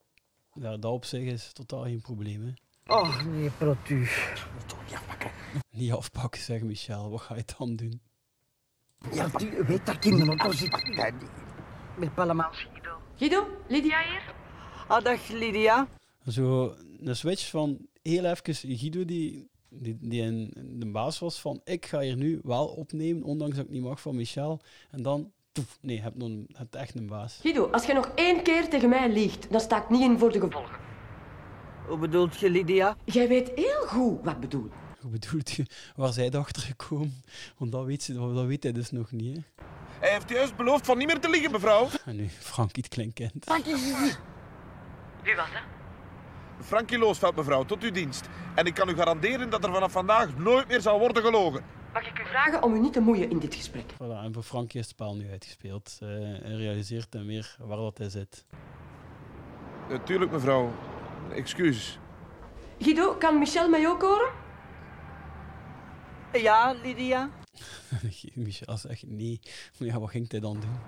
ja, 0.53 0.76
dat 0.76 0.93
op 0.93 1.05
zich 1.05 1.22
is 1.22 1.53
totaal 1.53 1.82
geen 1.82 2.01
probleem. 2.01 2.43
Hè. 2.43 2.53
Oh, 2.95 3.24
nee, 3.24 3.51
Protu. 3.51 4.09
Niet 5.70 5.93
afpakken, 5.93 6.41
zegt 6.41 6.64
Michel. 6.64 7.11
Wat 7.11 7.20
ga 7.20 7.37
je 7.37 7.45
dan 7.59 7.76
doen? 7.76 8.01
Ja, 9.12 9.30
tu 9.30 9.64
weet 9.64 9.87
dat 9.87 9.99
kinderen 9.99 10.32
ook 10.32 10.45
al 10.45 10.53
zitten. 10.53 11.14
Met 11.99 12.11
allemaal 12.14 12.53
Guido. 12.53 13.01
Guido, 13.16 13.47
Lydia 13.68 14.03
hier? 14.03 14.35
Ah, 14.89 15.05
dag 15.05 15.28
Lydia. 15.28 15.89
Zo 16.26 16.74
een 17.01 17.16
switch 17.16 17.51
van 17.51 17.89
heel 18.03 18.24
even 18.24 18.55
Guido 18.78 19.05
die, 19.05 19.51
die, 19.81 19.97
die 20.01 20.22
in 20.22 20.53
de 20.79 20.91
baas 20.91 21.18
was 21.18 21.41
van 21.41 21.61
ik 21.64 21.87
ga 21.87 22.01
hier 22.01 22.16
nu 22.16 22.41
wel 22.43 22.66
opnemen, 22.66 23.22
ondanks 23.22 23.57
dat 23.57 23.64
ik 23.64 23.70
niet 23.70 23.83
mag 23.83 24.01
van 24.01 24.16
Michel. 24.16 24.61
En 24.91 25.03
dan, 25.03 25.33
toef, 25.53 25.79
nee, 25.81 26.03
een, 26.18 26.45
je 26.49 26.57
hebt 26.57 26.75
echt 26.75 26.95
een 26.95 27.07
baas. 27.07 27.39
Guido, 27.43 27.66
als 27.66 27.87
je 27.87 27.93
nog 27.93 28.12
één 28.14 28.43
keer 28.43 28.68
tegen 28.68 28.89
mij 28.89 29.12
liegt, 29.12 29.51
dan 29.51 29.61
sta 29.61 29.83
ik 29.83 29.91
niet 29.91 30.01
in 30.01 30.18
voor 30.18 30.33
de 30.33 30.41
gevolgen. 30.41 30.77
Hoe 31.89 31.99
bedoelt 31.99 32.39
je, 32.39 32.51
Lydia? 32.51 32.97
Jij 33.05 33.29
weet 33.29 33.53
heel 33.55 33.87
goed 33.87 34.25
wat 34.25 34.35
ik 34.35 34.41
bedoel. 34.41 34.68
Hoe 35.01 35.11
bedoelt 35.11 35.51
je, 35.51 35.66
waar 35.97 36.12
zij 36.12 36.33
achter 36.33 36.62
gekomen? 36.62 37.22
Want 37.59 37.72
dat 37.72 37.85
weet, 37.85 38.03
ze, 38.03 38.14
dat 38.14 38.47
weet 38.47 38.62
hij 38.62 38.72
dus 38.72 38.91
nog 38.91 39.11
niet. 39.11 39.37
Hè. 39.37 39.43
Hij 40.01 40.12
heeft 40.12 40.29
juist 40.29 40.57
beloofd 40.57 40.87
van 40.87 40.99
niet 40.99 41.07
meer 41.07 41.20
te 41.20 41.31
liegen, 41.31 41.51
mevrouw. 41.51 41.89
En 42.05 42.16
nu, 42.16 42.29
Frankie 42.29 42.83
het 42.83 42.93
klinkkent. 42.93 43.45
Wie 45.22 45.35
was 45.37 45.51
dat? 45.53 45.74
Frankie 46.61 46.98
Loosveld, 46.98 47.36
mevrouw, 47.36 47.64
tot 47.64 47.82
uw 47.82 47.90
dienst. 47.90 48.28
En 48.55 48.66
ik 48.66 48.74
kan 48.74 48.88
u 48.88 48.94
garanderen 48.94 49.50
dat 49.50 49.64
er 49.64 49.72
vanaf 49.72 49.92
vandaag 49.92 50.36
nooit 50.36 50.68
meer 50.68 50.80
zal 50.80 50.98
worden 50.98 51.22
gelogen. 51.22 51.64
Mag 51.92 52.07
ik 52.07 52.20
u 52.20 52.24
vragen 52.26 52.62
om 52.62 52.74
u 52.74 52.78
niet 52.78 52.92
te 52.92 53.00
moeien 53.00 53.30
in 53.30 53.38
dit 53.38 53.55
gesprek? 53.55 53.92
Voilà, 53.92 54.24
en 54.24 54.32
voor 54.32 54.42
Frankie 54.42 54.80
is 54.80 54.86
het 54.86 54.94
spel 54.94 55.16
nu 55.16 55.30
uitgespeeld. 55.30 55.98
Uh, 56.02 56.09
hij 56.42 56.55
realiseert 56.55 57.12
hem 57.12 57.26
weer 57.26 57.57
waar 57.59 57.76
dat 57.76 57.98
hij 57.98 58.09
zit. 58.09 58.44
Natuurlijk, 59.88 60.30
mevrouw. 60.30 60.72
Excuus. 61.32 61.98
Guido, 62.78 63.14
kan 63.14 63.38
Michel 63.38 63.68
mij 63.68 63.88
ook 63.88 64.02
horen? 64.02 64.30
Ja, 66.32 66.74
Lydia? 66.82 67.30
Michel 68.34 68.76
zegt 68.76 69.07
nee. 69.07 69.40
Maar 69.78 69.88
ja, 69.88 69.98
wat 69.98 70.11
ging 70.11 70.30
hij 70.30 70.40
dan 70.40 70.61
doen? 70.61 70.78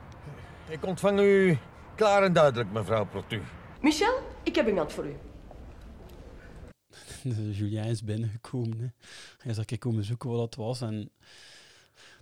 Ik 0.69 0.85
ontvang 0.85 1.21
u 1.21 1.59
klaar 1.95 2.23
en 2.23 2.33
duidelijk, 2.33 2.73
mevrouw 2.73 3.07
Protu. 3.07 3.43
Michel, 3.81 4.19
ik 4.43 4.55
heb 4.55 4.67
iemand 4.67 4.93
voor 4.93 5.07
u. 5.07 5.17
Julien 7.59 7.85
is 7.85 8.03
binnengekomen. 8.03 8.79
Hè. 8.79 8.87
Hij 9.39 9.51
is 9.51 9.57
een 9.57 9.79
komen 9.79 10.05
zoeken 10.05 10.31
wat 10.31 10.39
dat 10.39 10.55
was. 10.55 10.81
En 10.81 11.11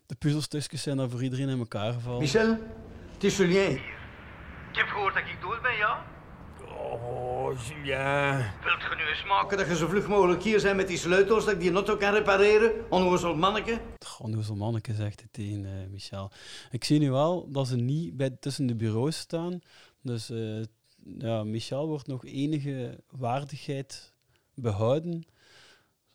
de 0.07 0.15
puzzelstukjes 0.15 0.83
zijn 0.83 0.99
er 0.99 1.11
voor 1.11 1.23
iedereen 1.23 1.49
in 1.49 1.59
elkaar 1.59 1.93
gevallen. 1.93 2.21
Michel, 2.21 2.59
het 3.13 3.25
is 3.25 3.37
Julien. 3.37 3.73
Ik 4.71 4.81
heb 4.81 4.87
gehoord 4.87 5.15
dat 5.15 5.23
ik 5.23 5.41
dood 5.41 5.63
ben, 5.63 5.77
ja? 5.77 6.05
Oh, 6.69 7.61
Julien. 7.67 8.37
Wilt 8.65 8.83
je 8.83 8.95
nu 8.97 9.09
eens 9.09 9.25
maken? 9.25 9.59
dat 9.59 9.67
je 9.67 9.77
zo 9.77 9.89
vlug 9.89 10.09
mogelijk 10.09 10.43
hier 10.43 10.61
zijn 10.61 10.77
met 10.77 10.89
die 10.89 10.99
sleutels, 10.99 11.45
dat 11.45 11.55
ik 11.55 11.61
die 11.61 11.73
auto 11.73 11.97
kan 11.97 12.13
repareren? 12.13 12.73
Onnozel 12.91 13.35
manneke. 13.35 13.81
Onnozel 14.19 14.57
manneke, 14.57 14.95
zegt 14.95 15.21
het 15.21 15.33
tegen 15.33 15.65
uh, 15.65 15.71
Michel. 15.91 16.31
Ik 16.71 16.85
zie 16.85 16.99
nu 16.99 17.11
wel 17.11 17.51
dat 17.51 17.67
ze 17.69 17.77
niet 17.77 18.17
bij, 18.17 18.31
tussen 18.41 18.67
de 18.67 18.75
bureaus 18.75 19.19
staan. 19.19 19.61
Dus 20.03 20.31
uh, 20.31 20.63
ja, 21.19 21.45
Michel 21.45 21.89
wordt 21.89 22.07
nog 22.07 22.25
enige 22.25 23.01
waardigheid 23.11 24.14
behouden. 24.55 25.25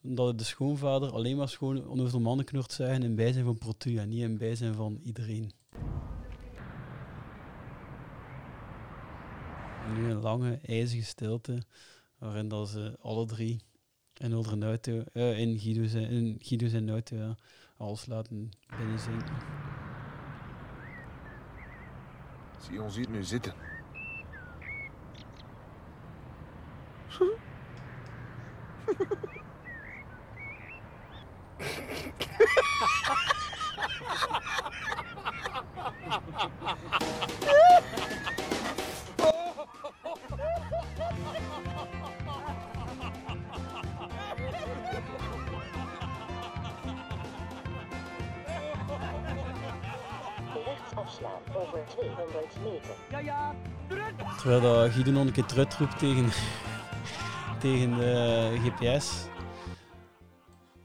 Dat 0.01 0.37
de 0.37 0.43
schoonvader 0.43 1.11
alleen 1.11 1.37
maar 1.37 1.49
schoon 1.49 1.87
onnozel 1.87 2.19
manneke 2.19 2.55
hoort 2.55 2.71
zeggen 2.71 3.03
in 3.03 3.15
bijzijn 3.15 3.45
van 3.45 3.57
Protu 3.57 3.97
en 3.97 4.09
niet 4.09 4.21
in 4.21 4.37
bijzijn 4.37 4.73
van 4.73 4.99
iedereen. 5.03 5.51
nu 9.93 10.09
een 10.09 10.21
lange, 10.21 10.59
ijzige 10.65 11.03
stilte, 11.03 11.63
waarin 12.17 12.47
dat 12.47 12.69
ze 12.69 12.97
alle 13.01 13.25
drie 13.25 13.61
in 14.13 14.31
uh, 15.13 15.39
in 15.39 15.59
Guido 15.59 15.87
zijn, 15.87 16.09
in 16.09 16.37
Guido 16.39 16.67
zijn 16.67 16.89
auto, 16.89 17.35
alles 17.77 18.05
laten 18.05 18.49
binnenzinken. 18.77 19.35
Zie 22.61 22.81
ons 22.81 22.95
hier 22.95 23.09
nu 23.09 23.23
zitten. 23.23 23.68
Guido 55.03 55.17
nog 55.17 55.27
een 55.27 55.33
keer 55.33 55.45
terugroept 55.45 55.99
tegen, 55.99 56.29
tegen 57.61 57.95
de 57.97 58.57
GPS. 58.63 59.11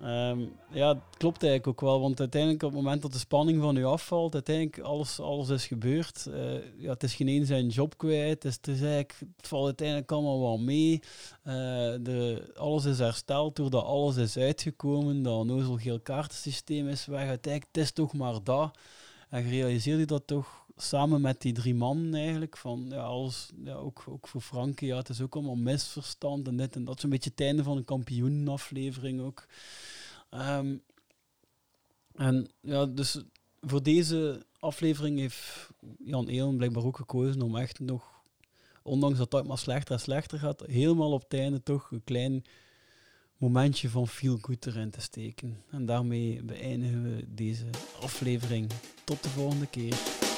Um, 0.03 0.53
ja, 0.71 0.89
het 0.89 1.17
klopt 1.17 1.43
eigenlijk 1.43 1.67
ook 1.67 1.81
wel, 1.81 2.01
want 2.01 2.21
uiteindelijk 2.21 2.63
op 2.63 2.73
het 2.73 2.83
moment 2.83 3.03
dat 3.03 3.13
de 3.13 3.19
spanning 3.19 3.61
van 3.61 3.77
u 3.77 3.85
afvalt, 3.85 4.35
uiteindelijk 4.35 4.79
alles, 4.79 5.21
alles 5.21 5.49
is 5.49 5.67
gebeurd. 5.67 6.27
Uh, 6.29 6.55
ja, 6.79 6.91
het 6.91 7.03
is 7.03 7.15
geen 7.15 7.29
één 7.29 7.47
zijn 7.47 7.69
job 7.69 7.99
kwijt, 7.99 8.43
het, 8.43 8.67
is, 8.69 8.81
eigenlijk, 8.81 9.15
het 9.37 9.49
valt 9.49 9.65
uiteindelijk 9.65 10.13
allemaal 10.13 10.41
wel 10.41 10.59
mee. 10.59 11.01
Uh, 11.45 11.55
de, 12.01 12.53
alles 12.57 12.85
is 12.85 12.99
hersteld 12.99 13.57
doordat 13.57 13.85
alles 13.85 14.17
is 14.17 14.37
uitgekomen, 14.37 15.23
dat 15.23 15.35
onnozel 15.35 15.77
geel 15.77 16.01
kaartensysteem 16.01 16.89
is 16.89 17.07
weg. 17.07 17.29
Uiteindelijk, 17.29 17.73
het 17.73 17.83
is 17.83 17.93
toch 17.93 18.13
maar 18.13 18.43
dat. 18.43 18.79
En 19.29 19.49
realiseerde 19.49 20.01
je 20.01 20.07
dat 20.07 20.27
toch 20.27 20.64
samen 20.77 21.21
met 21.21 21.41
die 21.41 21.53
drie 21.53 21.75
mannen 21.75 22.15
eigenlijk, 22.15 22.57
van 22.57 22.87
ja, 22.89 23.03
alles, 23.03 23.51
ja, 23.65 23.75
ook, 23.75 24.05
ook 24.09 24.29
voor 24.29 24.41
Frankie, 24.41 24.89
ja, 24.89 24.97
het 24.97 25.09
is 25.09 25.21
ook 25.21 25.35
allemaal 25.35 25.57
misverstand 25.57 26.49
en 26.49 26.57
dit 26.57 26.77
en 26.77 26.85
dat. 26.85 27.01
Zo'n 27.01 27.11
beetje 27.11 27.31
het 27.31 27.41
einde 27.41 27.63
van 27.63 27.77
een 27.77 27.85
kampioenaflevering 27.85 29.21
ook. 29.21 29.47
Um, 30.31 30.83
en 32.15 32.49
ja, 32.61 32.87
dus 32.87 33.23
voor 33.61 33.83
deze 33.83 34.47
aflevering 34.59 35.19
heeft 35.19 35.69
Jan 35.99 36.29
Eelen 36.29 36.57
blijkbaar 36.57 36.85
ook 36.85 36.97
gekozen 36.97 37.43
om 37.43 37.57
echt 37.57 37.79
nog, 37.79 38.23
ondanks 38.83 39.19
dat 39.19 39.33
het 39.33 39.47
maar 39.47 39.59
slechter 39.59 39.95
en 39.95 40.01
slechter 40.01 40.39
gaat, 40.39 40.63
helemaal 40.67 41.13
op 41.13 41.23
het 41.23 41.35
einde 41.35 41.63
toch 41.63 41.91
een 41.91 42.05
klein 42.05 42.45
momentje 43.37 43.89
van 43.89 44.09
feel 44.09 44.39
good 44.41 44.67
erin 44.67 44.91
te 44.91 45.01
steken. 45.01 45.63
En 45.71 45.87
daarmee 45.87 46.43
beëindigen 46.43 47.03
we 47.03 47.25
deze 47.29 47.67
aflevering. 48.01 48.71
Tot 49.05 49.23
de 49.23 49.29
volgende 49.29 49.67
keer. 49.67 50.34